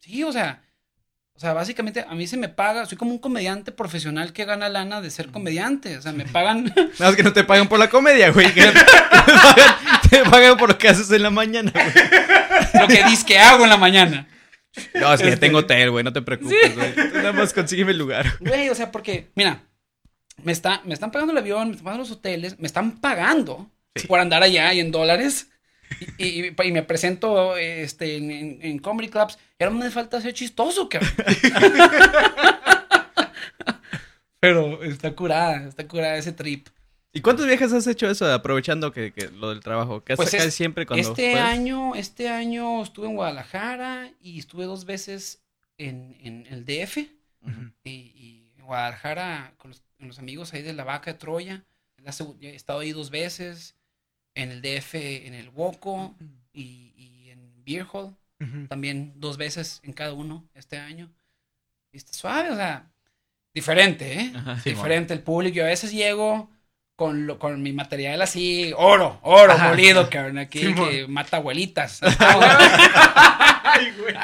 sí, 0.00 0.24
o 0.24 0.32
sea, 0.32 0.64
o 1.38 1.40
sea, 1.40 1.52
básicamente 1.52 2.04
a 2.08 2.14
mí 2.16 2.26
se 2.26 2.36
me 2.36 2.48
paga, 2.48 2.84
soy 2.84 2.98
como 2.98 3.12
un 3.12 3.18
comediante 3.20 3.70
profesional 3.70 4.32
que 4.32 4.44
gana 4.44 4.68
lana 4.68 5.00
de 5.00 5.08
ser 5.08 5.28
comediante. 5.30 5.96
O 5.96 6.02
sea, 6.02 6.10
me 6.10 6.24
pagan, 6.24 6.64
Nada 6.76 6.90
más 6.98 7.14
que 7.14 7.22
no 7.22 7.32
te 7.32 7.44
pagan 7.44 7.68
por 7.68 7.78
la 7.78 7.88
comedia, 7.88 8.30
güey. 8.32 8.52
que 8.52 8.62
te, 8.66 8.72
pagan, 8.72 10.00
te 10.10 10.24
pagan 10.24 10.56
por 10.56 10.70
lo 10.70 10.78
que 10.78 10.88
haces 10.88 11.08
en 11.12 11.22
la 11.22 11.30
mañana, 11.30 11.70
güey. 11.72 12.82
lo 12.82 12.88
que 12.88 13.04
dices 13.04 13.22
que 13.24 13.38
hago 13.38 13.62
en 13.62 13.70
la 13.70 13.76
mañana. 13.76 14.26
No, 14.94 15.14
es 15.14 15.20
que 15.22 15.28
Este- 15.28 15.46
tengo 15.46 15.58
hotel, 15.58 15.92
güey. 15.92 16.02
No 16.02 16.12
te 16.12 16.22
preocupes, 16.22 16.74
güey. 16.74 16.92
Tú 16.94 17.16
Nada 17.18 17.32
más 17.32 17.52
consígueme 17.52 17.92
el 17.92 17.98
lugar. 17.98 18.26
Güey, 18.40 18.68
o 18.68 18.74
sea, 18.74 18.90
porque, 18.90 19.30
mira, 19.36 19.62
me, 20.42 20.50
está, 20.50 20.82
me 20.84 20.92
están 20.94 21.12
pagando 21.12 21.30
el 21.32 21.38
avión, 21.38 21.68
me 21.68 21.72
están 21.74 21.84
pagando 21.84 22.02
los 22.02 22.10
hoteles, 22.12 22.58
me 22.58 22.66
están 22.66 23.00
pagando 23.00 23.70
Sí. 23.94 24.08
por 24.08 24.18
andar 24.20 24.42
allá 24.42 24.72
y 24.72 24.80
en 24.80 24.90
dólares. 24.90 25.48
Y, 26.18 26.46
y- 26.48 26.54
y 26.64 26.72
me 26.72 26.82
presento 26.82 27.56
este, 27.56 28.16
en, 28.16 28.30
en- 28.30 28.58
en 28.62 28.78
comedy 28.78 29.08
clubs. 29.08 29.38
Ahora 29.60 29.72
me 29.72 29.90
falta 29.90 30.20
ser 30.20 30.32
chistoso, 30.34 30.88
cabrón. 30.88 31.10
Pero 34.40 34.82
está 34.84 35.14
curada, 35.16 35.66
está 35.68 35.86
curada 35.88 36.16
ese 36.16 36.32
trip. 36.32 36.68
¿Y 37.12 37.20
cuántos 37.22 37.46
viajes 37.46 37.72
has 37.72 37.86
hecho 37.86 38.08
eso 38.08 38.32
aprovechando 38.32 38.92
que, 38.92 39.12
que 39.12 39.28
lo 39.30 39.48
del 39.50 39.60
trabajo? 39.60 40.04
Que 40.04 40.14
Pues 40.14 40.32
es- 40.34 40.54
siempre 40.54 40.86
cuando 40.86 41.08
Este 41.08 41.32
puedes? 41.32 41.44
año, 41.46 41.94
este 41.94 42.28
año 42.28 42.82
estuve 42.82 43.08
en 43.08 43.16
Guadalajara 43.16 44.12
y 44.20 44.38
estuve 44.38 44.66
dos 44.66 44.84
veces 44.84 45.42
en, 45.78 46.16
en 46.20 46.46
el 46.50 46.64
DF. 46.64 46.98
Y, 47.84 47.90
y 47.90 48.52
en 48.58 48.64
Guadalajara 48.66 49.54
con 49.56 49.70
los, 49.70 49.82
con 49.98 50.08
los 50.08 50.18
amigos 50.18 50.52
ahí 50.52 50.62
de 50.62 50.72
la 50.74 50.84
vaca 50.84 51.12
de 51.12 51.18
Troya. 51.18 51.64
He 52.40 52.54
estado 52.54 52.80
ahí 52.80 52.92
dos 52.92 53.10
veces. 53.10 53.74
En 54.34 54.50
el 54.50 54.62
DF, 54.62 54.94
en 54.94 55.34
el 55.34 55.48
Woco 55.50 56.14
y, 56.52 56.92
y 56.96 57.30
en 57.30 57.64
Beer 57.64 57.86
Hall. 57.92 58.14
Ujú. 58.40 58.66
También 58.68 59.14
dos 59.16 59.36
veces 59.36 59.80
en 59.82 59.92
cada 59.92 60.12
uno 60.12 60.44
este 60.54 60.78
año. 60.78 61.10
Y 61.92 61.96
está 61.96 62.12
suave, 62.12 62.50
o 62.50 62.56
sea, 62.56 62.86
diferente, 63.52 64.20
¿eh? 64.20 64.32
Ajá. 64.34 64.60
Sí, 64.60 64.70
diferente 64.70 65.12
el 65.14 65.22
público. 65.22 65.56
Yo 65.56 65.64
a 65.64 65.68
veces 65.68 65.90
llego 65.92 66.48
con, 66.94 67.26
lo, 67.26 67.38
con 67.38 67.62
mi 67.62 67.72
material 67.72 68.20
así, 68.22 68.72
oro, 68.76 69.18
oro 69.22 69.52
Ajá. 69.52 69.68
molido, 69.68 70.08
cabrón, 70.10 70.38
aquí 70.38 70.58
Sí, 70.60 70.74
que 70.74 71.06
mata 71.08 71.36
abuelitas. 71.38 72.00
Ay, 73.62 73.92
güey. 73.98 74.14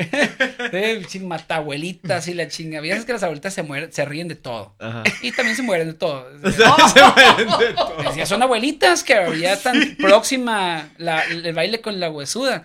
Eh, 0.72 1.02
ching, 1.08 1.26
mata 1.26 1.56
abuelitas 1.56 2.28
y 2.28 2.34
la 2.34 2.46
chinga. 2.48 2.80
Veces 2.80 3.04
que 3.04 3.12
las 3.12 3.22
abuelitas 3.22 3.52
se 3.54 3.62
mueren, 3.62 3.92
se 3.92 4.04
ríen 4.04 4.28
de 4.28 4.36
todo. 4.36 4.74
Ajá. 4.78 5.02
Y 5.22 5.32
también 5.32 5.56
se 5.56 5.62
mueren 5.62 5.88
de 5.88 5.94
todo. 5.94 6.26
Se 6.42 7.02
mueren 7.02 7.48
de 7.58 7.72
todo. 7.76 8.02
Decía, 8.02 8.26
son 8.26 8.42
abuelitas 8.42 9.02
que 9.02 9.14
ya 9.40 9.52
están 9.54 9.96
próxima 9.98 10.88
la- 10.98 11.24
el 11.24 11.52
baile 11.54 11.80
con 11.80 11.98
la 12.00 12.10
huesuda. 12.10 12.64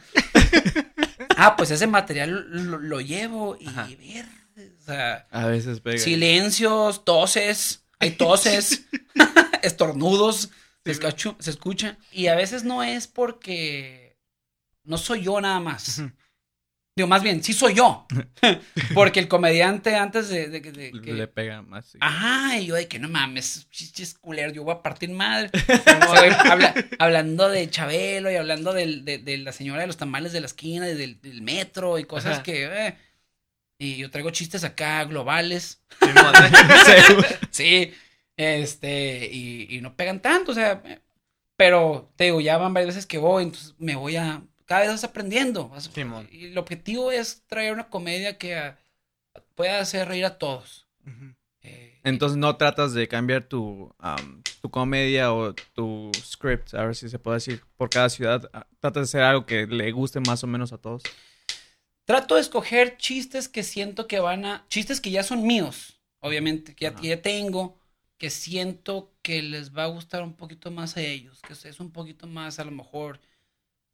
Ah, 1.37 1.55
pues 1.55 1.71
ese 1.71 1.87
material 1.87 2.45
lo, 2.49 2.77
lo 2.79 3.01
llevo 3.01 3.57
y 3.59 3.65
ver, 3.95 4.25
o 4.57 4.85
sea, 4.85 5.27
A 5.31 5.47
veces 5.47 5.79
pega. 5.81 5.97
silencios, 5.97 7.03
toses, 7.03 7.83
hay 7.99 8.11
toses, 8.11 8.85
estornudos, 9.61 10.49
se, 10.85 10.91
escachu- 10.91 11.35
se 11.39 11.49
escucha. 11.49 11.97
Y 12.11 12.27
a 12.27 12.35
veces 12.35 12.63
no 12.63 12.83
es 12.83 13.07
porque 13.07 14.17
no 14.83 14.97
soy 14.97 15.23
yo 15.23 15.41
nada 15.41 15.59
más. 15.59 16.01
Digo, 16.95 17.09
más 17.09 17.21
bien, 17.23 17.43
sí 17.43 17.51
soy 17.51 17.73
yo. 17.73 18.07
Porque 18.93 19.19
el 19.19 19.27
comediante 19.27 19.95
antes 19.95 20.29
de, 20.29 20.47
de- 20.47 20.61
de- 20.61 20.91
que... 21.01 21.11
Le 21.13 21.27
pega 21.27 21.61
más. 21.61 21.87
sí. 21.87 21.97
Ajá, 21.99 22.57
y 22.57 22.67
yo 22.67 22.75
de 22.75 22.87
que 22.87 22.99
no 22.99 23.09
mames, 23.09 23.67
chichis 23.69 24.13
culero, 24.13 24.53
yo 24.53 24.63
voy 24.63 24.73
a 24.75 24.81
partir 24.81 25.09
madre. 25.09 25.49
O 25.53 25.77
sea, 25.83 25.99
güey, 26.07 26.31
habla- 26.31 26.73
hablando 26.99 27.49
de 27.49 27.69
Chabelo 27.69 28.31
y 28.31 28.35
hablando 28.37 28.71
del- 28.71 29.03
de, 29.03 29.17
de 29.17 29.37
la 29.39 29.51
señora 29.51 29.81
de 29.81 29.87
los 29.87 29.97
tamales 29.97 30.31
de 30.31 30.39
la 30.39 30.45
esquina 30.45 30.87
y 30.89 30.95
del, 30.95 31.19
del 31.19 31.41
metro 31.41 31.99
y 31.99 32.05
cosas 32.05 32.35
Ajá. 32.35 32.43
que... 32.43 32.63
eh, 32.87 32.97
y 33.77 33.97
yo 33.97 34.09
traigo 34.09 34.29
chistes 34.29 34.63
acá 34.63 35.03
globales. 35.03 35.81
Sí, 37.51 37.93
este, 38.37 39.29
y, 39.31 39.67
y 39.75 39.81
no 39.81 39.97
pegan 39.97 40.21
tanto, 40.21 40.53
o 40.53 40.55
sea, 40.55 40.81
eh, 40.85 41.01
pero 41.57 42.09
te 42.15 42.25
digo, 42.25 42.39
ya 42.39 42.57
van 42.57 42.73
varias 42.73 42.95
veces 42.95 43.05
que 43.05 43.17
voy, 43.17 43.43
entonces 43.43 43.75
me 43.77 43.95
voy 43.95 44.15
a, 44.15 44.41
cada 44.65 44.81
vez 44.81 44.89
vas 44.91 45.03
aprendiendo. 45.03 45.69
vas- 45.69 45.89
y 46.31 46.45
el 46.45 46.57
objetivo 46.57 47.11
es 47.11 47.43
traer 47.47 47.73
una 47.73 47.89
comedia 47.89 48.37
que 48.37 48.55
ah, 48.55 48.77
pueda 49.55 49.79
hacer 49.79 50.07
reír 50.07 50.25
a 50.25 50.37
todos. 50.37 50.87
Eh, 51.61 51.99
Entonces 52.03 52.37
no 52.37 52.55
tratas 52.57 52.93
de 52.93 53.07
cambiar 53.07 53.43
tu, 53.43 53.93
am, 53.97 54.43
tu 54.61 54.69
comedia 54.69 55.33
o 55.33 55.53
tu 55.73 56.11
script, 56.15 56.73
a 56.75 56.85
ver 56.85 56.95
si 56.95 57.09
se 57.09 57.17
puede 57.19 57.37
decir, 57.37 57.63
por 57.77 57.89
cada 57.89 58.09
ciudad. 58.09 58.49
Ah, 58.53 58.67
Tratas 58.79 59.01
de 59.01 59.03
hacer 59.19 59.21
algo 59.21 59.45
que 59.45 59.65
le 59.65 59.91
guste 59.91 60.19
más 60.19 60.43
o 60.43 60.47
menos 60.47 60.73
a 60.73 60.77
todos. 60.77 61.01
Trato 62.05 62.35
de 62.35 62.41
escoger 62.41 62.97
chistes 62.97 63.49
que 63.49 63.63
siento 63.63 64.07
que 64.07 64.19
van 64.19 64.45
a. 64.45 64.65
Chistes 64.69 65.01
que 65.01 65.09
ya 65.09 65.23
son 65.23 65.45
míos, 65.47 65.99
obviamente, 66.19 66.75
que 66.75 66.83
ya, 66.85 66.95
que 66.95 67.07
ya 67.07 67.21
tengo, 67.21 67.79
que 68.19 68.29
siento 68.29 69.11
que 69.23 69.41
les 69.41 69.75
va 69.75 69.85
a 69.85 69.87
gustar 69.87 70.21
un 70.21 70.35
poquito 70.35 70.69
más 70.69 70.97
a 70.97 71.01
ellos, 71.01 71.41
que 71.41 71.53
es 71.53 71.79
un 71.79 71.91
poquito 71.91 72.27
más, 72.27 72.59
a 72.59 72.63
lo 72.63 72.71
mejor, 72.71 73.19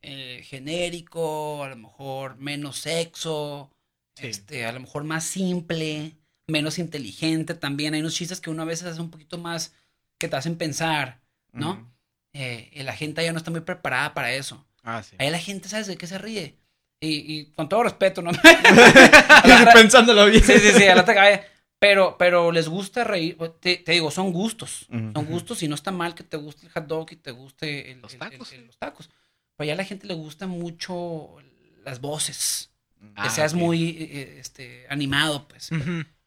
eh, 0.01 0.41
genérico, 0.45 1.63
a 1.63 1.69
lo 1.69 1.75
mejor 1.75 2.37
menos 2.37 2.77
sexo, 2.79 3.69
Sí. 4.15 4.27
este, 4.27 4.65
a 4.65 4.71
lo 4.71 4.79
mejor 4.81 5.03
más 5.03 5.23
simple, 5.23 6.15
menos 6.47 6.79
inteligente 6.79 7.53
también. 7.53 7.93
Hay 7.93 8.01
unos 8.01 8.13
chistes 8.15 8.41
que 8.41 8.49
uno 8.49 8.63
a 8.63 8.65
veces 8.65 8.87
hace 8.87 9.01
un 9.01 9.09
poquito 9.11 9.37
más 9.37 9.73
que 10.19 10.27
te 10.27 10.35
hacen 10.35 10.57
pensar, 10.57 11.21
¿no? 11.53 11.89
Eh, 12.33 12.71
la 12.83 12.93
gente 12.95 13.23
ya 13.23 13.31
no 13.31 13.37
está 13.39 13.51
muy 13.51 13.61
preparada 13.61 14.13
para 14.13 14.33
eso. 14.33 14.65
Ah, 14.83 15.01
sí. 15.03 15.15
Ahí 15.19 15.29
la 15.29 15.39
gente, 15.39 15.69
¿sabes 15.69 15.87
de 15.87 15.97
qué 15.97 16.07
se 16.07 16.17
ríe? 16.17 16.55
Y, 16.99 17.33
y 17.39 17.45
con 17.53 17.67
todo 17.69 17.83
respeto, 17.83 18.21
¿no? 18.21 18.31
Otra- 19.43 19.73
Pensándolo 19.73 20.25
bien. 20.27 20.43
sí, 20.43 20.53
sí, 20.59 20.71
sí, 20.71 20.83
a 20.87 20.95
la 20.95 21.01
otra. 21.01 21.45
Pero, 21.79 22.15
pero 22.19 22.51
les 22.51 22.67
gusta 22.67 23.03
reír. 23.03 23.37
Te, 23.59 23.77
te 23.77 23.93
digo, 23.93 24.11
son 24.11 24.31
gustos. 24.31 24.87
Son 24.89 25.25
gustos 25.25 25.63
y 25.63 25.67
no 25.67 25.73
está 25.75 25.91
mal 25.91 26.13
que 26.13 26.23
te 26.23 26.37
guste 26.37 26.67
el 26.67 26.71
hot 26.71 26.85
dog 26.85 27.11
y 27.11 27.15
te 27.15 27.31
guste 27.31 27.91
el- 27.91 28.01
Los 28.01 28.13
el- 28.13 28.19
tacos. 28.19 28.51
el- 28.53 28.59
el- 28.59 28.65
los 28.67 28.77
tacos. 28.77 29.09
Pero 29.57 29.67
ya 29.67 29.73
a 29.73 29.77
la 29.77 29.85
gente 29.85 30.07
le 30.07 30.13
gusta 30.13 30.47
mucho 30.47 31.35
las 31.83 32.01
voces. 32.01 32.71
Ah, 33.15 33.23
que 33.23 33.29
seas 33.31 33.53
muy 33.53 33.89
eh, 33.99 34.37
este, 34.39 34.85
animado, 34.89 35.47
pues. 35.47 35.69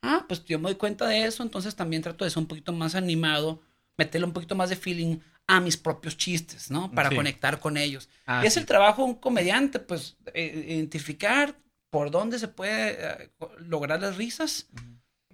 Ah, 0.03 0.25
pues 0.29 0.45
yo 0.45 0.59
me 0.59 0.65
doy 0.65 0.75
cuenta 0.75 1.07
de 1.07 1.25
eso, 1.25 1.43
entonces 1.43 1.75
también 1.77 2.03
trato 2.03 2.25
de 2.25 2.31
ser 2.31 2.39
un 2.41 2.47
poquito 2.47 2.73
más 2.73 2.95
animado, 2.95 3.63
meterle 3.97 4.27
un 4.27 4.33
poquito 4.33 4.55
más 4.55 4.71
de 4.71 4.77
feeling 4.77 5.19
a 5.47 5.61
mis 5.61 5.77
propios 5.77 6.17
chistes, 6.17 6.71
¿no? 6.71 6.91
Para 6.93 7.11
Sí. 7.11 7.17
conectar 7.17 7.61
con 7.61 7.77
ellos. 7.77 8.09
Ah, 8.27 8.41
y 8.43 8.47
es 8.47 8.55
sí. 8.55 8.61
el 8.61 8.67
trabajo 8.67 9.03
de 9.03 9.09
un 9.11 9.15
comediante, 9.15 9.79
pues, 9.79 10.17
eh, 10.35 10.65
identificar 10.69 11.57
por 11.91 12.11
dónde 12.11 12.39
se 12.39 12.49
puede 12.49 12.97
eh, 12.99 13.31
lograr 13.59 14.01
las 14.01 14.17
risas 14.17 14.67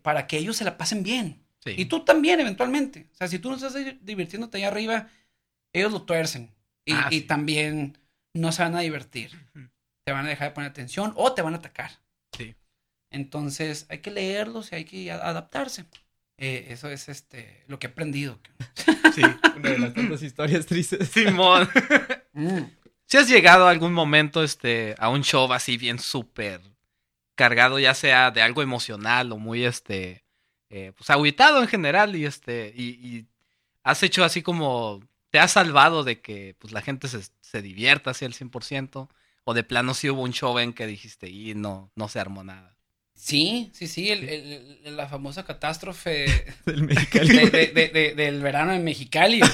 para 0.03 0.26
que 0.26 0.37
ellos 0.37 0.57
se 0.57 0.64
la 0.64 0.76
pasen 0.76 1.03
bien. 1.03 1.42
Sí. 1.64 1.74
Y 1.76 1.87
tú 1.87 2.05
también, 2.05 2.38
eventualmente. 2.40 3.09
O 3.12 3.16
sea, 3.16 3.29
si 3.29 3.38
tú 3.38 3.48
no 3.50 3.57
estás 3.57 3.74
di- 3.74 3.98
divirtiéndote 4.03 4.59
allá 4.59 4.68
arriba, 4.68 5.09
ellos 5.72 5.92
lo 5.92 6.03
tuercen. 6.03 6.50
Y, 6.84 6.92
Ah, 6.92 7.08
y 7.10 7.22
también 7.22 7.98
no 8.34 8.52
se 8.52 8.62
van 8.62 8.74
a 8.74 8.80
divertir. 8.80 9.30
Te 10.04 10.12
van 10.12 10.26
a 10.26 10.28
dejar 10.28 10.48
de 10.48 10.54
poner 10.54 10.70
atención 10.70 11.12
o 11.16 11.32
te 11.32 11.42
van 11.42 11.54
a 11.54 11.58
atacar. 11.58 11.90
Sí. 12.36 12.54
Entonces, 13.10 13.86
hay 13.88 13.98
que 13.98 14.10
leerlos 14.10 14.72
y 14.72 14.76
hay 14.76 14.84
que 14.84 15.10
adaptarse. 15.12 15.84
Eh, 16.38 16.68
eso 16.70 16.88
es 16.88 17.08
este 17.08 17.64
lo 17.66 17.78
que 17.78 17.86
he 17.86 17.90
aprendido. 17.90 18.38
Sí. 19.14 19.22
Una 19.56 19.70
de 19.70 19.78
las 19.80 19.92
tantas 19.92 20.22
historias 20.22 20.66
tristes. 20.66 21.08
Simón. 21.08 21.68
Mm. 22.32 22.60
Si 23.06 23.16
has 23.16 23.28
llegado 23.28 23.66
a 23.66 23.72
algún 23.72 23.92
momento 23.92 24.44
este, 24.44 24.94
a 24.98 25.08
un 25.08 25.24
show 25.24 25.52
así 25.52 25.76
bien 25.76 25.98
súper 25.98 26.60
cargado, 27.34 27.80
ya 27.80 27.92
sea 27.92 28.30
de 28.30 28.40
algo 28.40 28.62
emocional 28.62 29.32
o 29.32 29.36
muy 29.36 29.64
este, 29.64 30.24
eh, 30.68 30.92
pues 30.96 31.10
agüitado 31.10 31.60
en 31.60 31.66
general 31.66 32.14
y 32.14 32.24
este, 32.24 32.72
y, 32.76 32.84
y 33.04 33.26
has 33.82 34.04
hecho 34.04 34.22
así 34.22 34.42
como, 34.42 35.00
te 35.30 35.38
has 35.38 35.52
salvado 35.52 36.04
de 36.04 36.20
que 36.20 36.56
pues 36.58 36.72
la 36.72 36.82
gente 36.82 37.08
se, 37.08 37.20
se 37.40 37.62
divierta 37.62 38.10
así 38.10 38.24
al 38.24 38.32
100% 38.34 39.08
o 39.44 39.54
de 39.54 39.62
plano 39.64 39.94
si 39.94 40.10
hubo 40.10 40.22
un 40.22 40.32
show 40.32 40.58
en 40.58 40.72
que 40.72 40.86
dijiste 40.86 41.28
y 41.28 41.54
no, 41.54 41.90
no 41.94 42.08
se 42.08 42.20
armó 42.20 42.44
nada. 42.44 42.76
Sí, 43.14 43.70
sí, 43.74 43.86
sí, 43.86 44.10
el- 44.10 44.96
la 44.96 45.06
famosa 45.08 45.44
catástrofe 45.44 46.26
Del 46.66 46.82
Mexicali. 46.84 47.28
de- 47.28 47.50
de- 47.50 47.66
de- 47.68 47.88
de- 47.88 48.14
del 48.14 48.40
verano 48.42 48.72
en 48.72 48.84
Mexicali. 48.84 49.40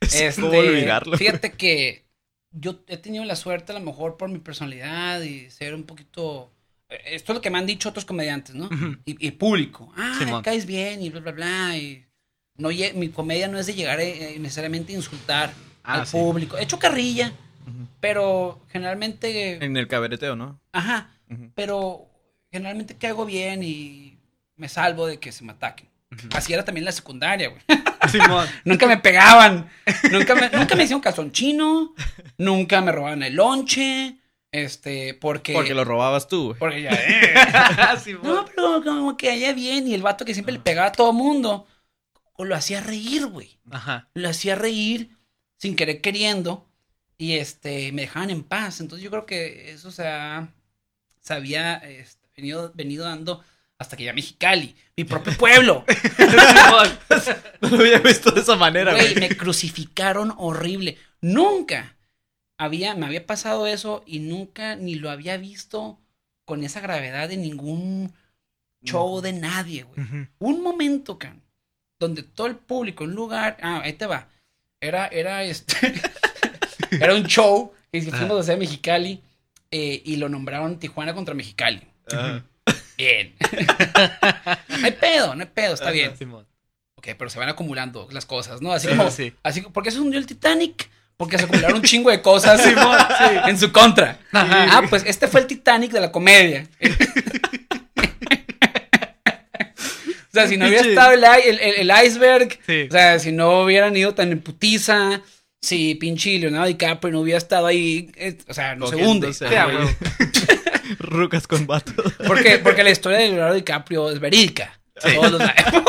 Este, 0.00 0.40
¿Cómo 0.40 0.58
olvidarlo? 0.58 1.16
Fíjate 1.18 1.52
que 1.52 2.06
yo 2.50 2.82
he 2.86 2.96
tenido 2.96 3.24
la 3.24 3.36
suerte, 3.36 3.72
a 3.72 3.78
lo 3.78 3.84
mejor 3.84 4.16
por 4.16 4.28
mi 4.30 4.38
personalidad 4.38 5.20
y 5.22 5.50
ser 5.50 5.74
un 5.74 5.84
poquito. 5.84 6.50
eh, 6.88 7.00
Esto 7.06 7.32
es 7.32 7.36
lo 7.36 7.42
que 7.42 7.50
me 7.50 7.58
han 7.58 7.66
dicho 7.66 7.88
otros 7.90 8.04
comediantes, 8.04 8.54
¿no? 8.54 8.70
Y, 9.04 9.26
y 9.26 9.30
público. 9.32 9.92
Ah, 9.96 10.40
caes 10.42 10.64
bien 10.66 11.02
y 11.02 11.10
bla, 11.10 11.20
bla, 11.20 11.32
bla. 11.32 11.76
Y 11.76 12.06
no, 12.58 12.68
mi 12.68 13.08
comedia 13.08 13.48
no 13.48 13.58
es 13.58 13.66
de 13.66 13.74
llegar 13.74 14.00
eh, 14.00 14.36
necesariamente 14.38 14.92
a 14.92 14.96
insultar 14.96 15.52
Ah, 15.82 16.00
al 16.00 16.06
sí. 16.06 16.16
público. 16.18 16.58
He 16.58 16.64
hecho 16.64 16.78
carrilla, 16.78 17.32
pero 18.00 18.60
generalmente. 18.70 19.64
En 19.64 19.76
el 19.76 19.88
cabareteo, 19.88 20.36
¿no? 20.36 20.60
Ajá. 20.72 21.08
Ujú. 21.30 21.50
Pero 21.54 22.06
generalmente 22.52 22.96
caigo 22.96 23.24
bien 23.24 23.62
y 23.62 24.18
me 24.56 24.68
salvo 24.68 25.06
de 25.06 25.18
que 25.18 25.32
se 25.32 25.44
me 25.44 25.52
ataquen. 25.52 25.88
Así 26.34 26.52
era 26.52 26.64
también 26.64 26.84
la 26.84 26.92
secundaria, 26.92 27.48
güey. 27.48 27.62
Nunca 28.64 28.86
me 28.86 28.98
pegaban. 28.98 29.68
Nunca 30.10 30.34
me, 30.34 30.48
nunca 30.50 30.74
me 30.74 30.84
hicieron 30.84 31.00
calzón 31.00 31.32
chino. 31.32 31.94
Nunca 32.36 32.80
me 32.80 32.92
robaban 32.92 33.22
el 33.22 33.34
lonche. 33.34 34.16
Este, 34.52 35.14
porque. 35.14 35.52
Porque 35.52 35.74
lo 35.74 35.84
robabas 35.84 36.28
tú. 36.28 36.46
güey. 36.48 36.58
Porque 36.58 36.82
ya, 36.82 36.90
eh. 36.92 37.98
Simón. 38.02 38.22
No, 38.24 38.44
pero 38.46 38.82
como 38.84 39.16
que 39.16 39.30
allá 39.30 39.52
bien. 39.52 39.86
Y 39.88 39.94
el 39.94 40.02
vato 40.02 40.24
que 40.24 40.34
siempre 40.34 40.52
le 40.54 40.60
pegaba 40.60 40.88
a 40.88 40.92
todo 40.92 41.12
mundo. 41.12 41.66
O 42.40 42.44
lo 42.44 42.54
hacía 42.54 42.80
reír, 42.80 43.26
güey. 43.26 43.58
Ajá. 43.70 44.08
Lo 44.14 44.28
hacía 44.28 44.54
reír 44.54 45.16
sin 45.56 45.76
querer 45.76 46.00
queriendo. 46.00 46.66
Y 47.18 47.32
este, 47.34 47.90
me 47.92 48.02
dejaban 48.02 48.30
en 48.30 48.44
paz. 48.44 48.80
Entonces 48.80 49.02
yo 49.04 49.10
creo 49.10 49.26
que 49.26 49.72
eso 49.72 49.90
se, 49.90 50.06
ha- 50.06 50.48
se 51.20 51.34
había 51.34 51.74
este, 51.78 52.28
venido, 52.36 52.72
venido 52.74 53.04
dando 53.04 53.44
hasta 53.76 53.96
que 53.96 54.04
ya 54.04 54.12
Mexicali, 54.12 54.74
mi 54.96 55.04
propio 55.04 55.32
pueblo. 55.38 55.84
No 57.60 57.68
lo 57.70 57.78
había 57.80 57.98
visto 57.98 58.30
de 58.30 58.40
esa 58.40 58.56
manera, 58.56 58.92
Güey, 58.94 59.14
me 59.16 59.36
crucificaron 59.36 60.32
horrible. 60.36 60.96
Nunca 61.20 61.96
había, 62.56 62.94
me 62.94 63.06
había 63.06 63.26
pasado 63.26 63.66
eso 63.66 64.02
y 64.06 64.20
nunca 64.20 64.76
ni 64.76 64.94
lo 64.94 65.10
había 65.10 65.36
visto 65.36 66.00
con 66.44 66.62
esa 66.64 66.80
gravedad 66.80 67.30
en 67.32 67.42
ningún 67.42 68.12
show 68.84 69.20
de 69.20 69.32
nadie, 69.32 69.82
güey. 69.82 70.28
Un 70.38 70.62
momento, 70.62 71.18
can, 71.18 71.42
donde 71.98 72.22
todo 72.22 72.46
el 72.46 72.56
público, 72.56 73.04
un 73.04 73.14
lugar, 73.14 73.56
ah, 73.62 73.80
ahí 73.84 73.92
te 73.94 74.06
va. 74.06 74.28
Era, 74.80 75.06
era 75.08 75.42
este, 75.42 75.74
era 76.92 77.14
un 77.14 77.24
show 77.24 77.72
que 77.90 78.02
fuimos 78.02 78.36
a 78.36 78.40
hacer 78.40 78.58
Mexicali 78.58 79.20
eh, 79.70 80.02
y 80.04 80.16
lo 80.16 80.28
nombraron 80.28 80.78
Tijuana 80.78 81.14
contra 81.14 81.34
Mexicali. 81.34 81.82
Ajá. 82.12 82.42
Bien. 82.96 83.34
no 84.80 84.84
hay 84.86 84.92
pedo, 84.92 85.34
no 85.34 85.42
hay 85.42 85.50
pedo, 85.52 85.74
está 85.74 85.90
bien. 85.90 86.16
Simón. 86.16 86.46
Ok, 86.96 87.08
pero 87.16 87.30
se 87.30 87.38
van 87.38 87.48
acumulando 87.48 88.08
las 88.10 88.26
cosas, 88.26 88.60
¿no? 88.60 88.72
Así 88.72 88.88
Sí, 88.88 88.96
como, 88.96 89.10
sí. 89.10 89.32
así, 89.42 89.60
¿por 89.62 89.82
qué 89.84 89.90
se 89.90 90.00
hundió 90.00 90.18
el 90.18 90.26
Titanic? 90.26 90.90
Porque 91.16 91.38
se 91.38 91.44
acumularon 91.44 91.78
un 91.78 91.82
chingo 91.82 92.10
de 92.10 92.22
cosas 92.22 92.60
en 93.46 93.58
su 93.58 93.72
contra. 93.72 94.20
Ajá. 94.32 94.78
Ah, 94.78 94.82
pues 94.88 95.04
este 95.04 95.26
fue 95.26 95.40
el 95.40 95.46
Titanic 95.46 95.90
de 95.92 96.00
la 96.00 96.12
comedia. 96.12 96.68
Sea, 100.40 100.48
si 100.48 100.56
no 100.56 100.66
hubiera 100.66 100.86
estado 100.88 101.12
el, 101.12 101.24
el- 101.24 101.60
el- 101.90 102.06
iceberg, 102.06 102.58
Sí. 102.66 102.86
o 102.88 102.92
sea, 102.92 103.18
si 103.18 103.32
no 103.32 103.62
hubieran 103.62 103.96
ido 103.96 104.14
tan 104.14 104.32
en 104.32 104.40
putiza, 104.40 105.20
si 105.60 105.94
pinche 105.96 106.38
Leonardo 106.38 106.68
DiCaprio 106.68 107.12
no 107.12 107.20
hubiera 107.20 107.38
estado 107.38 107.66
ahí, 107.66 108.10
eh, 108.16 108.38
o 108.48 108.54
sea, 108.54 108.76
no 108.76 108.86
se 108.86 108.96
hunde. 108.96 109.32
Rucas 110.98 111.46
con 111.46 111.66
vatos. 111.66 112.12
Porque, 112.26 112.58
porque 112.58 112.82
la 112.84 112.90
historia 112.90 113.18
de 113.18 113.28
Leonardo 113.28 113.54
DiCaprio 113.54 114.10
es 114.10 114.20
verídica. 114.20 114.78
Todos 115.00 115.32
lo 115.32 115.38
sabemos. 115.38 115.82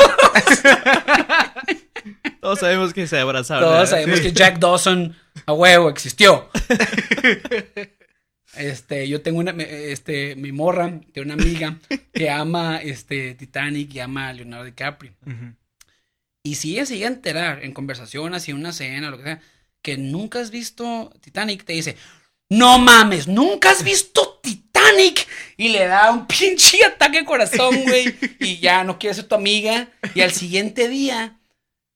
Todos 2.40 2.58
sabemos 2.58 2.94
que 2.94 3.06
se 3.06 3.18
abrazaron. 3.18 3.64
Todos 3.64 3.74
¿verdad? 3.78 3.90
sabemos 3.90 4.18
Sí. 4.18 4.22
que 4.24 4.32
Jack 4.32 4.58
Dawson 4.58 5.14
a 5.46 5.52
huevo 5.52 5.88
existió. 5.90 6.48
Este, 8.56 9.08
yo 9.08 9.22
tengo 9.22 9.38
una, 9.38 9.52
este, 9.52 10.34
mi 10.36 10.52
morra, 10.52 11.00
tiene 11.12 11.32
una 11.32 11.42
amiga 11.42 11.78
que 12.12 12.30
ama, 12.30 12.78
este, 12.78 13.34
Titanic 13.34 13.94
y 13.94 14.00
ama 14.00 14.28
a 14.28 14.32
Leonardo 14.32 14.64
DiCaprio. 14.64 15.12
Y 16.42 16.54
si 16.54 16.72
ella 16.72 16.86
se 16.86 16.96
llega 16.96 17.08
a 17.08 17.12
enterar 17.12 17.64
en 17.64 17.72
conversación, 17.72 18.34
así 18.34 18.50
en 18.50 18.56
una 18.56 18.72
cena, 18.72 19.10
lo 19.10 19.18
que 19.18 19.24
sea, 19.24 19.40
que 19.82 19.96
nunca 19.96 20.40
has 20.40 20.50
visto 20.50 21.12
Titanic, 21.20 21.64
te 21.64 21.74
dice, 21.74 21.96
no 22.48 22.78
mames, 22.78 23.28
¿nunca 23.28 23.70
has 23.70 23.84
visto 23.84 24.40
Titanic? 24.42 25.26
Y 25.56 25.68
le 25.68 25.86
da 25.86 26.10
un 26.10 26.26
pinche 26.26 26.84
ataque 26.84 27.18
al 27.18 27.24
corazón, 27.24 27.82
güey. 27.84 28.14
Y 28.40 28.58
ya 28.58 28.84
no 28.84 28.98
quiere 28.98 29.14
ser 29.14 29.24
tu 29.24 29.34
amiga. 29.34 29.88
Y 30.14 30.22
al 30.22 30.32
siguiente 30.32 30.88
día 30.88 31.38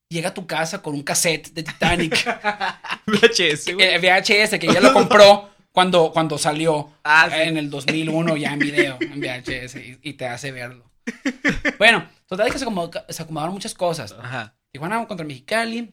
llega 0.08 0.28
a 0.28 0.34
tu 0.34 0.46
casa 0.46 0.82
con 0.82 0.94
un 0.94 1.02
cassette 1.02 1.52
de 1.52 1.62
Titanic. 1.62 2.14
VHS, 3.06 3.74
güey. 3.74 3.86
Eh, 3.86 3.98
VHS, 3.98 4.58
que 4.58 4.72
ya 4.72 4.80
lo 4.80 4.92
compró 4.92 5.53
cuando, 5.74 6.12
cuando 6.12 6.38
salió 6.38 6.92
Ah, 7.02 7.28
sí. 7.30 7.36
en 7.40 7.56
el 7.56 7.68
2001 7.68 8.36
ya 8.36 8.52
en 8.52 8.58
video, 8.60 8.96
en 9.00 9.20
VHS, 9.20 9.74
y, 9.76 9.98
y 10.02 10.12
te 10.14 10.26
hace 10.26 10.52
verlo. 10.52 10.90
Bueno, 11.78 12.08
total 12.26 12.50
que 12.52 12.58
se, 12.58 12.64
acomoda- 12.64 13.04
se 13.08 13.22
acomodaron 13.22 13.54
muchas 13.54 13.74
cosas. 13.74 14.12
Ajá. 14.12 14.56
Tijuana 14.72 15.04
contra 15.06 15.26
Mexicali. 15.26 15.92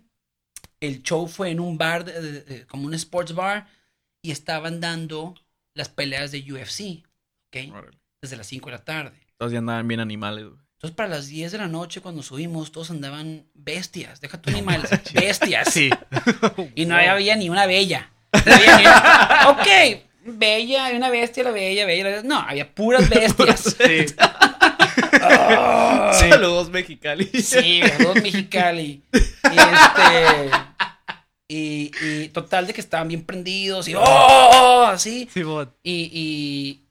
El 0.79 1.01
show 1.03 1.27
fue 1.27 1.49
en 1.49 1.59
un 1.59 1.77
bar, 1.77 2.05
de- 2.05 2.21
de- 2.21 2.41
de- 2.43 2.67
como 2.67 2.85
un 2.85 2.93
sports 2.93 3.33
bar, 3.33 3.67
y 4.23 4.31
estaban 4.31 4.79
dando 4.79 5.33
las 5.75 5.89
peleas 5.89 6.31
de 6.31 6.39
UFC, 6.51 7.03
¿ok? 7.47 7.91
Desde 8.21 8.37
las 8.37 8.47
5 8.47 8.67
de 8.67 8.71
la 8.75 8.83
tarde. 8.85 9.17
Todos 9.37 9.51
ya 9.51 9.57
andaban 9.59 9.87
bien 9.87 9.99
animales, 9.99 10.45
güey. 10.45 10.59
Entonces, 10.77 10.95
para 10.95 11.09
las 11.09 11.27
10 11.27 11.51
de 11.51 11.57
la 11.59 11.67
noche, 11.67 12.01
cuando 12.01 12.21
subimos, 12.23 12.71
todos 12.71 12.89
andaban 12.91 13.45
bestias. 13.53 14.19
Deja 14.21 14.41
tu 14.41 14.49
animales, 14.51 14.89
bestias. 15.13 15.71
Sí. 15.73 15.89
Y 16.75 16.85
no 16.85 16.95
había 16.95 17.35
ni 17.35 17.49
una 17.49 17.65
bella. 17.67 18.11
Ok, 19.47 19.67
bella, 20.25 20.85
hay 20.85 20.95
una 20.95 21.09
bestia, 21.09 21.43
la 21.43 21.51
bella, 21.51 21.85
bella, 21.85 22.03
la 22.03 22.09
bestia. 22.11 22.29
No, 22.29 22.39
había 22.39 22.73
puras 22.73 23.09
bestias. 23.09 23.75
Sí. 23.77 24.05
Ah. 24.19 26.11
Saludos, 26.19 26.69
Mexicali. 26.69 27.25
Sí, 27.25 27.81
los 27.81 27.97
dos 27.99 28.15
Mexicali. 28.21 29.01
Y 29.13 29.57
este. 29.57 30.51
Y, 31.47 31.91
y 32.01 32.27
total 32.29 32.65
de 32.67 32.73
que 32.73 32.79
estaban 32.79 33.09
bien 33.09 33.25
prendidos 33.25 33.87
y 33.89 33.95
¡oh! 33.95 34.01
oh, 34.03 34.83
así. 34.85 35.27
Sí, 35.33 35.43
bot. 35.43 35.75
Y, 35.83 36.09
y, 36.13 36.81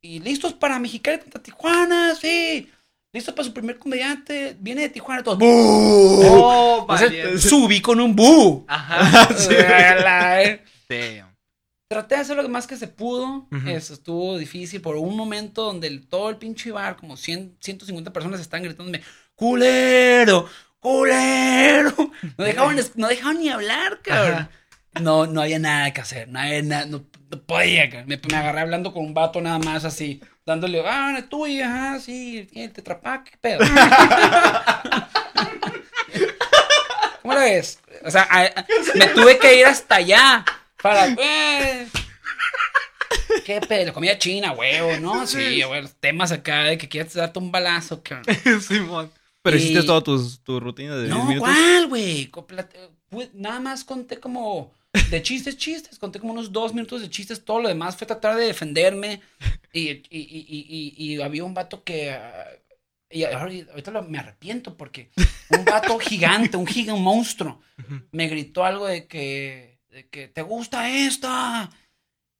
y 0.00 0.20
listos 0.20 0.54
para 0.54 0.78
Mexicali 0.78 1.18
contra 1.18 1.42
Tijuana, 1.42 2.14
sí. 2.14 2.70
Listos 3.12 3.34
para 3.34 3.44
su 3.46 3.52
primer 3.52 3.78
comediante. 3.78 4.56
Viene 4.60 4.82
de 4.82 4.88
Tijuana, 4.88 5.22
todos. 5.22 5.38
¡Bu! 5.38 5.46
Oh, 5.46 6.78
Entonces, 6.82 7.08
valiente. 7.10 7.38
subí 7.38 7.80
con 7.82 8.00
un 8.00 8.16
bu. 8.16 8.64
Ajá. 8.66 9.28
eh. 10.90 11.18
Damn. 11.18 11.36
Traté 11.90 12.16
de 12.16 12.20
hacer 12.20 12.36
lo 12.36 12.46
más 12.50 12.66
que 12.66 12.76
se 12.76 12.86
pudo. 12.88 13.46
Eso 13.66 13.94
estuvo 13.94 14.36
difícil 14.36 14.80
por 14.82 14.96
un 14.96 15.16
momento 15.16 15.62
donde 15.64 15.86
el- 15.88 16.06
todo 16.06 16.28
el 16.28 16.36
pinche 16.36 16.70
bar, 16.70 16.96
como 16.96 17.16
100, 17.16 17.56
150 17.60 18.12
personas, 18.12 18.40
estaban 18.40 18.64
gritándome: 18.64 19.00
¡Culero! 19.34 20.46
¡Culero! 20.80 21.94
No 22.36 22.44
dejaban, 22.44 22.76
no 22.96 23.08
dejaban 23.08 23.38
ni 23.38 23.48
hablar, 23.48 24.00
cabrón. 24.02 24.34
Ajá. 24.34 24.50
No, 25.00 25.26
no 25.26 25.40
había 25.40 25.58
nada 25.58 25.92
que 25.92 26.00
hacer. 26.02 26.28
No, 26.28 26.38
había 26.40 26.62
nada, 26.62 26.84
no, 26.86 27.04
no 27.30 27.40
podía. 27.42 27.88
cabrón. 27.88 28.08
Me, 28.08 28.20
me 28.30 28.36
agarré 28.36 28.60
hablando 28.60 28.92
con 28.92 29.04
un 29.06 29.14
vato 29.14 29.40
nada 29.40 29.58
más 29.58 29.84
así. 29.86 30.20
Dándole, 30.44 30.82
ah, 30.86 31.14
es 31.18 31.28
tuya, 31.28 31.66
ajá, 31.92 32.00
sí, 32.00 32.46
tiene 32.52 32.68
tetrapack, 32.70 33.30
¿qué 33.30 33.36
pedo? 33.38 33.60
¿Cómo 37.22 37.34
lo 37.34 37.40
ves? 37.40 37.80
O 38.04 38.10
sea, 38.10 38.26
a- 38.30 38.44
a- 38.46 38.66
me 38.94 39.06
tuve 39.08 39.38
que 39.38 39.58
ir 39.60 39.66
hasta 39.66 39.96
allá 39.96 40.44
para. 40.82 41.08
eh, 41.08 41.86
¿Qué 43.44 43.60
pedo? 43.60 43.92
Comida 43.92 44.18
china, 44.18 44.52
huevo, 44.52 44.98
¿no? 45.00 45.26
Sí, 45.26 45.60
los 45.60 45.94
temas 45.96 46.32
acá 46.32 46.64
de 46.64 46.78
que 46.78 46.88
quieres 46.88 47.14
darte 47.14 47.38
un 47.38 47.50
balazo, 47.50 48.02
cabrón. 48.02 48.34
Simón. 48.60 49.10
Pero 49.42 49.56
Y- 49.56 49.60
hiciste 49.60 49.82
toda 49.84 50.02
tu, 50.02 50.36
tu 50.38 50.60
rutina 50.60 50.96
de 50.96 51.04
10 51.04 51.10
No, 51.14 51.24
minutos. 51.24 51.48
¿cuál, 51.48 51.86
güey? 51.88 52.30
Pu- 52.30 53.30
Nada 53.34 53.60
más 53.60 53.84
conté 53.84 54.18
como 54.18 54.72
de 55.10 55.22
chistes, 55.22 55.56
chistes. 55.56 55.98
Conté 55.98 56.18
como 56.18 56.32
unos 56.32 56.52
dos 56.52 56.74
minutos 56.74 57.00
de 57.00 57.08
chistes. 57.10 57.44
Todo 57.44 57.62
lo 57.62 57.68
demás 57.68 57.96
fue 57.96 58.06
tratar 58.06 58.36
de 58.36 58.46
defenderme. 58.46 59.20
Y, 59.72 59.88
y, 59.90 60.04
y, 60.10 60.46
y, 60.48 60.94
y- 60.96 61.14
y 61.14 61.22
había 61.22 61.44
un 61.44 61.54
vato 61.54 61.82
que. 61.84 62.10
ah, 62.10 62.46
Y 63.10 63.24
ahorita 63.24 63.90
lo- 63.90 64.02
me 64.02 64.18
arrepiento 64.18 64.76
porque 64.76 65.10
un 65.50 65.64
vato 65.64 65.98
gigante, 65.98 66.56
un 66.56 66.66
gigante, 66.66 66.92
un 66.92 67.04
monstruo, 67.04 67.60
me 68.12 68.26
gritó 68.28 68.64
algo 68.64 68.86
de 68.86 69.06
que, 69.06 69.77
de 69.90 70.08
que 70.08 70.28
te 70.28 70.42
gusta 70.42 70.90
esta. 70.90 71.70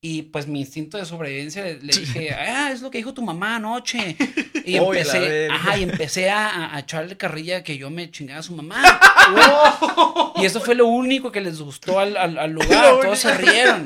Y 0.01 0.23
pues 0.23 0.47
mi 0.47 0.61
instinto 0.61 0.97
de 0.97 1.05
sobrevivencia 1.05 1.65
le, 1.65 1.81
le 1.83 1.93
dije, 1.93 2.33
ah, 2.33 2.71
es 2.71 2.83
lo 2.83 2.91
que 2.91 2.99
dijo 2.99 3.15
tu 3.15 3.23
mamá 3.23 3.57
anoche. 3.57 4.17
Y 4.65 4.77
empecé, 4.77 5.49
ajá, 5.51 5.77
y 5.77 5.83
empecé 5.83 6.31
a, 6.31 6.75
a- 6.75 6.79
echarle 6.79 7.17
carrilla 7.17 7.65
que 7.65 7.77
yo 7.79 7.91
me 7.91 8.09
chingaba 8.13 8.39
a 8.39 8.45
su 8.45 8.55
mamá. 8.55 8.81
y 10.37 10.45
eso 10.45 10.61
fue 10.61 10.77
lo 10.77 10.87
único 10.87 11.33
que 11.33 11.41
les 11.41 11.61
gustó 11.61 11.99
al, 11.99 12.17
al- 12.17 12.39
al 12.39 12.51
lugar. 12.53 12.95
Lo 12.95 13.01
Todos 13.01 13.19
se 13.19 13.35
rieron. 13.37 13.85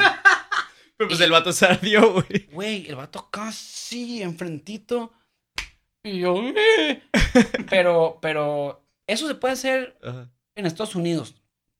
Pero 0.98 1.08
pues 1.08 1.20
el 1.20 1.30
vato 1.30 1.50
se 1.52 1.64
ardió, 1.64 2.12
güey. 2.12 2.46
Güey, 2.52 2.86
el 2.88 2.96
vato 2.96 3.28
casi 3.30 4.20
enfrentito. 4.22 5.14
Y 6.04 6.18
yo, 6.18 6.34
"Eh". 6.36 7.02
pero, 7.70 8.18
pero 8.20 8.84
eso 9.06 9.26
se 9.28 9.34
puede 9.34 9.54
hacer 9.54 9.98
Ajá. 10.02 10.28
en 10.56 10.66
Estados 10.66 10.94
Unidos. 10.94 11.36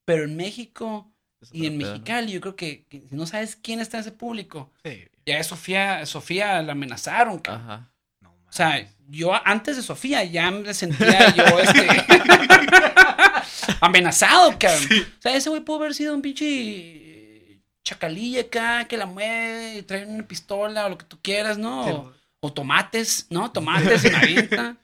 Pero 0.07 0.25
en 0.25 0.37
México 0.37 1.12
y 1.51 1.67
en. 1.67 1.77
Mexicali, 1.79 2.33
yo 2.33 2.41
creo 2.41 2.55
que, 2.57 2.85
que 2.89 3.01
si 3.01 3.15
no 3.17 3.27
sabes 3.27 3.57
quién 3.57 3.81
está 3.81 3.97
en 3.97 4.03
ese 4.03 4.13
público, 4.13 4.71
Sí. 4.85 5.05
ya 5.27 5.39
es 5.39 5.47
Sofía, 5.49 6.05
Sofía 6.07 6.63
la 6.63 6.73
amenazaron. 6.73 7.41
Ajá. 7.47 7.91
No. 8.21 8.31
O 8.31 8.53
sea, 8.53 8.87
yo 9.09 9.33
antes 9.47 9.77
de 9.77 9.83
Sofía 9.83 10.23
ya 10.25 10.51
me 10.51 10.73
sentía 10.75 11.35
yo 11.35 11.45
este 11.61 11.87
amenazado, 13.81 14.57
cabrón. 14.59 14.85
O 15.19 15.23
sea, 15.23 15.35
ese 15.37 15.51
güey 15.51 15.63
pudo 15.63 15.79
haber 15.79 15.95
sido 15.95 16.15
un 16.15 16.23
pinche 16.23 17.63
chacalilla 17.85 18.43
acá 18.43 18.85
que 18.87 18.97
la 18.97 19.07
mueve 19.07 19.79
y 19.79 19.83
trae 19.83 20.07
una 20.07 20.27
pistola 20.27 20.87
o 20.87 20.89
lo 20.91 20.99
que 20.99 21.05
tú 21.05 21.19
quieras, 21.21 21.59
¿no? 21.59 21.87
O, 21.87 22.13
o 22.41 22.53
tomates, 22.53 23.27
¿no? 23.31 23.51
Tomates 23.51 24.05
y 24.05 24.11
me 24.11 24.17
avienta. 24.17 24.77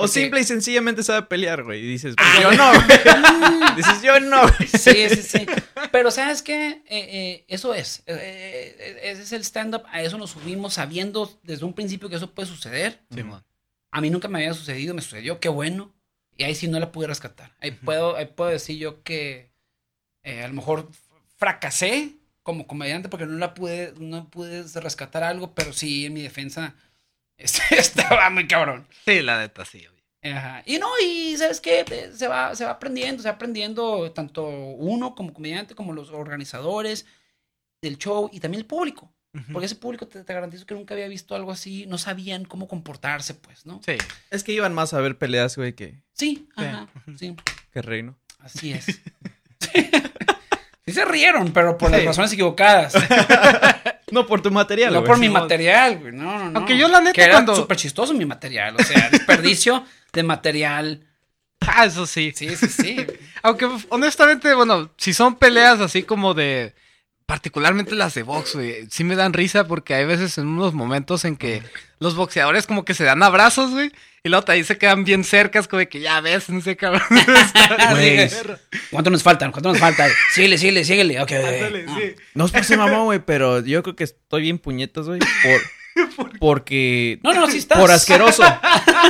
O 0.00 0.06
simple 0.06 0.40
y 0.40 0.44
sencillamente 0.44 1.02
sabe 1.02 1.22
pelear, 1.26 1.64
güey. 1.64 1.80
Y 1.80 1.88
dices, 1.88 2.14
Ah, 2.18 2.38
yo 2.40 2.52
no, 2.52 2.72
güey. 2.72 3.74
Dices, 3.76 4.00
yo 4.02 4.20
no, 4.20 4.42
güey. 4.42 4.68
Sí, 4.68 5.08
sí, 5.10 5.22
sí. 5.22 5.46
Pero 5.90 6.12
¿sabes 6.12 6.40
qué? 6.42 6.68
Eh, 6.68 6.82
eh, 6.88 7.44
eso 7.48 7.74
es. 7.74 8.04
Eh, 8.06 8.76
eh, 8.78 9.00
ese 9.02 9.22
es 9.22 9.32
el 9.32 9.42
stand-up. 9.42 9.82
A 9.90 10.00
eso 10.02 10.16
nos 10.16 10.30
subimos 10.30 10.74
sabiendo 10.74 11.36
desde 11.42 11.64
un 11.64 11.74
principio 11.74 12.08
que 12.08 12.14
eso 12.14 12.32
puede 12.32 12.46
suceder. 12.48 13.00
A 13.90 14.00
mí 14.00 14.10
nunca 14.10 14.28
me 14.28 14.38
había 14.38 14.54
sucedido, 14.54 14.94
me 14.94 15.02
sucedió, 15.02 15.40
qué 15.40 15.48
bueno. 15.48 15.92
Y 16.36 16.44
ahí 16.44 16.54
sí 16.54 16.68
no 16.68 16.78
la 16.78 16.92
pude 16.92 17.08
rescatar. 17.08 17.56
Ahí 17.60 17.72
puedo, 17.72 18.16
ahí 18.16 18.26
puedo 18.26 18.50
decir 18.50 18.78
yo 18.78 19.02
que 19.02 19.50
eh, 20.22 20.44
a 20.44 20.48
lo 20.48 20.54
mejor 20.54 20.88
fracasé 21.36 22.12
como 22.44 22.66
comediante 22.68 23.08
porque 23.08 23.26
no 23.26 23.36
la 23.38 23.52
pude, 23.54 23.94
no 23.98 24.28
pude 24.30 24.62
rescatar 24.80 25.24
algo, 25.24 25.54
pero 25.54 25.72
sí 25.72 26.06
en 26.06 26.14
mi 26.14 26.22
defensa 26.22 26.74
estaba 27.70 28.30
muy 28.30 28.46
cabrón. 28.46 28.86
Sí, 29.04 29.22
la 29.22 29.38
neta, 29.38 29.64
sí. 29.64 29.86
Ajá. 30.22 30.62
Y 30.66 30.78
no, 30.78 30.88
y 31.02 31.36
¿sabes 31.36 31.60
qué? 31.60 31.84
Se 32.14 32.26
va, 32.26 32.54
se 32.54 32.64
va 32.64 32.72
aprendiendo, 32.72 33.22
se 33.22 33.28
va 33.28 33.36
aprendiendo 33.36 34.10
tanto 34.12 34.46
uno 34.46 35.14
como 35.14 35.32
comediante, 35.32 35.74
como 35.74 35.92
los 35.92 36.10
organizadores 36.10 37.06
del 37.80 37.98
show 37.98 38.28
y 38.32 38.40
también 38.40 38.60
el 38.60 38.66
público. 38.66 39.12
Porque 39.52 39.66
ese 39.66 39.76
público 39.76 40.08
te, 40.08 40.24
te 40.24 40.34
garantizo 40.34 40.66
que 40.66 40.74
nunca 40.74 40.94
había 40.94 41.06
visto 41.06 41.36
algo 41.36 41.52
así, 41.52 41.86
no 41.86 41.96
sabían 41.96 42.44
cómo 42.44 42.66
comportarse, 42.66 43.34
pues, 43.34 43.66
¿no? 43.66 43.80
Sí. 43.86 43.96
Es 44.30 44.42
que 44.42 44.50
iban 44.50 44.74
más 44.74 44.94
a 44.94 45.00
ver 45.00 45.16
peleas, 45.16 45.54
güey, 45.56 45.74
que, 45.74 46.02
Sí, 46.12 46.48
ajá, 46.56 46.88
sí, 47.16 47.36
que 47.70 47.82
reino. 47.82 48.18
así 48.40 48.72
es. 48.72 48.86
Sí 50.88 50.94
se 50.94 51.04
rieron, 51.04 51.52
pero 51.52 51.76
por 51.76 51.90
las 51.90 52.02
razones 52.02 52.32
equivocadas. 52.32 52.94
No 54.10 54.26
por 54.26 54.40
tu 54.42 54.50
material, 54.50 54.92
no 54.92 55.00
güey. 55.00 55.08
por 55.08 55.18
mi 55.18 55.28
material, 55.28 55.98
güey. 55.98 56.12
No, 56.12 56.38
no, 56.38 56.50
no. 56.50 56.58
Aunque 56.58 56.76
yo, 56.76 56.88
la 56.88 57.00
neta, 57.00 57.12
que 57.12 57.22
era 57.22 57.32
cuando- 57.34 57.54
súper 57.56 57.76
chistoso 57.76 58.14
mi 58.14 58.24
material. 58.24 58.76
O 58.78 58.82
sea, 58.82 59.08
desperdicio 59.10 59.84
de 60.12 60.22
material. 60.22 61.04
Ah, 61.60 61.84
eso 61.86 62.06
sí. 62.06 62.32
Sí, 62.34 62.54
sí, 62.56 62.68
sí. 62.68 62.96
Aunque 63.42 63.68
honestamente, 63.90 64.52
bueno, 64.54 64.90
si 64.96 65.12
son 65.12 65.36
peleas 65.36 65.80
así 65.80 66.02
como 66.02 66.34
de. 66.34 66.74
Particularmente 67.28 67.94
las 67.94 68.14
de 68.14 68.22
box, 68.22 68.54
güey. 68.54 68.86
Sí 68.90 69.04
me 69.04 69.14
dan 69.14 69.34
risa 69.34 69.66
porque 69.68 69.92
hay 69.92 70.06
veces 70.06 70.38
en 70.38 70.46
unos 70.46 70.72
momentos 70.72 71.26
en 71.26 71.36
que 71.36 71.62
los 71.98 72.16
boxeadores 72.16 72.66
como 72.66 72.86
que 72.86 72.94
se 72.94 73.04
dan 73.04 73.22
abrazos, 73.22 73.70
güey. 73.70 73.92
Y 74.24 74.30
luego 74.30 74.46
ahí 74.48 74.64
se 74.64 74.78
quedan 74.78 75.04
bien 75.04 75.24
cercas, 75.24 75.68
como 75.68 75.80
de 75.80 75.90
que 75.90 76.00
ya 76.00 76.22
ves, 76.22 76.48
no 76.48 76.62
sé, 76.62 76.78
cabrón. 76.78 77.02
Güey. 77.90 78.30
¿Cuánto 78.90 79.10
nos 79.10 79.22
faltan? 79.22 79.52
¿Cuánto 79.52 79.68
nos 79.68 79.78
falta? 79.78 80.08
Síguele, 80.32 80.56
síguele, 80.56 80.84
síguele. 80.84 81.20
Ok. 81.20 81.32
Ándale, 81.32 81.84
Ah. 81.86 81.96
sí. 82.00 82.14
No 82.32 82.46
es 82.46 82.50
por 82.50 82.64
ser 82.64 82.78
mamón, 82.78 83.04
güey, 83.04 83.18
pero 83.18 83.60
yo 83.62 83.82
creo 83.82 83.94
que 83.94 84.04
estoy 84.04 84.40
bien 84.42 84.58
puñetas, 84.58 85.06
güey. 85.06 85.20
Por, 85.20 86.28
porque. 86.40 87.20
No, 87.22 87.34
no, 87.34 87.46
sí 87.50 87.58
estás. 87.58 87.78
Por 87.78 87.90
asqueroso. 87.90 88.42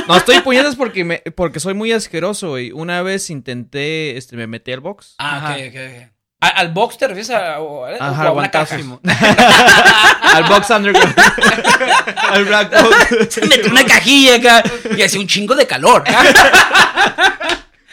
No, 0.09 0.17
estoy 0.17 0.41
puñetas 0.41 0.75
porque, 0.75 1.05
me, 1.05 1.19
porque 1.37 1.61
soy 1.61 1.73
muy 1.73 1.93
asqueroso, 1.93 2.49
güey. 2.49 2.71
Una 2.73 3.01
vez 3.01 3.29
intenté, 3.29 4.17
este, 4.17 4.35
me 4.35 4.45
metí 4.45 4.73
al 4.73 4.81
box. 4.81 5.15
Ah, 5.19 5.37
Ajá. 5.37 5.53
ok, 5.55 5.61
ok, 5.69 5.75
ok. 5.75 6.18
¿A- 6.41 6.47
¿Al 6.47 6.69
box 6.69 6.97
te 6.97 7.07
refieres 7.07 7.29
a, 7.31 7.55
a- 7.55 7.57
Ajá, 7.99 8.25
o 8.25 8.27
a 8.29 8.31
una 8.31 8.49
caja? 8.51 8.75
al 10.33 10.43
box 10.45 10.69
underground. 10.69 11.13
al 12.31 12.45
black 12.45 12.81
box. 12.81 13.33
Se 13.33 13.45
metió 13.45 13.69
una 13.71 13.83
cajilla 13.85 14.35
acá 14.37 14.63
y 14.95 15.01
hacía 15.01 15.19
un 15.19 15.27
chingo 15.27 15.53
de 15.55 15.67
calor. 15.67 16.03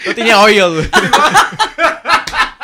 No 0.06 0.14
tenía 0.14 0.40
hoyos, 0.40 0.74
güey. 0.74 0.90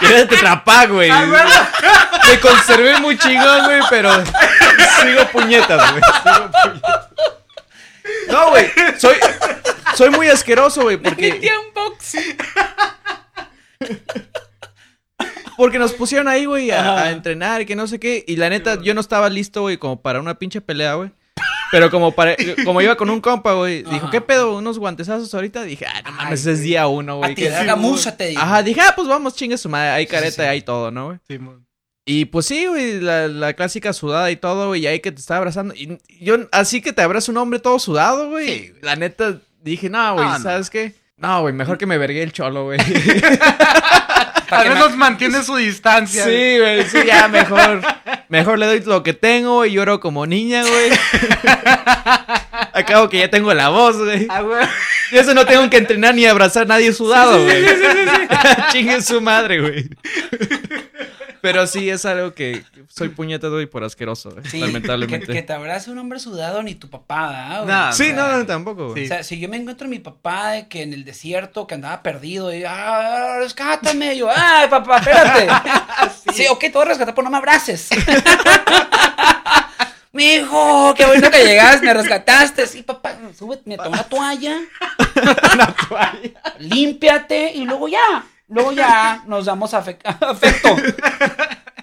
Era 0.03 0.19
de 0.19 0.27
Tetrapac, 0.27 0.91
güey. 0.91 1.11
Me 1.11 2.41
conservé 2.41 2.99
muy 3.01 3.19
chingón, 3.19 3.65
güey, 3.65 3.81
pero 3.91 4.25
sigo 4.25 5.27
puñetas, 5.33 5.91
güey. 5.93 6.03
Sigo 6.23 6.51
puñetas. 6.63 7.09
No, 8.29 8.51
güey. 8.51 8.71
Soy, 8.99 9.17
soy 9.97 10.11
muy 10.11 10.29
asqueroso, 10.29 10.83
güey, 10.83 10.97
porque, 10.97 11.31
Christian 11.31 11.61
Box. 11.75 12.17
Porque 15.57 15.79
nos 15.79 15.93
pusieron 15.93 16.29
ahí, 16.29 16.45
güey, 16.45 16.71
a, 16.71 17.11
entrenar 17.11 17.63
y 17.63 17.67
que 17.67 17.77
no 17.77 17.87
sé 17.87 17.99
qué. 17.99 18.25
Y 18.27 18.37
la 18.37 18.51
neta, 18.51 18.81
yo 18.81 18.95
no 18.95 19.01
estaba 19.01 19.29
listo, 19.31 19.63
güey, 19.63 19.77
como 19.77 20.01
para 20.01 20.21
una 20.21 20.39
pinche 20.39 20.61
pelea, 20.61 20.95
güey. 20.95 21.11
Pero 21.71 21.91
como 21.91 22.13
para, 22.13 22.37
como 22.65 22.83
iba 22.83 22.97
con 22.97 23.09
un 23.09 23.21
compa, 23.21 23.55
güey, 23.55 23.83
dijo. 23.83 24.11
¿qué 24.11 24.21
pedo? 24.21 24.59
¿Unos 24.59 24.79
guantezazos 24.79 25.33
ahorita? 25.35 25.63
Dije, 25.63 25.87
ah, 25.87 26.03
no 26.05 26.13
mames, 26.13 26.45
es 26.45 26.61
día 26.61 26.87
uno, 26.87 27.17
güey. 27.17 27.35
que- 27.35 27.47
tirar 27.47 27.65
gamuza, 27.65 28.15
te 28.15 28.27
digo. 28.27 28.43
Ajá, 28.43 28.63
dije, 28.63 28.81
ah, 28.83 28.93
pues 28.95 29.09
vamos, 29.09 29.35
chingue 29.35 29.57
su 29.57 29.71
madre. 29.71 29.91
Hay 29.91 30.05
Sí, 30.05 30.11
careta 30.11 30.43
sí. 30.43 30.43
y 30.43 30.45
hay 30.45 30.61
todo, 30.63 30.91
¿no, 30.91 31.07
güey? 31.07 31.19
Simón. 31.27 31.67
Y 32.05 32.27
pues 32.27 32.47
sí, 32.47 32.67
güey, 32.67 33.01
la, 33.01 33.29
la 33.29 33.55
clásica 33.55 33.93
sudada 33.93 34.31
y 34.31 34.37
todo, 34.37 34.69
güey, 34.69 34.83
y 34.83 34.87
ahí 34.87 35.01
que 35.01 35.13
te 35.13 35.21
está 35.21 35.37
abrazando. 35.39 35.73
Y 35.75 35.99
yo, 36.21 36.37
así 36.51 36.83
que 36.83 36.93
te 36.93 37.01
abraza 37.01 37.31
un 37.31 37.39
hombre 37.39 37.59
todo 37.61 37.79
sudado, 37.79 38.29
güey. 38.29 38.49
Sí. 38.49 38.73
La 38.83 38.97
neta, 38.97 39.39
dije, 39.63 39.89
no, 39.89 40.15
güey, 40.15 40.29
no. 40.29 40.41
¿sabes 40.41 40.69
qué? 40.69 40.95
No, 41.17 41.43
güey, 41.43 41.55
mejor 41.55 41.79
que 41.79 41.87
me 41.87 41.97
vergue 41.99 42.23
el 42.23 42.33
cholo, 42.33 42.65
güey. 42.65 42.81
Al 44.53 44.69
menos 44.69 44.97
mantiene 44.97 45.43
su 45.43 45.57
distancia. 45.57 46.25
sí, 46.25 46.59
güey, 46.59 46.85
sí, 46.89 46.99
ya, 47.07 47.29
mejor. 47.29 47.81
Mejor 48.29 48.59
le 48.59 48.67
doy 48.67 48.81
lo 48.81 49.03
que 49.03 49.13
tengo 49.15 49.65
y 49.65 49.73
lloro 49.73 50.01
como 50.01 50.27
niña, 50.27 50.63
güey. 50.63 50.91
Acabo 52.73 53.09
que 53.09 53.19
ya 53.19 53.31
tengo 53.31 53.53
la 53.53 53.69
voz, 53.69 53.99
güey. 53.99 54.27
Ah, 54.31 54.41
güey. 54.41 54.67
Y 55.11 55.19
eso 55.19 55.35
no 55.35 55.45
tengo 55.45 55.69
que 55.69 55.77
entrenar 55.77 56.15
ni 56.15 56.25
abrazar 56.25 56.63
a 56.63 56.67
nadie 56.67 56.93
sudado, 56.93 57.43
güey. 57.43 57.65
Chingue 58.73 59.03
su 59.03 59.21
madre, 59.21 59.61
güey. 59.61 59.91
Pero 61.43 61.67
sí, 61.67 61.91
es 61.91 62.05
algo 62.07 62.33
que 62.35 62.63
soy 62.89 63.09
puñetado 63.11 63.61
y 63.61 63.67
por 63.67 63.83
asqueroso, 63.85 64.33
Sí, 64.49 64.61
lamentablemente. 64.61 65.27
Que, 65.27 65.33
que 65.33 65.43
te 65.43 65.53
abrace 65.53 65.91
un 65.91 65.99
hombre 65.99 66.21
sudado 66.21 66.63
ni 66.63 66.75
tu 66.77 66.89
papá, 66.89 67.29
¿verdad, 67.29 67.63
güey? 67.65 67.75
No, 67.75 67.89
O 67.89 67.93
Sí, 67.93 68.05
sea, 68.07 68.15
no, 68.15 68.39
no, 68.39 68.47
tampoco. 68.47 68.87
O 68.89 68.97
sea, 68.97 69.23
si 69.25 69.39
yo 69.41 69.49
me 69.49 69.57
encuentro 69.57 69.87
a 69.89 69.91
mi 69.91 69.99
papá 69.99 70.53
de 70.53 70.69
que 70.69 70.83
en 70.83 70.93
el 70.95 71.05
desierto, 71.05 71.67
que 71.67 71.75
andaba 71.75 72.01
perdido, 72.03 72.55
y, 72.55 72.63
ah, 72.65 73.37
rescátame, 73.41 74.17
yo, 74.17 74.29
ay, 74.35 74.69
papá, 74.69 74.99
espérate. 74.99 75.49
sí. 76.33 76.47
ok, 76.49 76.61
te 76.61 76.71
voy 76.71 76.83
a 76.83 76.87
rescatar, 76.87 77.13
pero 77.15 77.25
no 77.25 77.31
me 77.31 77.39
abraces. 77.39 77.89
Mi 80.15 80.35
hijo, 80.35 80.93
qué 80.95 81.07
bueno 81.07 81.31
que 81.31 81.43
llegaste, 81.45 81.87
me 81.87 81.95
rescataste. 81.95 82.67
Sí, 82.67 82.83
papá, 82.83 83.17
súbete, 83.37 83.63
me 83.65 83.77
toma 83.79 83.89
una 83.89 84.03
toalla, 84.05 84.59
Una 85.55 85.75
toalla. 85.75 86.31
límpiate 86.59 87.53
y 87.55 87.65
luego 87.65 87.89
ya, 87.89 88.23
luego 88.53 88.73
ya 88.73 89.23
nos 89.27 89.45
damos 89.47 89.73
afe- 89.75 89.99
afecto 90.21 90.77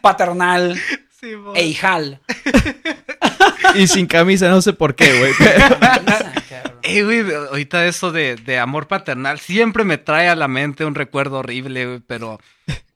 paternal 0.02 0.80
Simón. 1.20 1.56
e 1.56 1.66
hijal. 1.66 2.20
Y 3.76 3.88
sin 3.88 4.08
camisa, 4.08 4.50
no 4.50 4.62
sé 4.62 4.74
por 4.74 4.96
qué, 4.96 5.18
güey. 5.20 5.34
pero- 5.38 5.78
Eh, 6.82 7.04
güey, 7.04 7.24
ahorita 7.50 7.86
eso 7.86 8.12
de, 8.12 8.36
de 8.36 8.58
amor 8.58 8.88
paternal 8.88 9.40
siempre 9.40 9.84
me 9.84 9.98
trae 9.98 10.28
a 10.30 10.36
la 10.36 10.48
mente 10.48 10.86
un 10.86 10.96
recuerdo 10.96 11.40
horrible, 11.40 11.86
güey, 11.86 12.00
pero 12.00 12.40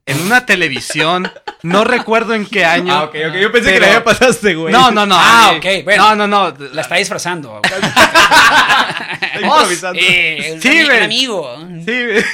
en 0.06 0.20
una 0.22 0.46
televisión, 0.46 1.30
no 1.62 1.84
recuerdo 1.84 2.34
en 2.34 2.44
qué 2.46 2.64
año. 2.64 2.92
Ah, 2.92 3.04
ok, 3.04 3.14
ok. 3.28 3.34
Yo 3.36 3.52
pensé 3.52 3.74
que 3.74 3.80
la 3.80 3.92
ya 3.92 4.02
pasaste, 4.04 4.54
güey. 4.54 4.72
No, 4.72 4.90
no, 4.90 5.06
no. 5.06 5.14
Ah, 5.16 5.52
eh, 5.54 5.58
ok, 5.78 5.84
bueno. 5.84 6.14
No, 6.16 6.26
no, 6.26 6.50
no. 6.50 6.66
La 6.72 6.82
está 6.82 6.96
disfrazando. 6.96 7.60
Está 7.62 9.40
improvisando. 9.40 10.00
Eh, 10.02 10.58
Sí, 10.60 10.84
güey. 10.84 10.96
un 10.98 11.02
amigo. 11.04 11.56
Sí, 11.84 12.04
güey. 12.06 12.24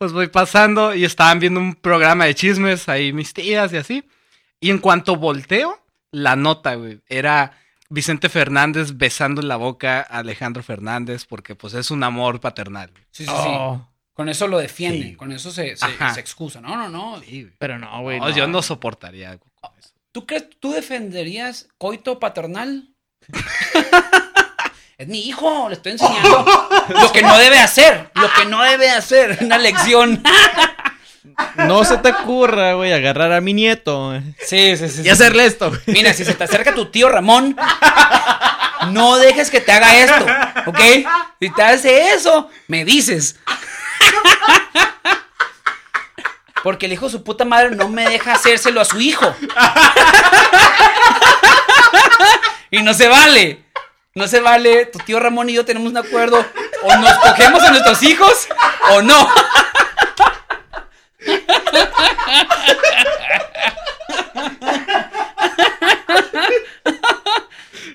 Pues 0.00 0.14
voy 0.14 0.28
pasando 0.28 0.94
y 0.94 1.04
estaban 1.04 1.40
viendo 1.40 1.60
un 1.60 1.74
programa 1.74 2.24
de 2.24 2.34
chismes 2.34 2.88
ahí 2.88 3.12
mis 3.12 3.34
tías 3.34 3.70
y 3.74 3.76
así. 3.76 4.08
Y 4.58 4.70
en 4.70 4.78
cuanto 4.78 5.16
volteo, 5.16 5.78
la 6.10 6.36
nota, 6.36 6.74
güey, 6.76 7.02
era 7.06 7.58
Vicente 7.90 8.30
Fernández 8.30 8.96
besando 8.96 9.42
en 9.42 9.48
la 9.48 9.56
boca 9.56 10.00
a 10.00 10.20
Alejandro 10.20 10.62
Fernández 10.62 11.26
porque 11.26 11.54
pues 11.54 11.74
es 11.74 11.90
un 11.90 12.02
amor 12.02 12.40
paternal. 12.40 12.90
Sí, 13.10 13.26
sí, 13.26 13.30
Oh. 13.30 13.76
sí. 13.78 13.86
Con 14.14 14.30
eso 14.30 14.48
lo 14.48 14.56
defiende, 14.56 15.08
Sí. 15.08 15.16
con 15.16 15.32
eso 15.32 15.50
se, 15.50 15.76
se, 15.76 16.20
excusa. 16.20 16.62
No, 16.62 16.78
no, 16.78 16.88
no. 16.88 17.20
Sí. 17.20 17.50
Pero 17.58 17.78
no, 17.78 18.00
güey. 18.00 18.20
No, 18.20 18.30
Yo 18.30 18.46
no 18.46 18.62
soportaría 18.62 19.32
algo 19.32 19.44
con 19.60 19.70
eso. 19.78 19.90
¿Tú 20.12 20.24
crees, 20.24 20.48
tú 20.60 20.72
defenderías 20.72 21.68
coito 21.76 22.18
paternal? 22.18 22.88
es 25.00 25.08
mi 25.08 25.26
hijo, 25.26 25.66
le 25.70 25.76
estoy 25.76 25.92
enseñando 25.92 26.44
lo 26.90 27.10
que 27.10 27.22
no 27.22 27.38
debe 27.38 27.58
hacer, 27.58 28.10
lo 28.14 28.30
que 28.34 28.44
no 28.44 28.62
debe 28.62 28.90
hacer, 28.90 29.38
una 29.40 29.56
lección. 29.56 30.22
No 31.56 31.84
se 31.84 31.96
te 31.96 32.10
ocurra, 32.10 32.74
güey, 32.74 32.92
agarrar 32.92 33.32
a 33.32 33.40
mi 33.40 33.54
nieto 33.54 34.12
Sí, 34.46 34.76
sí, 34.76 34.90
sí. 34.90 35.02
y 35.02 35.08
hacerle 35.08 35.46
esto. 35.46 35.72
Mira, 35.86 36.12
si 36.12 36.26
se 36.26 36.34
te 36.34 36.44
acerca 36.44 36.74
tu 36.74 36.86
tío 36.90 37.08
Ramón, 37.08 37.56
no 38.90 39.16
dejes 39.16 39.50
que 39.50 39.62
te 39.62 39.72
haga 39.72 39.96
esto, 39.96 40.26
¿ok? 40.66 40.80
Si 41.40 41.48
te 41.48 41.62
hace 41.62 42.12
eso, 42.12 42.50
me 42.68 42.84
dices. 42.84 43.36
Porque 46.62 46.84
el 46.84 46.92
hijo 46.92 47.06
de 47.06 47.12
su 47.12 47.24
puta 47.24 47.46
madre 47.46 47.70
no 47.74 47.88
me 47.88 48.06
deja 48.06 48.34
hacérselo 48.34 48.82
a 48.82 48.84
su 48.84 49.00
hijo. 49.00 49.34
Y 52.70 52.82
no 52.82 52.92
se 52.92 53.08
vale. 53.08 53.69
No 54.20 54.28
se 54.28 54.40
vale. 54.40 54.84
Tu 54.84 54.98
tío 54.98 55.18
Ramón 55.18 55.48
y 55.48 55.54
yo 55.54 55.64
tenemos 55.64 55.90
un 55.90 55.96
acuerdo. 55.96 56.44
O 56.82 56.96
nos 56.96 57.14
cogemos 57.14 57.62
a 57.62 57.70
nuestros 57.70 58.02
hijos 58.02 58.48
o 58.92 59.00
no. 59.00 59.26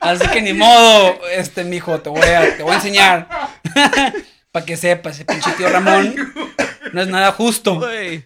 Así 0.02 0.28
que 0.30 0.42
ni 0.42 0.54
modo, 0.54 1.20
este 1.32 1.64
mijo, 1.64 2.00
te 2.00 2.10
voy 2.10 2.22
a, 2.22 2.58
te 2.58 2.64
voy 2.64 2.72
a 2.72 2.76
enseñar. 2.76 3.28
Para 4.52 4.66
que 4.66 4.78
sepas, 4.78 5.16
ese 5.16 5.26
pinche 5.26 5.52
tío 5.52 5.70
Ramón 5.70 6.16
no 6.92 7.02
es 7.02 7.08
nada 7.08 7.34
justo. 7.34 7.88
Le 7.88 8.26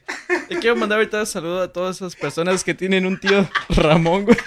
quiero 0.62 0.78
mandar 0.78 1.00
ahorita 1.00 1.20
un 1.20 1.26
saludo 1.26 1.64
a 1.64 1.74
todas 1.74 1.98
esas 1.98 2.16
personas 2.16 2.64
que 2.64 2.74
tienen 2.74 3.06
un 3.06 3.20
tío 3.20 3.50
Ramón, 3.70 4.24
güey. 4.24 4.38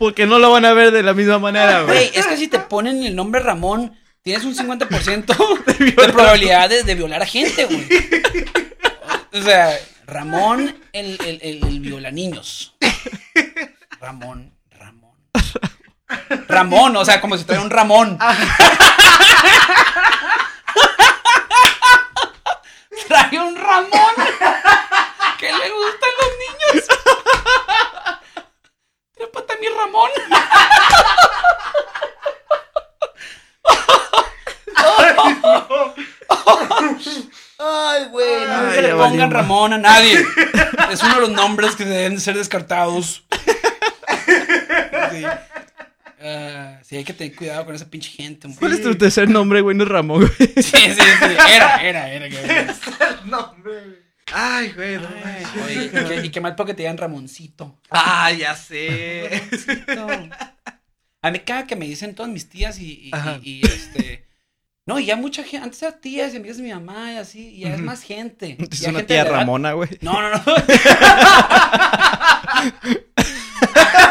Porque 0.00 0.26
no 0.26 0.38
lo 0.38 0.50
van 0.50 0.64
a 0.64 0.72
ver 0.72 0.92
de 0.92 1.02
la 1.02 1.12
misma 1.12 1.38
manera, 1.38 1.82
güey. 1.82 2.10
Es 2.14 2.26
que 2.26 2.38
si 2.38 2.48
te 2.48 2.58
ponen 2.58 3.04
el 3.04 3.14
nombre 3.14 3.42
Ramón, 3.42 4.00
tienes 4.22 4.46
un 4.46 4.56
50% 4.56 5.64
de, 5.78 5.92
probabilidades 5.92 6.86
de 6.86 6.94
violar 6.94 7.20
a 7.20 7.26
gente, 7.26 7.66
güey. 7.66 7.86
O 9.32 9.40
sea, 9.42 9.78
Ramón, 10.06 10.74
el, 10.92 11.16
el, 11.24 11.38
el, 11.42 11.64
el 11.64 11.78
violaniños. 11.80 12.74
Ramón, 14.00 14.52
Ramón. 14.70 15.14
Ramón, 16.48 16.96
o 16.96 17.04
sea, 17.04 17.20
como 17.20 17.36
si 17.36 17.44
tuviera 17.44 17.62
un 17.62 17.70
Ramón. 17.70 18.18
Trae 23.06 23.38
un 23.38 23.54
Ramón. 23.54 24.14
¿Qué 25.38 25.52
le 25.52 25.70
gustan 25.70 26.10
los 26.18 26.30
niños? 26.40 26.88
Trépate 29.20 29.52
a 29.52 29.56
mi 29.58 29.68
Ramón. 29.68 30.10
Ay, 37.58 38.04
güey, 38.10 38.40
nunca 38.40 38.70
Ay, 38.70 38.82
le 38.82 38.90
pongan 38.92 39.10
valió, 39.18 39.28
Ramón 39.28 39.72
a 39.74 39.78
nadie. 39.78 40.24
Es 40.90 41.02
uno 41.02 41.16
de 41.16 41.20
los 41.20 41.30
nombres 41.32 41.76
que 41.76 41.84
deben 41.84 42.14
de 42.14 42.20
ser 42.22 42.34
descartados. 42.34 43.26
Sí. 45.10 45.26
Sí, 46.82 46.96
hay 46.96 47.04
que 47.04 47.12
tener 47.12 47.36
cuidado 47.36 47.66
con 47.66 47.74
esa 47.74 47.90
pinche 47.90 48.10
gente. 48.10 48.46
hombre. 48.46 48.58
¿Cuál 48.58 48.72
es 48.72 48.82
tu 48.82 48.94
tercer 48.94 49.28
nombre, 49.28 49.60
güey? 49.60 49.76
No 49.76 49.84
es 49.84 49.90
Ramón, 49.90 50.20
güey. 50.20 50.48
Sí, 50.54 50.62
sí, 50.62 50.94
sí. 50.94 51.36
Era, 51.46 51.76
era, 51.82 52.10
era. 52.10 52.26
era. 52.26 52.74
Ay, 54.32 54.72
güey. 54.72 54.96
Ay, 54.96 55.44
oye, 55.64 55.84
y, 55.84 55.88
qué, 55.90 56.26
y 56.26 56.30
qué 56.30 56.40
mal 56.40 56.54
porque 56.54 56.74
te 56.74 56.82
digan 56.82 56.98
Ramoncito. 56.98 57.78
Ah, 57.90 58.30
ya 58.32 58.54
sé. 58.54 59.42
Ramoncito. 59.86 60.36
A 61.22 61.30
mí 61.30 61.32
me 61.32 61.44
caga 61.44 61.66
que 61.66 61.76
me 61.76 61.86
dicen 61.86 62.14
todas 62.14 62.32
mis 62.32 62.48
tías 62.48 62.78
y, 62.78 62.92
y- 62.92 63.10
y- 63.42 63.60
y, 63.60 63.66
este. 63.66 64.26
No, 64.86 64.98
y 64.98 65.04
ya 65.06 65.16
mucha 65.16 65.42
gente. 65.42 65.64
Antes 65.64 65.82
eran 65.82 66.00
tías 66.00 66.32
y 66.32 66.36
amigas 66.38 66.56
de 66.56 66.62
mi 66.62 66.72
mamá 66.72 67.12
y 67.12 67.16
así. 67.18 67.48
Y 67.56 67.60
ya 67.60 67.74
es 67.74 67.80
más 67.80 68.02
gente. 68.02 68.56
Es 68.72 68.80
una 68.82 69.00
gente 69.00 69.14
tía 69.14 69.24
Ramona, 69.24 69.72
güey. 69.72 69.90
No, 70.00 70.20
no, 70.20 70.30
no. 70.30 70.42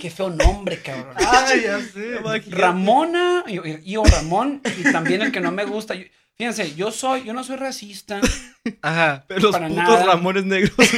qué 0.00 0.10
feo 0.10 0.30
nombre, 0.30 0.80
cabrón. 0.80 1.14
Ay, 1.18 1.62
ya 1.62 1.78
sé. 1.80 2.18
Ramona, 2.50 3.44
yo, 3.46 3.62
yo, 3.64 4.02
Ramón, 4.04 4.60
y 4.78 4.90
también 4.90 5.22
el 5.22 5.30
que 5.30 5.38
no 5.40 5.52
me 5.52 5.64
gusta. 5.64 5.94
Fíjense, 6.36 6.74
yo 6.74 6.90
soy, 6.90 7.22
yo 7.24 7.32
no 7.34 7.44
soy 7.44 7.56
racista. 7.56 8.18
Ajá, 8.80 9.24
pero 9.28 9.50
los 9.50 9.56
putos. 9.56 10.06
Ramones 10.06 10.46
negros, 10.46 10.74
güey. 10.76 10.88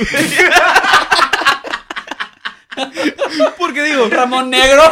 Porque 3.58 3.82
digo. 3.82 4.08
Ramón 4.08 4.48
negro. 4.50 4.82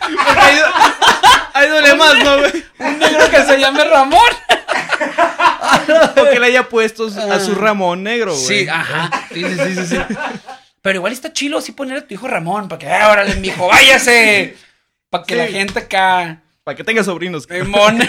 Porque 0.00 0.40
ahí, 0.40 0.60
ahí 1.54 1.68
¿no, 1.68 1.80
güey? 2.38 2.64
Un 2.78 2.98
negro 2.98 3.30
que 3.30 3.44
se 3.44 3.58
llame 3.58 3.84
Ramón. 3.84 4.28
Porque 6.14 6.38
le 6.38 6.46
haya 6.46 6.68
puesto 6.68 7.06
a 7.06 7.40
su 7.40 7.52
ah. 7.52 7.56
Ramón 7.56 8.02
negro, 8.02 8.34
güey. 8.34 8.46
Sí, 8.46 8.68
ajá. 8.68 9.10
Sí, 9.32 9.42
sí, 9.42 9.74
sí, 9.74 9.86
sí. 9.86 9.96
Pero 10.82 10.96
igual 10.96 11.12
está 11.12 11.32
chilo 11.32 11.58
así 11.58 11.72
poner 11.72 11.98
a 11.98 12.06
tu 12.06 12.14
hijo 12.14 12.28
Ramón, 12.28 12.68
para 12.68 12.78
que, 12.78 12.88
ah, 12.88 13.10
órale, 13.10 13.34
mijo, 13.36 13.66
váyase. 13.68 14.56
Para 15.10 15.24
que 15.24 15.34
Sí. 15.34 15.40
la 15.40 15.46
gente 15.46 15.78
acá. 15.78 16.42
Para 16.64 16.76
que 16.76 16.84
tenga 16.84 17.02
sobrinos. 17.02 17.46
Ramón. 17.48 17.98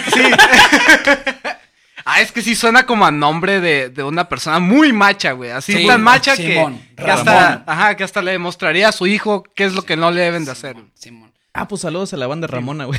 Ah, 2.06 2.22
es 2.22 2.32
que 2.32 2.40
sí 2.40 2.54
suena 2.56 2.86
como 2.86 3.04
a 3.04 3.10
nombre 3.10 3.60
de, 3.60 3.90
de 3.90 4.02
una 4.02 4.26
persona 4.28 4.58
muy 4.58 4.90
macha, 4.92 5.32
güey. 5.32 5.50
Así 5.50 5.74
Sí, 5.74 5.86
tan 5.86 6.02
macha 6.02 6.34
que, 6.34 6.54
Simón, 6.54 6.80
que 6.96 7.04
hasta, 7.10 7.40
Ramón. 7.50 7.64
ajá, 7.66 7.94
que 7.96 8.04
hasta 8.04 8.22
le 8.22 8.32
demostraría 8.32 8.88
a 8.88 8.92
su 8.92 9.06
hijo 9.06 9.44
qué 9.54 9.64
es 9.64 9.74
lo 9.74 9.82
que 9.82 9.96
no 9.96 10.10
le 10.10 10.22
deben 10.22 10.46
de 10.46 10.50
hacer. 10.50 10.76
Simón. 10.94 11.30
Ah, 11.52 11.68
pues 11.68 11.82
saludos 11.82 12.12
a 12.14 12.16
la 12.16 12.26
banda 12.26 12.46
Ramona, 12.46 12.86
güey. 12.86 12.98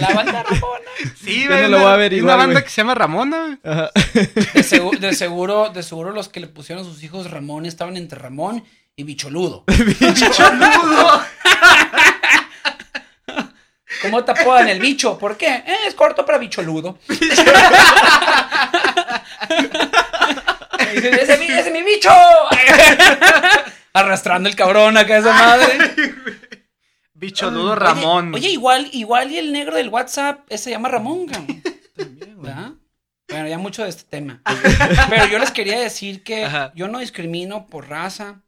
La 0.00 0.08
banda 0.12 0.42
Ramona. 0.42 0.84
Sí, 1.22 1.46
güey, 1.46 1.62
no 1.62 1.68
lo 1.68 1.76
una- 1.78 1.96
voy 1.96 2.30
a 2.30 2.36
banda 2.36 2.62
que 2.64 2.68
se 2.68 2.80
llama 2.82 2.94
Ramona. 2.96 3.58
Ajá. 3.62 3.90
De, 4.12 4.26
de 4.98 5.12
seguro, 5.14 5.68
de 5.70 5.82
seguro 5.82 6.10
los 6.10 6.28
que 6.28 6.40
le 6.40 6.48
pusieron 6.48 6.84
a 6.84 6.88
sus 6.88 7.02
hijos 7.04 7.30
Ramón 7.30 7.64
estaban 7.64 7.96
entre 7.96 8.18
Ramón 8.18 8.64
y 8.96 9.04
Bicholudo. 9.04 9.64
Bicholudo. 9.66 11.22
¿Cómo 14.02 14.24
te 14.24 14.32
apodan 14.32 14.68
el 14.68 14.80
bicho? 14.80 15.16
¿Por 15.16 15.36
qué? 15.36 15.46
Eh, 15.46 15.76
es 15.86 15.94
corto 15.94 16.26
para 16.26 16.38
bicholudo. 16.38 16.98
¡Ese, 20.78 21.58
es 21.60 21.72
mi 21.72 21.82
bicho! 21.82 22.10
Arrastrando 23.92 24.48
el 24.48 24.56
cabrón 24.56 24.96
acá 24.96 25.18
esa 25.18 25.32
madre. 25.32 25.78
Bicholudo 27.14 27.76
Ramón. 27.76 28.34
Oye, 28.34 28.48
igual, 28.48 28.88
igual 28.92 29.30
y 29.30 29.38
el 29.38 29.52
negro 29.52 29.76
del 29.76 29.88
WhatsApp, 29.88 30.40
ese 30.48 30.64
se 30.64 30.70
llama 30.70 30.88
Ramón, 30.88 31.26
cabrón. 31.26 31.62
¿Verdad? 32.38 32.72
Bueno, 33.28 33.48
ya 33.48 33.58
mucho 33.58 33.84
de 33.84 33.90
este 33.90 34.04
tema. 34.04 34.42
Pero 35.08 35.26
yo 35.26 35.38
les 35.38 35.52
quería 35.52 35.78
decir 35.78 36.24
que 36.24 36.44
Ajá. 36.44 36.72
yo 36.74 36.88
no 36.88 36.98
discrimino 36.98 37.66
por 37.66 37.88
raza, 37.88 38.42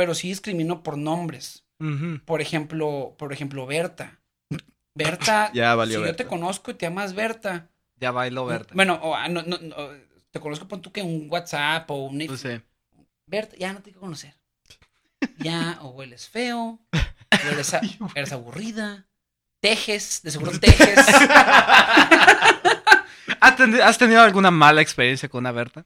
pero 0.00 0.14
sí 0.14 0.28
discrimino 0.28 0.82
por 0.82 0.96
nombres. 0.96 1.66
Por 2.24 2.40
ejemplo, 2.40 3.14
por 3.18 3.34
ejemplo, 3.34 3.66
Berta. 3.66 4.18
Berta, 4.94 5.50
Ya 5.54 5.74
valió 5.74 5.96
si 5.96 6.00
yo 6.00 6.06
Berta. 6.06 6.24
te 6.24 6.26
conozco 6.26 6.70
y 6.70 6.74
te 6.74 6.86
llamas 6.86 7.12
Berta. 7.12 7.68
Ya 7.96 8.10
bailo 8.12 8.46
verde. 8.46 8.70
Bueno, 8.72 8.94
o, 9.02 9.14
ah, 9.14 9.28
no, 9.28 9.42
no, 9.42 9.58
no, 9.58 9.76
te 10.30 10.40
conozco 10.40 10.66
pon 10.66 10.80
tú 10.80 10.90
que 10.90 11.02
un 11.02 11.26
WhatsApp 11.28 11.90
o 11.90 12.06
un 12.06 12.24
Pues 12.26 12.40
sí. 12.40 12.62
Berta, 13.26 13.56
ya 13.58 13.74
no 13.74 13.80
te 13.80 13.90
quiero 13.90 14.00
conocer. 14.00 14.32
Ya, 15.36 15.76
o 15.82 15.90
hueles 15.90 16.30
feo, 16.30 16.80
o 16.92 17.48
eres, 17.52 17.74
a- 17.74 17.82
eres 18.14 18.32
aburrida, 18.32 19.06
tejes, 19.60 20.22
de 20.22 20.30
seguro 20.30 20.58
tejes. 20.58 20.96
¿Has 23.40 23.56
teni- 23.58 23.80
¿Has 23.82 23.98
tenido 23.98 24.22
alguna 24.22 24.50
mala 24.50 24.80
experiencia 24.80 25.28
con 25.28 25.40
una 25.40 25.52
Berta? 25.52 25.84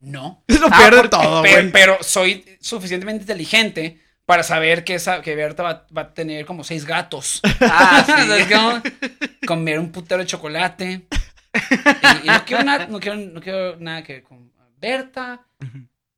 No. 0.00 0.42
Es 0.46 0.60
lo 0.60 0.68
Ah, 0.70 0.78
peor 0.78 1.02
de 1.02 1.08
todo, 1.08 1.40
güey. 1.40 1.70
Pero 1.72 1.98
soy 2.02 2.44
suficientemente 2.60 3.22
inteligente 3.22 4.00
para 4.24 4.42
saber 4.42 4.84
que, 4.84 4.94
esa, 4.94 5.20
que 5.22 5.34
Berta 5.34 5.62
va, 5.62 5.86
va 5.96 6.02
a 6.02 6.14
tener 6.14 6.46
como 6.46 6.64
seis 6.64 6.84
gatos. 6.84 7.40
Ah, 7.60 8.02
¿Sabes 8.06 8.46
cómo? 8.52 8.82
Comer 9.46 9.78
un 9.78 9.92
putero 9.92 10.20
de 10.22 10.26
chocolate. 10.26 11.06
Y, 11.52 12.26
y 12.26 12.26
no, 12.28 12.44
quiero 12.44 12.64
nada, 12.64 12.86
no, 12.86 13.00
quiero, 13.00 13.16
no 13.16 13.40
quiero 13.40 13.76
nada 13.78 14.02
que 14.04 14.14
ver 14.14 14.22
con 14.22 14.50
Berta, 14.80 15.44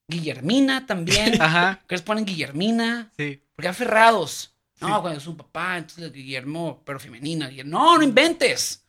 Guillermina 0.06 0.86
también. 0.86 1.36
Ajá, 1.42 1.80
¿Qué 1.88 1.94
les 1.94 2.02
ponen 2.02 2.24
Guillermina? 2.24 3.10
sí. 3.16 3.40
Porque 3.54 3.68
aferrados. 3.68 4.54
No, 4.80 5.00
cuando 5.00 5.18
es 5.20 5.26
un 5.28 5.36
papá, 5.36 5.78
entonces 5.78 6.12
Guillermo, 6.12 6.82
pero 6.84 6.98
femenina. 6.98 7.46
Guillermo, 7.48 7.70
no, 7.78 7.98
no 7.98 8.02
inventes. 8.02 8.84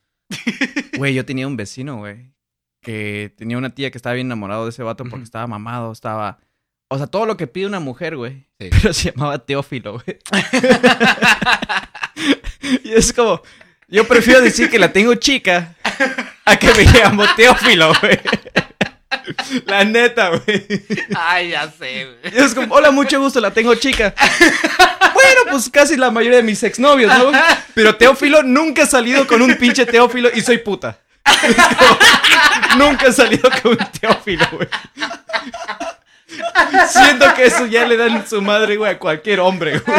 Güey, 0.97 1.13
yo 1.13 1.23
tenía 1.25 1.45
un 1.47 1.55
vecino, 1.55 1.97
güey. 1.97 2.32
Que 2.83 3.33
tenía 3.37 3.57
una 3.57 3.73
tía 3.73 3.91
que 3.91 3.97
estaba 3.97 4.13
bien 4.13 4.27
enamorado 4.27 4.65
de 4.65 4.69
ese 4.69 4.83
vato 4.83 5.03
porque 5.05 5.23
estaba 5.23 5.47
mamado, 5.47 5.91
estaba. 5.91 6.39
O 6.89 6.97
sea, 6.97 7.07
todo 7.07 7.25
lo 7.25 7.37
que 7.37 7.47
pide 7.47 7.65
una 7.65 7.79
mujer, 7.79 8.15
güey. 8.17 8.45
Sí. 8.59 8.69
Pero 8.81 8.93
se 8.93 9.11
llamaba 9.11 9.39
Teófilo, 9.39 9.93
güey. 9.93 10.19
y 12.83 12.93
es 12.93 13.13
como. 13.13 13.41
Yo 13.87 14.07
prefiero 14.07 14.41
decir 14.41 14.69
que 14.69 14.79
la 14.79 14.91
tengo 14.91 15.13
chica 15.15 15.75
a 16.45 16.57
que 16.57 16.73
me 16.73 16.83
llamo 16.83 17.25
Teófilo, 17.35 17.93
güey. 18.01 18.19
La 19.65 19.83
neta, 19.83 20.29
güey. 20.29 20.65
Ay, 21.15 21.49
ya 21.49 21.71
sé, 21.71 22.05
güey. 22.05 22.33
Y 22.33 22.37
es 22.43 22.53
como, 22.53 22.73
hola, 22.73 22.91
mucho 22.91 23.19
gusto, 23.19 23.39
la 23.39 23.51
tengo 23.51 23.75
chica. 23.75 24.13
Bueno, 25.13 25.41
pues 25.51 25.69
casi 25.69 25.95
la 25.95 26.11
mayoría 26.11 26.37
de 26.37 26.43
mis 26.43 26.63
exnovios, 26.63 27.15
¿no? 27.17 27.31
Pero 27.73 27.95
Teófilo 27.95 28.43
nunca 28.43 28.83
he 28.83 28.87
salido 28.87 29.25
con 29.27 29.41
un 29.41 29.55
pinche 29.55 29.85
Teófilo 29.85 30.29
y 30.33 30.41
soy 30.41 30.57
puta. 30.59 30.99
Como, 31.23 31.97
nunca 32.77 33.07
he 33.07 33.13
salido 33.13 33.49
con 33.61 33.71
un 33.71 33.77
Teófilo, 33.99 34.45
güey. 34.51 34.67
Siento 36.89 37.33
que 37.35 37.45
eso 37.45 37.65
ya 37.65 37.85
le 37.87 37.97
dan 37.97 38.27
su 38.27 38.41
madre, 38.41 38.77
güey, 38.77 38.91
a 38.91 38.99
cualquier 38.99 39.39
hombre, 39.39 39.79
güey. 39.79 39.97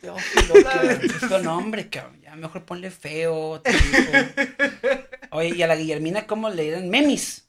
Teófilo, 0.00 0.54
cabrón. 0.64 1.00
Es 1.04 1.28
tu 1.28 1.38
nombre, 1.38 1.88
cabrón. 1.88 2.20
Ya 2.22 2.36
mejor 2.36 2.64
ponle 2.64 2.90
feo. 2.90 3.60
te 3.60 3.72
digo. 3.72 4.12
Oye, 5.30 5.54
y 5.56 5.62
a 5.62 5.66
la 5.66 5.76
Guillermina, 5.76 6.26
¿cómo 6.26 6.50
le 6.50 6.62
dirán? 6.64 6.88
Memis. 6.88 7.48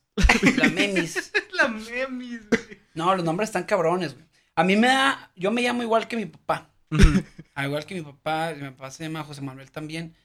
La 0.58 0.70
Memis. 0.70 1.32
La 1.54 1.68
memis, 1.70 2.50
güey. 2.50 2.80
No, 2.94 3.16
los 3.16 3.24
nombres 3.24 3.50
están 3.50 3.64
cabrones, 3.64 4.14
güey. 4.14 4.26
A 4.56 4.64
mí 4.64 4.76
me 4.76 4.88
da. 4.88 5.32
Yo 5.36 5.52
me 5.52 5.62
llamo 5.62 5.84
igual 5.84 6.08
que 6.08 6.16
mi 6.18 6.26
papá. 6.26 6.70
Al 7.56 7.66
igual 7.68 7.86
que 7.86 7.96
mi 7.96 8.02
papá. 8.02 8.54
Mi 8.56 8.70
papá 8.70 8.92
se 8.92 9.04
llama 9.04 9.24
José 9.24 9.42
Manuel 9.42 9.72
también. 9.72 10.16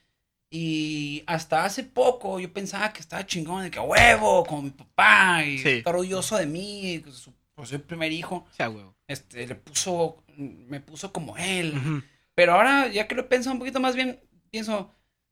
Y 0.49 1.23
hasta 1.27 1.63
hace 1.63 1.83
poco 1.83 2.39
yo 2.39 2.51
pensaba 2.51 2.91
que 2.91 2.99
estaba 2.99 3.25
chingón 3.25 3.63
de 3.63 3.71
que 3.71 3.79
a 3.79 3.83
huevo, 3.83 4.45
como 4.45 4.63
mi 4.63 4.69
papá. 4.71 5.43
Y 5.45 5.59
Sí. 5.59 5.69
está 5.69 5.89
orgulloso 5.91 6.37
de 6.37 6.45
mí. 6.45 7.03
su- 7.11 7.33
Pues 7.55 7.69
soy 7.69 7.77
el 7.77 7.83
primer 7.83 8.11
hijo. 8.11 8.45
Ya, 8.57 8.67
güey. 8.67 8.85
Este, 9.07 9.45
le 9.47 9.55
puso. 9.55 10.23
Me 10.37 10.79
puso 10.79 11.11
como 11.11 11.37
él. 11.37 11.75
Ujú. 11.77 12.01
Pero 12.33 12.53
ahora, 12.53 12.87
ya 12.87 13.07
que 13.07 13.15
lo 13.15 13.21
he 13.21 13.25
pensado 13.25 13.53
un 13.53 13.59
poquito 13.59 13.79
más 13.79 13.95
bien, 13.95 14.19
pienso, 14.49 14.89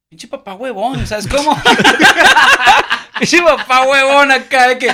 pinche 0.10 0.28
papá 0.28 0.54
huevón, 0.54 1.08
¿sabes 1.08 1.28
cómo? 1.28 1.58
pinche 3.20 3.42
papá 3.42 3.88
huevón 3.88 4.32
acá 4.32 4.68
de 4.68 4.78
que 4.78 4.90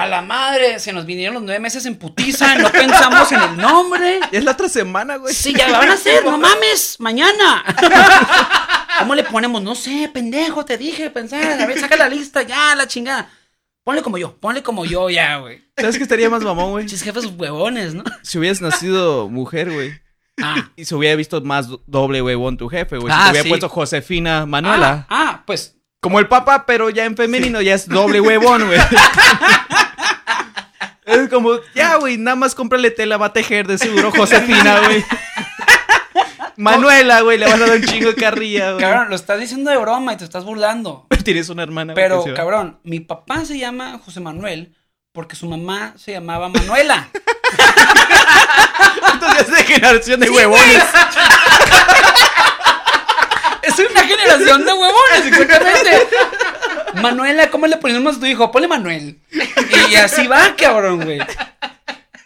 a 0.00 0.06
la 0.06 0.22
madre 0.22 0.78
se 0.80 0.92
nos 0.92 1.06
vinieron 1.06 1.34
los 1.34 1.42
nueve 1.42 1.60
meses 1.60 1.84
en 1.86 1.96
putiza, 1.96 2.54
no 2.56 2.70
pensamos 2.70 3.30
en 3.32 3.40
el 3.42 3.56
nombre. 3.56 4.20
Es 4.32 4.44
la 4.44 4.52
otra 4.52 4.68
semana, 4.68 5.16
güey. 5.16 5.34
Sí, 5.34 5.52
ya 5.56 5.68
la 5.68 5.78
van 5.78 5.90
a 5.90 5.94
hacer, 5.94 6.24
no 6.24 6.38
mames, 6.38 6.96
mañana. 6.98 7.64
¿Cómo 8.98 9.14
le 9.14 9.24
ponemos? 9.24 9.62
No 9.62 9.74
sé, 9.74 10.10
pendejo, 10.12 10.64
te 10.64 10.76
dije 10.76 11.10
pensar, 11.10 11.60
a 11.60 11.66
ver, 11.66 11.78
saca 11.80 11.96
la 11.96 12.08
lista, 12.08 12.42
ya, 12.42 12.74
la 12.74 12.86
chingada. 12.86 13.30
Ponle 13.82 14.02
como 14.02 14.18
yo, 14.18 14.36
ponle 14.36 14.62
como 14.62 14.84
yo 14.84 15.08
ya, 15.08 15.38
güey. 15.38 15.62
¿Sabes 15.76 15.96
qué 15.96 16.02
estaría 16.02 16.28
más 16.28 16.42
mamón, 16.42 16.70
güey? 16.72 16.84
Pinches 16.84 17.02
jefes 17.02 17.24
huevones, 17.26 17.94
¿no? 17.94 18.04
Si 18.22 18.38
hubieras 18.38 18.60
nacido 18.60 19.28
mujer, 19.28 19.72
güey. 19.72 19.92
Ah, 20.42 20.70
Y 20.76 20.84
se 20.84 20.94
hubiera 20.94 21.16
visto 21.16 21.40
más 21.40 21.68
do- 21.68 21.82
doble 21.86 22.20
huevón 22.22 22.56
tu 22.58 22.68
jefe, 22.68 22.98
güey. 22.98 23.12
Si 23.12 23.18
Ah, 23.18 23.24
te 23.26 23.30
hubiera 23.30 23.42
sí. 23.44 23.48
puesto 23.48 23.68
Josefina 23.68 24.44
Manuela. 24.46 25.06
ah, 25.08 25.30
ah, 25.32 25.42
pues 25.46 25.76
Como 26.02 26.18
el 26.18 26.28
papá, 26.28 26.64
pero 26.66 26.88
ya 26.90 27.04
en 27.06 27.16
femenino, 27.16 27.60
ya 27.62 27.74
es 27.74 27.88
doble 27.88 28.20
huevón, 28.20 28.66
güey. 28.66 28.78
es 31.10 31.28
como, 31.28 31.52
ya, 31.74 31.96
güey, 31.96 32.18
nada 32.18 32.36
más 32.36 32.54
cómprale 32.54 32.90
tela, 32.90 33.16
va 33.16 33.26
a 33.26 33.32
tejer 33.32 33.66
de 33.66 33.78
seguro 33.78 34.10
Josefina, 34.10 34.80
güey. 34.80 35.04
Manuela, 36.56 37.22
güey, 37.22 37.38
le 37.38 37.46
van 37.46 37.62
a 37.62 37.66
dar 37.66 37.76
un 37.76 37.84
chingo 37.84 38.10
de 38.10 38.16
carrilla, 38.16 38.72
güey. 38.72 38.84
Cabrón, 38.84 39.08
lo 39.08 39.16
estás 39.16 39.40
diciendo 39.40 39.70
de 39.70 39.78
broma 39.78 40.12
y 40.12 40.16
te 40.16 40.24
estás 40.24 40.44
burlando. 40.44 41.06
Tienes 41.24 41.48
una 41.48 41.62
hermana, 41.62 41.94
güey, 41.94 42.04
Pero, 42.04 42.24
cabrón, 42.34 42.80
mi 42.82 43.00
papá 43.00 43.44
se 43.44 43.58
llama 43.58 43.98
José 44.04 44.20
Manuel 44.20 44.74
porque 45.12 45.36
su 45.36 45.46
mamá 45.46 45.94
se 45.96 46.12
llamaba 46.12 46.48
Manuela. 46.48 47.08
Entonces 49.12 49.40
es 49.40 49.50
de 49.50 49.64
generación 49.64 50.20
de 50.20 50.30
huevones. 50.30 50.84
es 53.62 53.78
una 53.78 54.04
generación 54.04 54.64
de 54.64 54.72
huevones, 54.72 55.26
exactamente. 55.26 56.08
Manuela, 56.94 57.50
¿cómo 57.50 57.66
le 57.66 57.76
ponemos 57.76 58.16
a 58.16 58.20
tu 58.20 58.26
hijo? 58.26 58.50
Ponle 58.50 58.68
Manuel. 58.68 59.18
Y 59.90 59.94
así 59.96 60.26
va, 60.26 60.54
cabrón, 60.56 61.02
güey. 61.04 61.20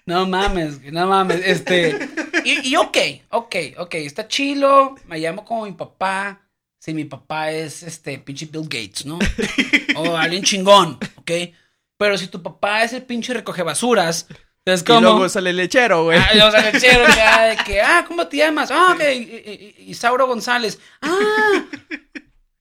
No 0.06 0.26
mames, 0.26 0.80
no 0.92 1.06
mames. 1.06 1.40
Este. 1.44 2.08
Y, 2.44 2.68
y 2.68 2.76
ok, 2.76 2.96
ok, 3.30 3.56
ok, 3.78 3.94
está 3.94 4.28
chilo. 4.28 4.96
Me 5.06 5.18
llamo 5.18 5.44
como 5.44 5.64
mi 5.64 5.72
papá. 5.72 6.40
Si 6.78 6.92
mi 6.92 7.04
papá 7.06 7.50
es 7.50 7.82
este 7.82 8.18
pinche 8.18 8.44
Bill 8.46 8.64
Gates, 8.64 9.06
¿no? 9.06 9.18
O 9.96 10.16
alguien 10.16 10.42
chingón, 10.42 10.98
¿ok? 11.16 11.30
Pero 11.96 12.18
si 12.18 12.26
tu 12.26 12.42
papá 12.42 12.82
es 12.84 12.92
el 12.92 13.02
pinche 13.04 13.32
recoge 13.32 13.62
basuras, 13.62 14.26
es 14.66 14.82
Y 14.82 14.84
como. 14.84 15.00
luego 15.00 15.28
sale 15.30 15.50
el 15.50 15.56
lechero, 15.56 16.04
güey. 16.04 16.18
Ah, 16.18 16.34
los 16.34 16.52
lecheros 16.52 17.16
ya 17.16 17.44
de 17.46 17.56
que, 17.64 17.80
ah, 17.80 18.04
¿cómo 18.06 18.26
te 18.26 18.36
llamas? 18.36 18.70
Ah, 18.70 18.94
ok, 18.94 19.02
Isauro 19.86 20.26
González. 20.26 20.78
Ah, 21.00 21.64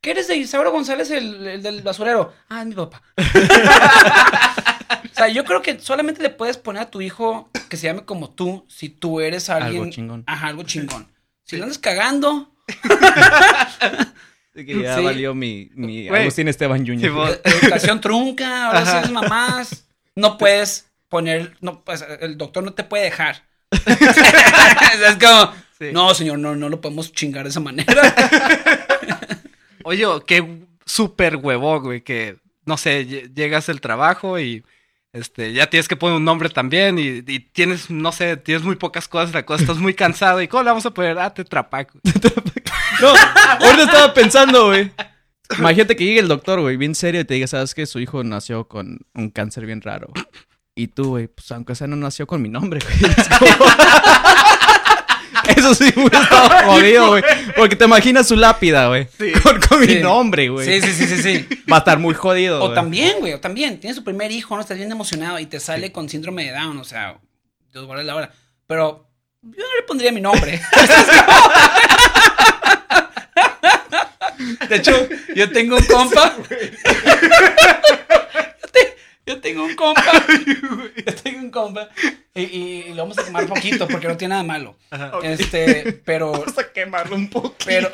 ¿qué 0.03 0.11
eres 0.11 0.27
de 0.27 0.35
Isauro 0.35 0.71
González, 0.71 1.09
el, 1.11 1.47
el 1.47 1.63
del 1.63 1.81
basurero? 1.81 2.33
Ah, 2.49 2.59
es 2.61 2.67
mi 2.67 2.75
papá. 2.75 3.01
sea, 5.13 5.29
yo 5.29 5.45
creo 5.45 5.61
que 5.61 5.79
solamente 5.79 6.21
le 6.21 6.29
puedes 6.29 6.57
poner 6.57 6.83
a 6.83 6.89
tu 6.91 7.01
hijo 7.01 7.49
que 7.69 7.77
se 7.77 7.87
llame 7.87 8.03
como 8.05 8.29
tú 8.31 8.65
si 8.67 8.89
tú 8.89 9.21
eres 9.21 9.49
alguien. 9.49 9.81
Algo 9.83 9.91
chingón. 9.93 10.23
Ajá, 10.27 10.47
algo 10.47 10.63
chingón. 10.63 11.07
Si 11.43 11.55
lo 11.57 11.63
andas 11.63 11.77
cagando, 11.77 12.51
que 14.53 14.81
ya 14.81 14.97
Sí. 14.97 15.03
valió 15.03 15.33
mi, 15.33 15.69
mi. 15.73 16.07
Agustín 16.09 16.47
Esteban 16.47 16.85
Jr. 16.85 16.99
Sí, 17.01 17.09
vos- 17.09 17.39
e- 17.43 17.49
educación 17.49 18.01
trunca, 18.01 18.67
ahora 18.67 18.85
sí 18.85 18.97
eres 18.97 19.11
mamás, 19.11 19.85
no 20.15 20.37
puedes 20.37 20.89
poner, 21.09 21.55
no, 21.61 21.81
pues, 21.83 22.03
el 22.21 22.37
doctor 22.37 22.63
no 22.63 22.73
te 22.73 22.83
puede 22.83 23.05
dejar. 23.05 23.43
O 23.73 25.05
es 25.05 25.15
como, 25.17 25.53
Sí. 25.79 25.89
no, 25.91 26.13
señor, 26.13 26.37
no, 26.39 26.55
no 26.55 26.69
lo 26.69 26.79
podemos 26.79 27.11
chingar 27.11 27.43
de 27.43 27.49
esa 27.49 27.59
manera. 27.59 27.91
Oye, 29.83 30.05
qué 30.27 30.61
súper 30.85 31.37
huevón, 31.37 31.83
güey, 31.83 32.01
que, 32.01 32.37
no 32.65 32.77
sé, 32.77 33.07
lle- 33.07 33.33
llegas 33.33 33.67
del 33.67 33.81
trabajo 33.81 34.39
y 34.39 34.63
este, 35.13 35.53
ya 35.53 35.69
tienes 35.69 35.87
que 35.87 35.95
poner 35.95 36.17
un 36.17 36.25
nombre 36.25 36.49
también 36.49 36.97
y, 36.99 37.21
tienes, 37.39 37.89
no 37.89 38.11
sé, 38.11 38.35
tienes 38.37 38.63
muy 38.63 38.75
pocas 38.75 39.07
cosas, 39.07 39.33
la 39.33 39.45
cosa, 39.45 39.61
estás 39.63 39.77
muy 39.77 39.93
cansado 39.93 40.41
y 40.41 40.47
¿cómo 40.47 40.63
le 40.63 40.69
vamos 40.71 40.85
a 40.85 40.91
poner? 40.93 41.17
Ah, 41.19 41.33
te 41.33 41.43
trapaco. 41.45 41.99
No, 43.01 43.09
ahorita 43.09 43.83
estaba 43.83 44.13
pensando, 44.13 44.67
güey. 44.67 44.91
Imagínate 45.57 45.95
que 45.95 46.05
llegue 46.05 46.19
el 46.19 46.27
doctor, 46.27 46.61
güey, 46.61 46.77
bien 46.77 46.95
serio 46.95 47.21
y 47.21 47.25
te 47.25 47.33
diga, 47.33 47.47
¿sabes 47.47 47.73
qué? 47.73 47.85
Su 47.85 47.99
hijo 47.99 48.23
nació 48.23 48.67
con 48.67 48.99
un 49.13 49.29
cáncer 49.29 49.65
bien 49.65 49.81
raro. 49.81 50.07
güey". 50.13 50.25
Y 50.75 50.87
tú, 50.87 51.09
güey, 51.09 51.27
pues 51.27 51.51
aunque 51.51 51.75
sea 51.75 51.87
no 51.87 51.95
nació 51.95 52.27
con 52.27 52.41
mi 52.41 52.49
nombre, 52.49 52.79
güey. 52.81 53.11
Eso 55.55 55.73
sí 55.75 55.91
hubiera 55.95 56.21
estado 56.23 56.49
jodido, 56.71 57.07
güey. 57.09 57.23
Porque 57.55 57.75
te 57.75 57.85
imaginas 57.85 58.27
su 58.27 58.35
lápida, 58.35 58.87
güey. 58.87 59.07
Con, 59.43 59.59
con 59.59 59.79
mi 59.79 59.87
Sí. 59.87 59.99
nombre, 59.99 60.49
güey. 60.49 60.65
Sí, 60.81 60.87
sí, 60.87 60.93
sí, 60.93 61.07
sí, 61.15 61.21
sí. 61.23 61.47
Va 61.71 61.77
a 61.77 61.79
estar 61.79 61.99
muy 61.99 62.13
jodido, 62.13 62.63
O 62.63 62.73
también, 62.73 63.17
güey, 63.19 63.33
o 63.33 63.39
también, 63.39 63.79
tienes 63.79 63.97
tu 63.97 64.03
primer 64.03 64.31
hijo, 64.31 64.55
no 64.55 64.61
estás 64.61 64.77
bien 64.77 64.91
emocionado 64.91 65.39
y 65.39 65.45
te 65.45 65.59
sale 65.59 65.91
con 65.91 66.07
síndrome 66.09 66.45
de 66.45 66.51
Down, 66.51 66.77
o 66.79 66.83
sea, 66.83 67.17
Dios 67.71 67.85
guarde 67.85 68.03
la 68.03 68.15
hora. 68.15 68.31
Pero 68.67 69.07
yo 69.41 69.49
no 69.63 69.75
le 69.79 69.83
pondría 69.87 70.11
mi 70.11 70.21
nombre. 70.21 70.61
De 74.69 74.75
hecho, 74.77 74.91
yo 75.35 75.51
tengo 75.51 75.75
un 75.77 75.83
compa. 75.85 76.33
Yo, 79.25 79.39
te- 79.39 79.49
yo 79.53 79.55
tengo 79.55 79.63
un 79.65 79.75
compa. 79.75 80.03
Yo 81.05 81.15
tengo 81.15 81.39
un 81.39 81.49
compa. 81.51 81.89
Y, 82.35 82.41
y- 82.41 82.83
y 82.87 82.93
lo 82.93 83.03
vamos 83.03 83.17
a 83.17 83.23
quemar 83.25 83.47
poquito 83.47 83.87
porque 83.87 84.07
no 84.07 84.17
tiene 84.17 84.31
nada 84.33 84.43
malo. 84.43 84.77
Este, 85.23 85.93
pero. 86.05 86.31
Vamos 86.33 86.57
a 86.57 86.71
quemarlo 86.73 87.15
un 87.15 87.29
poco. 87.29 87.55
Pero, 87.65 87.89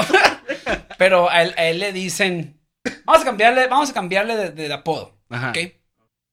pero 0.97 1.29
a 1.29 1.41
él, 1.43 1.53
a 1.57 1.65
él 1.65 1.79
le 1.79 1.93
dicen, 1.93 2.59
vamos 3.05 3.21
a 3.21 3.25
cambiarle, 3.25 3.67
vamos 3.67 3.89
a 3.89 3.93
cambiarle 3.93 4.35
de, 4.35 4.49
de 4.51 4.73
apodo, 4.73 5.17
Ajá. 5.29 5.49
¿ok? 5.51 5.57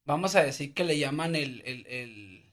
Vamos 0.07 0.37
a 0.37 0.43
decir 0.43 0.73
que 0.73 0.85
le 0.85 0.99
llaman 0.99 1.35
el, 1.35 1.63
el, 1.67 1.87
el... 1.89 2.53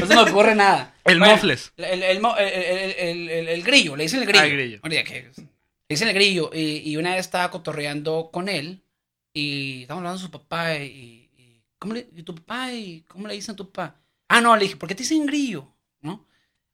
no 0.00 0.06
se 0.06 0.14
me 0.14 0.22
ocurre 0.22 0.54
nada. 0.54 0.94
El 1.04 1.18
Bueno, 1.18 1.34
mofles. 1.34 1.72
El, 1.76 2.02
el, 2.02 2.20
mo- 2.20 2.36
el- 2.36 2.48
el- 2.48 2.94
el- 2.98 3.28
el- 3.30 3.48
el 3.48 3.62
grillo, 3.62 3.94
le 3.96 4.04
dicen 4.04 4.20
el 4.20 4.26
grillo. 4.26 4.42
Ah, 4.42 4.46
el 4.46 4.52
grillo. 4.56 4.80
Oye, 4.82 5.04
que- 5.04 5.30
Le 5.36 5.46
dicen 5.94 6.08
el 6.08 6.14
grillo 6.14 6.50
y, 6.52 6.78
y 6.90 6.96
una 6.96 7.10
vez 7.14 7.20
estaba 7.26 7.50
cotorreando 7.50 8.30
con 8.32 8.48
él 8.48 8.82
y 9.40 9.82
estábamos 9.82 10.00
hablando 10.02 10.18
de 10.18 10.24
su 10.26 10.30
papá 10.30 10.76
y, 10.78 11.28
y 11.36 11.62
¿cómo 11.78 11.94
le, 11.94 12.08
y 12.16 12.22
tu 12.22 12.34
papá 12.34 12.72
y 12.72 13.02
cómo 13.06 13.28
le 13.28 13.34
dicen 13.34 13.52
a 13.52 13.56
tu 13.56 13.70
papá? 13.70 13.96
Ah, 14.28 14.40
no, 14.40 14.56
le 14.56 14.62
dije, 14.64 14.76
¿por 14.76 14.88
qué 14.88 14.94
te 14.94 15.02
dicen 15.02 15.26
grillo? 15.26 15.72
¿No? 16.00 16.26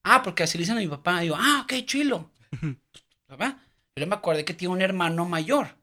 Ah, 0.04 0.22
porque 0.22 0.42
así 0.44 0.56
le 0.58 0.62
dicen 0.62 0.76
a 0.76 0.80
mi 0.80 0.88
papá. 0.88 1.24
Y 1.24 1.28
yo, 1.28 1.36
ah, 1.36 1.60
ok, 1.64 1.84
chilo. 1.84 2.30
¿Papá? 3.26 3.58
Yo 3.96 4.06
me 4.06 4.14
acordé 4.14 4.44
que 4.44 4.54
tiene 4.54 4.74
un 4.74 4.82
hermano 4.82 5.24
mayor. 5.26 5.76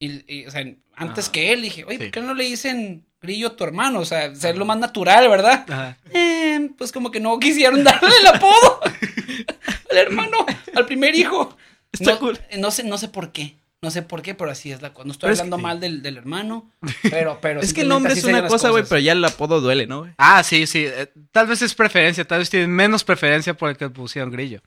Y, 0.00 0.22
y, 0.32 0.46
o 0.46 0.50
sea, 0.50 0.64
antes 0.94 1.28
Ah. 1.28 1.32
que 1.32 1.52
él, 1.52 1.62
dije, 1.62 1.84
oye, 1.84 1.96
Sí. 1.98 2.04
¿por 2.04 2.10
qué 2.12 2.20
no 2.20 2.34
le 2.34 2.44
dicen 2.44 3.06
grillo 3.20 3.48
a 3.48 3.56
tu 3.56 3.64
hermano? 3.64 4.00
O 4.00 4.04
sea, 4.04 4.34
ser 4.34 4.56
lo 4.56 4.64
más 4.64 4.78
natural, 4.78 5.28
¿verdad? 5.28 5.64
Ajá. 5.68 5.98
Eh, 6.12 6.70
pues 6.76 6.92
como 6.92 7.10
que 7.10 7.20
no 7.20 7.38
quisieron 7.38 7.82
darle 7.84 8.10
el 8.20 8.26
apodo 8.26 8.80
al 9.90 9.96
hermano, 9.96 10.38
al 10.74 10.86
primer 10.86 11.14
hijo. 11.14 11.56
Está 11.92 12.12
no, 12.12 12.18
cool. 12.18 12.38
no 12.58 12.70
sé, 12.70 12.84
no 12.84 12.98
sé 12.98 13.08
por 13.08 13.32
qué. 13.32 13.57
No 13.82 13.90
sé 13.92 14.02
por 14.02 14.22
qué, 14.22 14.34
pero 14.34 14.50
así 14.50 14.72
es 14.72 14.82
la 14.82 14.92
cosa. 14.92 15.06
No 15.06 15.12
estoy 15.12 15.26
Pero 15.28 15.34
es 15.34 15.40
hablando 15.40 15.56
que- 15.58 15.62
mal 15.62 15.78
del, 15.80 16.02
del 16.02 16.16
hermano, 16.16 16.70
pero, 17.10 17.38
pero 17.40 17.60
Es 17.60 17.72
que 17.72 17.82
el 17.82 17.88
nombre 17.88 18.12
es 18.12 18.24
una 18.24 18.46
cosa, 18.48 18.70
güey, 18.70 18.84
pero 18.88 19.00
ya 19.00 19.12
el 19.12 19.24
apodo 19.24 19.60
duele, 19.60 19.86
¿no, 19.86 20.00
güey? 20.00 20.12
Ah, 20.18 20.42
sí, 20.42 20.66
sí. 20.66 20.84
eh, 20.86 21.12
tal 21.30 21.46
vez 21.46 21.62
es 21.62 21.74
preferencia, 21.74 22.24
tal 22.24 22.40
vez 22.40 22.50
tienen 22.50 22.70
menos 22.70 23.04
preferencia 23.04 23.54
por 23.54 23.70
el 23.70 23.76
que 23.76 23.88
pusieron 23.88 24.30
grillo. 24.32 24.60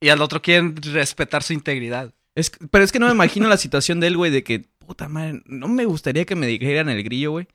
Y 0.00 0.08
al 0.08 0.20
otro 0.22 0.40
quieren 0.40 0.76
respetar 0.76 1.42
su 1.42 1.52
integridad. 1.52 2.14
Es, 2.34 2.50
que- 2.50 2.66
pero 2.68 2.84
es 2.84 2.90
que 2.92 2.98
no 2.98 3.06
me 3.06 3.12
imagino 3.12 3.48
la 3.48 3.56
situación 3.58 4.00
de 4.00 4.06
él, 4.06 4.16
güey, 4.16 4.30
de 4.30 4.42
que, 4.42 4.60
puta 4.78 5.08
madre, 5.08 5.42
no 5.46 5.68
me 5.68 5.84
gustaría 5.84 6.24
que 6.24 6.34
me 6.34 6.46
dijeran 6.46 6.88
el 6.88 7.02
grillo, 7.04 7.32
güey. 7.32 7.48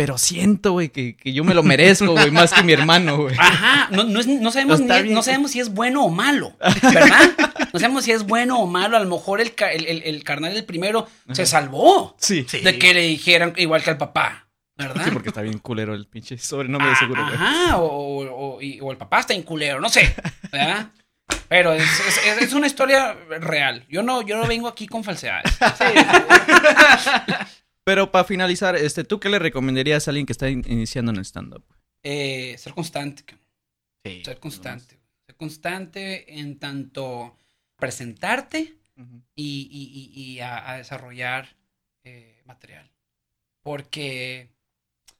Pero 0.00 0.16
siento, 0.16 0.72
güey, 0.72 0.88
que, 0.88 1.14
que 1.14 1.34
yo 1.34 1.44
me 1.44 1.52
lo 1.52 1.62
merezco, 1.62 2.12
güey, 2.12 2.30
más 2.30 2.54
que 2.54 2.62
mi 2.62 2.72
hermano, 2.72 3.18
güey. 3.18 3.36
Ajá, 3.38 3.88
no, 3.90 4.04
no, 4.04 4.18
es- 4.20 4.26
no 4.26 4.50
sabemos, 4.50 4.80
Está 4.80 4.96
ni- 4.96 5.02
bien. 5.02 5.14
no 5.14 5.22
sabemos 5.22 5.50
si 5.50 5.60
es 5.60 5.68
bueno 5.74 6.02
o 6.02 6.08
malo, 6.08 6.56
¿verdad? 6.82 7.30
No 7.70 7.78
sabemos 7.78 8.04
si 8.04 8.12
es 8.12 8.22
bueno 8.22 8.58
o 8.60 8.66
malo. 8.66 8.96
A 8.96 9.00
lo 9.00 9.10
mejor 9.14 9.42
el, 9.42 9.52
el, 9.74 9.84
el- 9.86 10.02
el 10.04 10.24
carnal 10.24 10.54
del 10.54 10.64
primero 10.64 11.06
se 11.32 11.44
salvó 11.44 12.16
Sí. 12.18 12.46
de 12.62 12.78
que 12.78 12.94
le 12.94 13.02
dijeran 13.02 13.52
igual 13.58 13.82
que 13.82 13.90
al 13.90 13.98
papá, 13.98 14.48
¿verdad? 14.78 15.04
Sí, 15.04 15.10
porque 15.10 15.28
está 15.28 15.42
bien 15.42 15.58
culero 15.58 15.92
el 15.94 16.06
pinche 16.06 16.38
sobrenombre 16.38 16.88
de 16.88 16.94
Ah, 16.94 16.98
seguro, 16.98 17.22
güey. 17.22 17.34
Ajá, 17.34 17.76
o, 17.76 17.84
o- 17.84 18.54
o- 18.56 18.62
y- 18.62 18.80
o 18.80 18.90
el 18.92 18.96
papá 18.96 19.20
está 19.20 19.34
en 19.34 19.42
culero, 19.42 19.80
no 19.82 19.90
sé, 19.90 20.14
¿verdad? 20.50 20.88
Pero 21.50 21.74
es, 21.74 21.82
es- 21.82 22.20
es- 22.26 22.42
es 22.42 22.52
una 22.54 22.66
historia 22.68 23.14
real. 23.38 23.84
Yo 23.90 24.02
no, 24.02 24.22
yo 24.22 24.38
no 24.38 24.46
vengo 24.46 24.66
aquí 24.66 24.86
con 24.86 25.04
falsedades. 25.04 25.52
Pero 27.90 28.12
para 28.12 28.22
finalizar, 28.24 28.76
este, 28.76 29.02
¿tú 29.02 29.18
qué 29.18 29.28
le 29.28 29.40
recomendarías 29.40 30.06
a 30.06 30.12
alguien 30.12 30.24
que 30.24 30.32
está 30.32 30.48
in- 30.48 30.62
iniciando 30.68 31.10
en 31.10 31.16
el 31.18 31.24
stand-up? 31.24 31.64
Eh, 32.04 32.54
ser 32.56 32.72
constante. 32.72 33.24
Sí. 34.04 34.22
ser 34.24 34.38
constante. 34.38 35.00
Ser 35.26 35.34
constante 35.34 36.38
en 36.38 36.60
tanto 36.60 37.36
presentarte 37.74 38.76
y, 39.34 39.68
y- 39.72 40.12
y- 40.14 40.22
y 40.34 40.38
a, 40.38 40.70
a 40.70 40.76
desarrollar 40.76 41.56
eh, 42.04 42.40
material. 42.44 42.88
Porque 43.60 44.50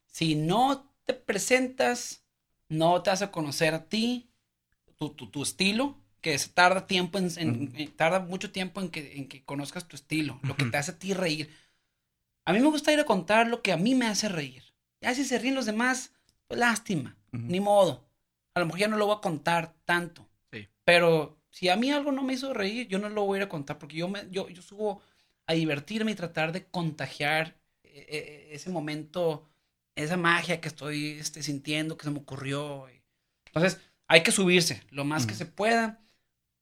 si 0.06 0.36
no 0.36 0.88
te 1.06 1.14
presentas, 1.14 2.22
no 2.68 3.02
te 3.02 3.10
vas 3.10 3.22
a 3.22 3.32
conocer 3.32 3.74
a 3.74 3.86
ti, 3.88 4.30
tu, 4.96 5.10
tu- 5.10 5.28
tu 5.28 5.42
estilo, 5.42 5.98
que 6.20 6.38
se 6.38 6.50
tarda 6.50 6.86
tiempo 6.86 7.18
en, 7.18 7.30
en- 7.36 7.62
Ujú. 7.64 7.72
en- 7.82 7.90
tarda 7.96 8.20
mucho 8.20 8.52
tiempo 8.52 8.80
en 8.80 8.90
que, 8.90 9.16
en 9.16 9.26
que 9.26 9.42
conozcas 9.42 9.88
tu 9.88 9.96
estilo, 9.96 10.38
lo 10.44 10.56
que 10.56 10.66
te 10.66 10.76
hace 10.76 10.92
a 10.92 10.98
ti 11.00 11.14
reír. 11.14 11.50
A 12.50 12.52
mí 12.52 12.58
me 12.58 12.66
gusta 12.66 12.92
ir 12.92 12.98
a 12.98 13.04
contar 13.04 13.46
lo 13.46 13.62
que 13.62 13.70
a 13.70 13.76
mí 13.76 13.94
me 13.94 14.08
hace 14.08 14.28
reír. 14.28 14.64
Ya 15.00 15.14
si 15.14 15.24
se 15.24 15.38
ríen 15.38 15.54
los 15.54 15.66
demás, 15.66 16.12
pues 16.48 16.58
lástima, 16.58 17.16
Ujú. 17.32 17.44
ni 17.44 17.60
modo. 17.60 18.04
A 18.54 18.58
lo 18.58 18.66
mejor 18.66 18.80
ya 18.80 18.88
no 18.88 18.96
lo 18.96 19.06
voy 19.06 19.16
a 19.16 19.20
contar 19.20 19.76
tanto. 19.84 20.28
Sí. 20.50 20.66
Pero 20.82 21.38
si 21.48 21.68
a 21.68 21.76
mí 21.76 21.92
algo 21.92 22.10
no 22.10 22.24
me 22.24 22.32
hizo 22.32 22.52
reír, 22.52 22.88
yo 22.88 22.98
no 22.98 23.08
lo 23.08 23.24
voy 23.24 23.36
a 23.36 23.42
ir 23.42 23.44
a 23.44 23.48
contar 23.48 23.78
porque 23.78 23.94
yo, 23.94 24.08
me, 24.08 24.28
yo, 24.32 24.48
yo 24.48 24.62
subo 24.62 25.00
a 25.46 25.52
divertirme 25.52 26.10
y 26.10 26.16
tratar 26.16 26.50
de 26.50 26.66
contagiar 26.66 27.56
eh, 27.84 28.06
eh, 28.08 28.48
ese 28.50 28.70
momento, 28.70 29.48
esa 29.94 30.16
magia 30.16 30.60
que 30.60 30.66
estoy 30.66 31.20
este, 31.20 31.44
sintiendo, 31.44 31.96
que 31.96 32.04
se 32.04 32.10
me 32.10 32.18
ocurrió. 32.18 32.88
Entonces, 33.46 33.80
hay 34.08 34.24
que 34.24 34.32
subirse 34.32 34.82
lo 34.90 35.04
más 35.04 35.24
que 35.24 35.36
se 35.36 35.46
pueda, 35.46 36.00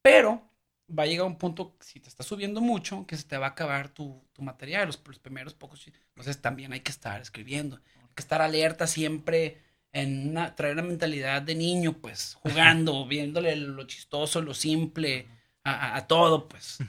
pero 0.02 0.52
va 0.86 1.04
a 1.04 1.06
llegar 1.06 1.26
un 1.26 1.38
punto, 1.38 1.76
si 1.80 1.98
te 1.98 2.10
estás 2.10 2.26
subiendo 2.26 2.60
mucho, 2.60 3.06
que 3.06 3.16
se 3.16 3.24
te 3.24 3.38
va 3.38 3.46
a 3.46 3.50
acabar 3.50 3.88
tu, 3.88 4.27
tu 4.38 4.44
material, 4.44 4.86
los, 4.86 5.02
los 5.06 5.18
primeros 5.18 5.54
pocos. 5.54 5.84
Entonces, 6.10 6.40
también 6.40 6.72
hay 6.72 6.80
que 6.80 6.92
estar 6.92 7.20
escribiendo, 7.20 7.76
hay 7.76 8.14
que 8.14 8.22
estar 8.22 8.40
alerta 8.40 8.86
siempre 8.86 9.58
en 9.92 10.30
una, 10.30 10.54
traer 10.54 10.74
una 10.74 10.82
mentalidad 10.84 11.42
de 11.42 11.56
niño, 11.56 11.94
pues, 11.94 12.34
jugando, 12.42 13.06
viéndole 13.06 13.56
lo 13.56 13.84
chistoso, 13.86 14.40
lo 14.42 14.54
simple, 14.54 15.26
a, 15.64 15.72
a- 15.74 15.96
a 15.98 16.06
todo, 16.06 16.48
pues. 16.48 16.84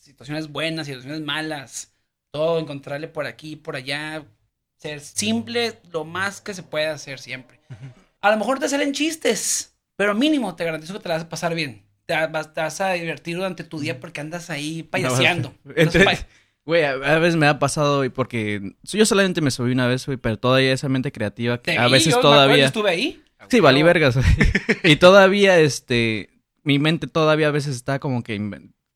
Situaciones 0.00 0.48
buenas, 0.52 0.86
situaciones 0.86 1.20
malas, 1.22 1.92
todo, 2.30 2.58
encontrarle 2.60 3.08
por 3.08 3.26
aquí, 3.26 3.56
por 3.56 3.74
allá, 3.76 4.24
ser 4.76 5.00
simple 5.00 5.80
lo 5.90 6.04
más 6.04 6.40
que 6.42 6.54
se 6.54 6.62
pueda 6.62 6.92
hacer 6.92 7.18
siempre. 7.18 7.58
A 8.20 8.30
lo 8.30 8.36
mejor 8.38 8.58
te 8.58 8.68
salen 8.68 8.92
chistes, 8.92 9.76
pero 9.96 10.14
mínimo 10.14 10.56
te 10.56 10.64
garantizo 10.64 10.94
que 10.94 11.00
te 11.00 11.08
la 11.08 11.16
vas 11.16 11.24
a 11.24 11.28
pasar 11.28 11.54
bien. 11.54 11.84
Te 12.06 12.14
vas, 12.26 12.52
te 12.54 12.60
vas 12.60 12.80
a 12.80 12.92
divertir 12.92 13.36
durante 13.36 13.64
tu 13.64 13.78
día 13.80 14.00
porque 14.00 14.20
andas 14.20 14.50
ahí 14.50 14.82
payaseando. 14.90 15.50
No, 15.50 15.54
entre- 15.76 16.26
Güey, 16.66 16.84
a, 16.84 17.18
veces 17.18 17.36
me 17.36 17.46
ha 17.46 17.58
pasado, 17.58 17.98
güey, 17.98 18.08
porque 18.08 18.74
yo 18.84 19.04
solamente 19.04 19.40
me 19.42 19.50
subí 19.50 19.72
una 19.72 19.86
vez, 19.86 20.06
güey, 20.06 20.16
pero 20.16 20.38
todavía 20.38 20.72
esa 20.72 20.88
mente 20.88 21.12
creativa, 21.12 21.58
que 21.60 21.76
a 21.76 21.86
vi, 21.86 21.92
veces 21.92 22.12
yo 22.12 22.16
me 22.16 22.22
todavía... 22.22 22.64
estuve 22.66 22.90
ahí. 22.90 23.22
Sí, 23.50 23.60
valí 23.60 23.82
vergas, 23.82 24.16
güey. 24.16 24.26
Y 24.84 24.96
todavía, 24.96 25.58
este, 25.60 26.30
mi 26.62 26.78
mente 26.78 27.06
todavía 27.06 27.48
a 27.48 27.50
veces 27.50 27.76
está 27.76 27.98
como 27.98 28.22
que 28.22 28.40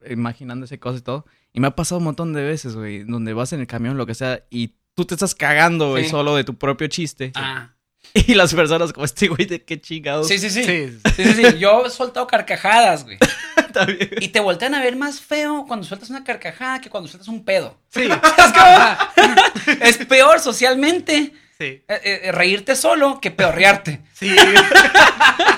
imaginándose 0.09 0.79
cosas 0.79 1.01
y 1.01 1.05
todo. 1.05 1.27
Y 1.53 1.61
me 1.61 1.67
ha 1.67 1.77
pasado 1.77 1.99
un 1.99 2.05
montón 2.05 2.33
de 2.33 2.43
veces, 2.43 2.75
güey, 2.75 3.05
donde 3.05 3.35
vas 3.35 3.53
en 3.53 3.61
el 3.61 3.67
camión, 3.67 3.99
lo 3.99 4.07
que 4.07 4.15
sea, 4.15 4.45
y 4.51 4.75
tú 4.95 5.05
te 5.05 5.15
estás 5.15 5.35
cagando, 5.35 5.91
güey, 5.91 6.05
Sí. 6.05 6.11
solo 6.11 6.37
de 6.37 6.45
tu 6.45 6.55
propio 6.57 6.87
chiste. 6.89 7.33
Ah. 7.35 7.75
Y 8.15 8.35
las 8.35 8.55
personas 8.55 8.93
como 8.93 9.05
este, 9.05 9.29
güey, 9.29 9.45
de 9.47 9.63
qué 9.63 9.81
chingados. 9.81 10.29
Sí, 10.29 10.39
sí, 10.39 10.51
sí. 10.51 10.65
Sí, 10.65 10.99
Sí. 11.17 11.25
sí, 11.25 11.35
sí. 11.35 11.59
Yo 11.59 11.85
he 11.87 11.91
soltado 11.91 12.27
carcajadas, 12.27 13.05
güey. 13.05 13.19
Está 13.57 13.85
bien. 13.85 14.11
Y 14.21 14.29
te 14.29 14.41
voltean 14.41 14.75
a 14.75 14.81
ver 14.81 14.97
más 14.97 15.21
feo 15.21 15.65
cuando 15.69 15.87
sueltas 15.87 16.09
una 16.11 16.25
carcajada 16.25 16.81
que 16.81 16.89
cuando 16.91 17.09
sueltas 17.09 17.29
un 17.29 17.45
pedo. 17.45 17.79
Sí. 17.93 18.09
Es 18.39 18.53
como- 18.53 19.79
es 19.81 19.97
peor 20.07 20.41
socialmente 20.41 21.33
Sí. 21.59 21.83
eh, 21.89 22.21
eh, 22.25 22.33
reírte 22.33 22.77
solo 22.77 23.21
que 23.21 23.31
pedorrearte. 23.33 24.01
Sí. 24.15 24.35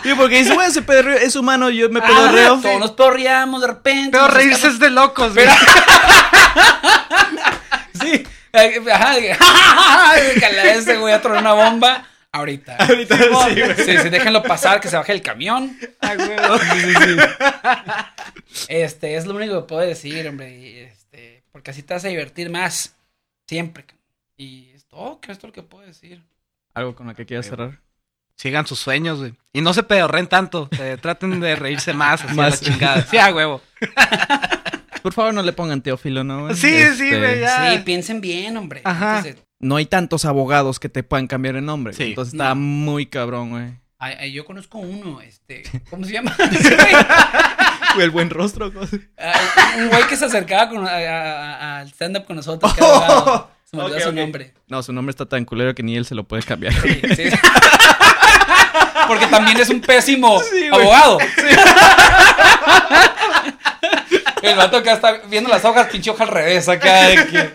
Sí, 0.02 0.14
porque 0.16 0.38
dice, 0.38 0.54
güey, 0.54 0.66
ese 0.68 0.80
pedorreo 0.80 1.18
es 1.18 1.36
humano, 1.36 1.68
yo 1.68 1.90
me 1.90 2.00
Ah, 2.00 2.06
pedorreo. 2.06 2.58
todos 2.60 2.80
nos 2.80 2.92
pedorreamos 2.92 3.60
de 3.60 3.66
repente. 3.66 4.10
Pero 4.12 4.28
reírse 4.28 4.68
es 4.68 4.78
de 4.78 4.88
locos, 4.90 5.34
güey. 5.34 5.46
Sí. 8.00 8.22
Ajá. 8.90 9.16
Ese 10.64 10.96
güey 10.96 11.12
a 11.14 11.20
tronar 11.20 11.40
una 11.42 11.52
bomba. 11.52 12.06
Ahorita. 12.32 12.76
Ahorita 12.78 13.16
sí, 13.16 13.24
güey. 13.28 13.74
Sí, 13.76 13.98
sí, 13.98 14.08
déjenlo 14.08 14.42
pasar, 14.42 14.80
que 14.80 14.88
se 14.88 14.96
baje 14.96 15.12
el 15.12 15.22
camión. 15.22 15.76
Ah, 16.00 16.14
huevo. 16.18 16.58
Este, 18.68 19.16
es 19.16 19.26
lo 19.26 19.34
único 19.34 19.60
que 19.62 19.68
puedo 19.68 19.82
decir, 19.86 20.26
hombre. 20.28 20.84
este, 20.84 21.42
porque 21.52 21.70
así 21.70 21.82
te 21.82 21.94
vas 21.94 22.04
a 22.04 22.08
divertir 22.08 22.50
más. 22.50 22.96
Siempre. 23.46 23.84
Y 24.36 24.70
es 24.74 24.84
todo, 24.86 25.20
que 25.20 25.32
es 25.32 25.38
todo 25.38 25.48
lo 25.48 25.52
que 25.52 25.62
puedo 25.62 25.86
decir. 25.86 26.22
Algo 26.74 26.94
con 26.94 27.06
lo 27.08 27.14
que 27.14 27.26
quieras 27.26 27.46
cerrar. 27.46 27.80
Sigan 28.36 28.66
sus 28.66 28.78
sueños, 28.78 29.18
güey. 29.18 29.34
Y 29.52 29.60
no 29.60 29.74
se 29.74 29.82
pedorren 29.82 30.26
tanto. 30.26 30.68
eh, 30.80 30.96
traten 31.00 31.40
de 31.40 31.56
reírse 31.56 31.92
más. 31.92 32.24
Así 32.24 32.34
Más. 32.34 32.62
la 32.62 32.70
chingada. 32.72 33.06
Sí, 33.06 33.18
a 33.18 33.34
huevo. 33.34 33.60
Por 35.02 35.12
favor, 35.12 35.34
no 35.34 35.42
le 35.42 35.52
pongan 35.52 35.82
teófilo, 35.82 36.24
¿no? 36.24 36.42
güey? 36.44 36.54
Sí, 36.54 36.68
sí, 36.68 36.82
Este, 37.08 37.18
güey, 37.18 37.40
ya. 37.40 37.72
Sí, 37.72 37.78
piensen 37.84 38.20
bien, 38.20 38.56
hombre. 38.56 38.80
Ajá. 38.84 39.18
Entonces, 39.18 39.42
No 39.60 39.76
hay 39.76 39.86
tantos 39.86 40.24
abogados 40.24 40.80
que 40.80 40.88
te 40.88 41.02
puedan 41.02 41.26
cambiar 41.26 41.54
el 41.56 41.64
nombre. 41.64 41.92
Sí. 41.92 42.04
Entonces 42.04 42.34
está 42.34 42.50
No. 42.54 42.60
muy 42.62 43.06
cabrón, 43.06 43.50
güey. 43.50 43.64
ay, 43.98 44.14
ay, 44.18 44.32
yo 44.32 44.44
conozco 44.46 44.78
uno, 44.78 45.20
este, 45.20 45.62
¿cómo 45.90 46.04
se 46.06 46.12
llama? 46.12 46.34
El 47.98 48.10
buen 48.10 48.30
rostro. 48.30 48.72
Ay, 49.18 49.80
un 49.82 49.88
güey 49.90 50.06
que 50.06 50.16
se 50.16 50.24
acercaba 50.24 50.68
con- 50.70 50.86
al 50.86 51.88
stand-up 51.90 52.24
con 52.24 52.36
nosotros. 52.36 52.72
que 52.74 52.80
era 52.84 52.88
abogado. 52.96 53.50
Se 53.68 53.76
me 53.76 53.82
olvidó 53.82 54.00
su 54.00 54.12
nombre. 54.12 54.54
No, 54.68 54.82
su 54.82 54.92
nombre 54.92 55.10
está 55.10 55.26
tan 55.26 55.44
culero 55.44 55.74
que 55.74 55.82
ni 55.82 55.96
él 55.96 56.04
se 56.06 56.14
lo 56.14 56.24
puede 56.24 56.42
cambiar. 56.42 56.72
Sí, 56.74 57.00
sí. 57.16 57.24
Porque 59.08 59.26
también 59.26 59.58
es 59.60 59.68
un 59.68 59.80
pésimo 59.80 60.40
Sí, 60.40 60.66
abogado. 60.72 61.18
El 64.42 64.56
vato 64.56 64.76
acá 64.78 64.94
está 64.94 65.20
viendo 65.28 65.50
las 65.50 65.64
hojas, 65.64 65.88
pinche 65.88 66.10
hoja 66.10 66.24
al 66.24 66.30
revés 66.30 66.68
acá. 66.68 67.08
de 67.08 67.26
que 67.26 67.50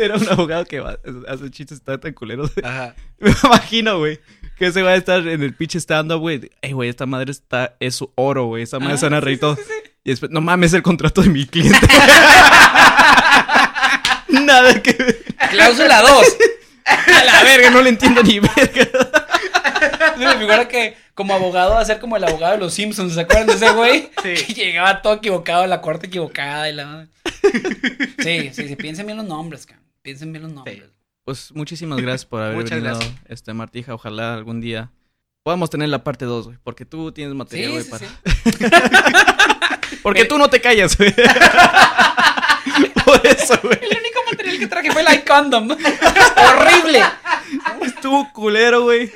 era 0.04 0.16
un 0.16 0.28
abogado 0.28 0.64
que 0.64 0.80
va- 0.80 0.98
hace 1.28 1.50
chistes 1.50 1.78
está 1.78 1.98
tan 1.98 2.12
culeros. 2.12 2.50
Ajá. 2.62 2.94
Me 3.18 3.32
imagino, 3.44 3.98
güey. 3.98 4.20
Que 4.56 4.66
ese 4.66 4.82
va 4.82 4.90
a 4.90 4.96
estar 4.96 5.26
en 5.26 5.42
el 5.42 5.54
pinche 5.54 5.78
stand-up, 5.78 6.20
güey. 6.20 6.50
Ey, 6.60 6.72
güey, 6.72 6.88
esta 6.90 7.06
madre 7.06 7.30
está, 7.30 7.76
es 7.80 7.94
su 7.94 8.12
oro, 8.14 8.44
güey. 8.46 8.62
Esta 8.62 8.78
madre 8.78 8.98
se 8.98 9.06
van 9.06 9.14
a 9.14 9.20
reír 9.20 9.40
todos. 9.40 9.58
Y 10.04 10.10
después, 10.10 10.30
no 10.30 10.40
mames, 10.40 10.72
el 10.74 10.82
contrato 10.82 11.22
de 11.22 11.28
mi 11.30 11.46
cliente. 11.46 11.78
Nada 14.28 14.82
que 14.82 14.92
ver. 14.92 15.22
Cláusula 15.50 16.02
2. 16.02 16.26
A 16.84 17.24
la 17.24 17.42
verga, 17.44 17.70
no 17.70 17.82
le 17.82 17.90
entiendo 17.90 18.22
ni 18.22 18.40
verga. 18.40 18.88
Se 20.18 20.24
me 20.26 20.36
figura 20.36 20.68
que 20.68 20.96
como 21.14 21.34
abogado 21.34 21.74
va 21.74 21.80
a 21.80 21.84
ser 21.84 21.98
como 22.00 22.16
el 22.16 22.24
abogado 22.24 22.52
de 22.54 22.58
los 22.58 22.72
Simpsons, 22.74 23.14
¿se 23.14 23.20
acuerdan 23.20 23.46
de 23.48 23.54
ese 23.54 23.70
güey? 23.72 24.10
Sí. 24.22 24.34
Que 24.46 24.54
llegaba 24.54 25.02
todo 25.02 25.14
equivocado, 25.14 25.66
la 25.66 25.80
corte 25.80 26.06
equivocada 26.06 26.68
y 26.68 26.72
la... 26.74 27.06
Sí, 28.22 28.50
sí, 28.52 28.68
sí, 28.68 28.76
piensen 28.76 29.06
bien 29.06 29.18
los 29.18 29.26
nombres, 29.26 29.66
cabrón. 29.66 29.79
Piensen 30.02 30.32
bien 30.32 30.42
los 30.44 30.52
nombres. 30.52 30.82
Pues 31.24 31.52
muchísimas 31.52 32.00
gracias 32.00 32.24
por 32.24 32.42
haber 32.42 32.56
Muchas 32.56 32.82
venido, 32.82 32.98
gracias. 32.98 33.14
este, 33.28 33.52
Martija. 33.52 33.94
Ojalá 33.94 34.34
algún 34.34 34.60
día 34.60 34.90
podamos 35.42 35.70
tener 35.70 35.88
la 35.88 36.02
parte 36.02 36.24
2, 36.24 36.46
güey. 36.46 36.58
Porque 36.62 36.84
tú 36.84 37.12
tienes 37.12 37.34
material, 37.34 37.72
güey, 37.72 37.84
sí, 37.84 37.90
para... 37.90 38.06
Porque 40.02 40.24
tú 40.24 40.38
no 40.38 40.48
te 40.48 40.60
callas, 40.60 40.96
güey. 40.96 41.12
por 43.04 43.26
eso, 43.26 43.58
güey. 43.62 43.78
El 43.82 43.98
único 43.98 44.20
material 44.30 44.58
que 44.58 44.66
traje 44.66 44.90
fue 44.90 45.02
el 45.02 45.14
iCondom. 45.18 45.70
Horrible. 46.36 47.02
Estuvo 47.82 48.32
culero, 48.32 48.82
güey. 48.82 49.10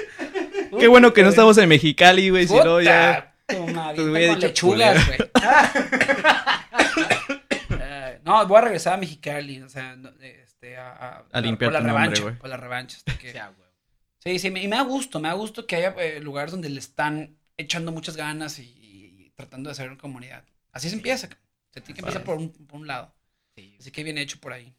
Qué 0.78 0.88
bueno 0.88 1.12
que 1.14 1.22
no 1.22 1.30
estamos 1.30 1.56
en 1.58 1.68
Mexicali, 1.68 2.28
güey. 2.30 2.46
Si 2.46 2.54
no, 2.54 2.80
ya... 2.82 3.34
Toma, 3.46 3.92
bien 3.92 4.10
hubiera 4.10 4.32
con 4.32 4.40
lechugas, 4.40 5.06
güey. 5.06 5.18
Eh, 7.80 8.20
no, 8.24 8.46
voy 8.46 8.58
a 8.58 8.60
regresar 8.62 8.94
a 8.94 8.96
Mexicali, 8.96 9.60
o 9.60 9.68
sea, 9.68 9.96
no, 9.96 10.10
este, 10.64 10.76
a, 10.76 10.90
a, 10.92 11.24
A 11.32 11.40
limpiar 11.40 11.72
por 11.72 11.82
la 11.82 11.86
nombre, 11.88 12.14
revancha, 12.16 12.38
por 12.40 12.48
la 12.50 12.56
revancha. 12.56 12.96
hasta 12.98 13.18
que- 13.18 13.32
Sí. 13.32 13.38
Sí, 14.18 14.38
sí, 14.38 14.50
me- 14.50 14.62
y 14.62 14.68
me 14.68 14.76
da 14.76 14.82
gusto, 14.82 15.20
me 15.20 15.28
da 15.28 15.34
gusto 15.34 15.66
que 15.66 15.76
haya 15.76 15.94
eh, 15.98 16.18
lugares 16.20 16.50
donde 16.52 16.70
le 16.70 16.78
están 16.78 17.36
echando 17.58 17.92
muchas 17.92 18.16
ganas 18.16 18.58
y, 18.58 18.62
y 18.62 19.32
tratando 19.36 19.68
de 19.68 19.72
hacer 19.72 19.88
una 19.90 19.98
comunidad. 19.98 20.44
Así 20.72 20.88
se 20.88 20.96
empieza, 20.96 21.28
se 21.70 21.80
tiene 21.82 21.94
que 21.94 22.00
empezar 22.00 22.24
por 22.24 22.36
un, 22.38 22.50
por 22.50 22.80
un 22.80 22.86
lado. 22.86 23.14
Sí. 23.54 23.76
Así 23.78 23.90
que 23.90 24.02
bien 24.02 24.16
hecho 24.16 24.38
por 24.40 24.52
ahí. 24.54 24.74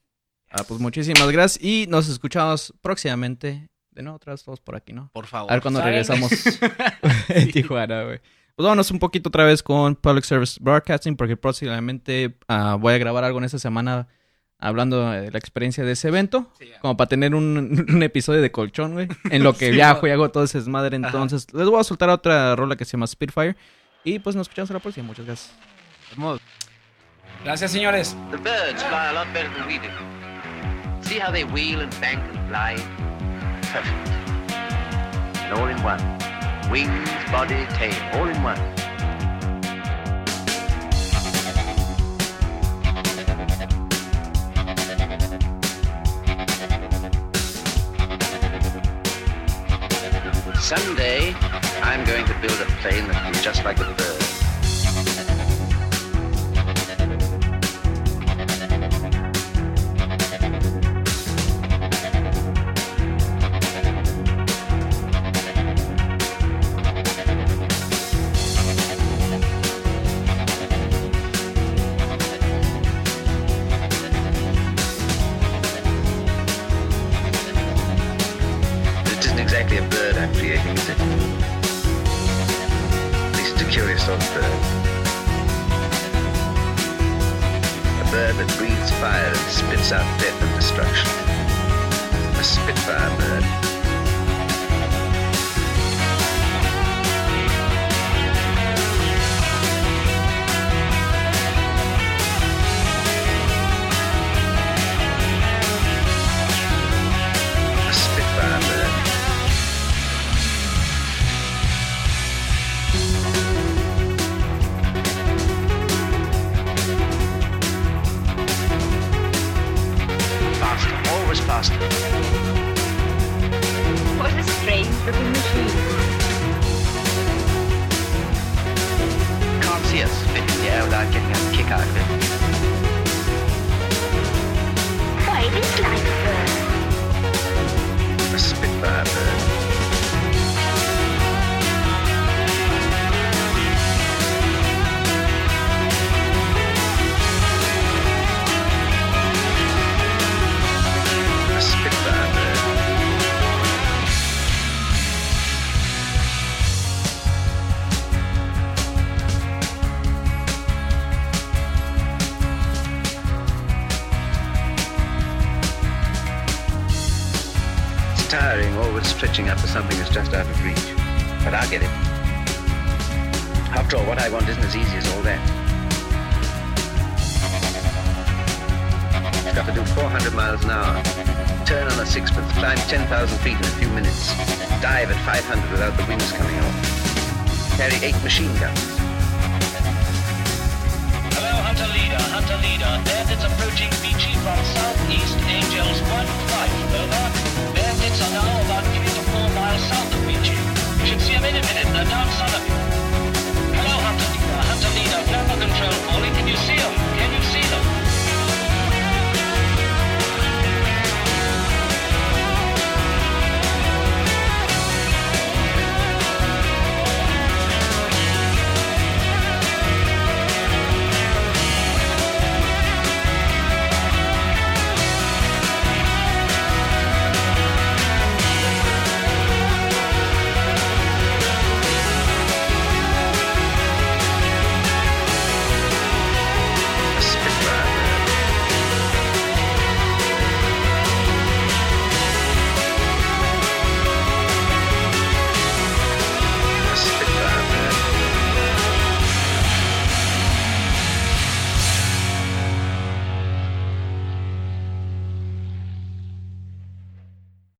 Ah, 0.49 0.63
pues 0.67 0.79
muchísimas 0.79 1.29
gracias. 1.31 1.63
Y 1.63 1.85
nos 1.87 2.09
escuchamos 2.09 2.73
próximamente. 2.81 3.67
De 3.91 4.01
nuevo, 4.01 4.15
otra 4.17 4.33
vez 4.33 4.43
todos 4.43 4.59
por 4.59 4.75
aquí, 4.75 4.91
¿no? 4.93 5.09
Por 5.13 5.27
favor. 5.27 5.51
A 5.51 5.55
ver 5.55 5.61
cuando 5.61 5.81
regresamos 5.81 6.31
en 7.29 7.51
Tijuana, 7.51 8.03
güey. 8.03 8.19
Pues 8.55 8.63
vámonos 8.63 8.89
un 8.91 8.99
poquito 8.99 9.29
otra 9.29 9.43
vez 9.45 9.61
con 9.61 9.95
Public 9.95 10.23
Service 10.23 10.57
Broadcasting, 10.61 11.15
porque 11.15 11.37
próximamente 11.37 12.37
ah, 12.47 12.77
voy 12.79 12.93
a 12.93 12.97
grabar 12.97 13.23
algo 13.25 13.37
en 13.37 13.43
esta 13.45 13.59
semana 13.59 14.07
hablando 14.59 15.09
de 15.11 15.31
la 15.31 15.37
experiencia 15.37 15.83
de 15.83 15.91
ese 15.93 16.07
evento. 16.07 16.51
Sí. 16.59 16.69
Como 16.81 16.97
para 16.97 17.07
tener 17.07 17.35
un, 17.35 17.85
un 17.89 18.03
episodio 18.03 18.41
de 18.41 18.51
colchón, 18.51 18.93
güey. 18.93 19.07
En 19.29 19.43
lo 19.43 19.53
que 19.53 19.67
Sí, 19.67 19.71
viajo 19.73 20.07
y 20.07 20.11
hago 20.11 20.29
todo 20.29 20.43
ese 20.43 20.57
desmadre. 20.59 20.95
Entonces, 20.95 21.53
les 21.53 21.67
voy 21.67 21.79
a 21.79 21.83
soltar 21.83 22.09
otra 22.09 22.55
rola 22.55 22.75
que 22.75 22.85
se 22.85 22.91
llama 22.93 23.07
Spitfire. 23.07 23.55
Y 24.03 24.19
pues 24.19 24.35
nos 24.35 24.45
escuchamos 24.45 24.69
a 24.71 24.73
la 24.75 24.79
próxima. 24.79 25.07
Muchas 25.07 25.25
gracias. 25.25 25.51
Vamos. 26.15 26.39
Gracias, 27.43 27.71
señores. 27.71 28.15
The 28.31 28.37
birds 28.37 28.83
fly 28.83 29.09
a 29.09 29.13
lot 29.13 29.27
better 29.33 29.49
than 29.55 29.67
we 29.67 29.77
do. 29.79 29.89
See 31.01 31.19
how 31.19 31.31
they 31.31 31.43
wheel 31.43 31.81
and 31.81 31.91
bank 32.01 32.19
and 32.33 32.47
fly? 32.49 32.75
Perfect. 33.71 34.09
And 35.43 35.53
all 35.53 35.69
in 35.69 35.77
one. 35.83 36.01
Wings, 36.71 37.09
body, 37.31 37.67
tail, 37.77 37.93
all 38.13 38.27
in 38.27 38.41
one. 38.43 38.57
Someday, 50.65 51.35
I'm 51.83 52.03
going 52.07 52.25
to 52.25 52.33
build 52.41 52.59
a 52.59 52.65
plane 52.81 53.07
that 53.09 53.23
will 53.23 53.33
be 53.33 53.39
just 53.39 53.63
like 53.63 53.77
a 53.77 53.93
bird. 53.93 54.24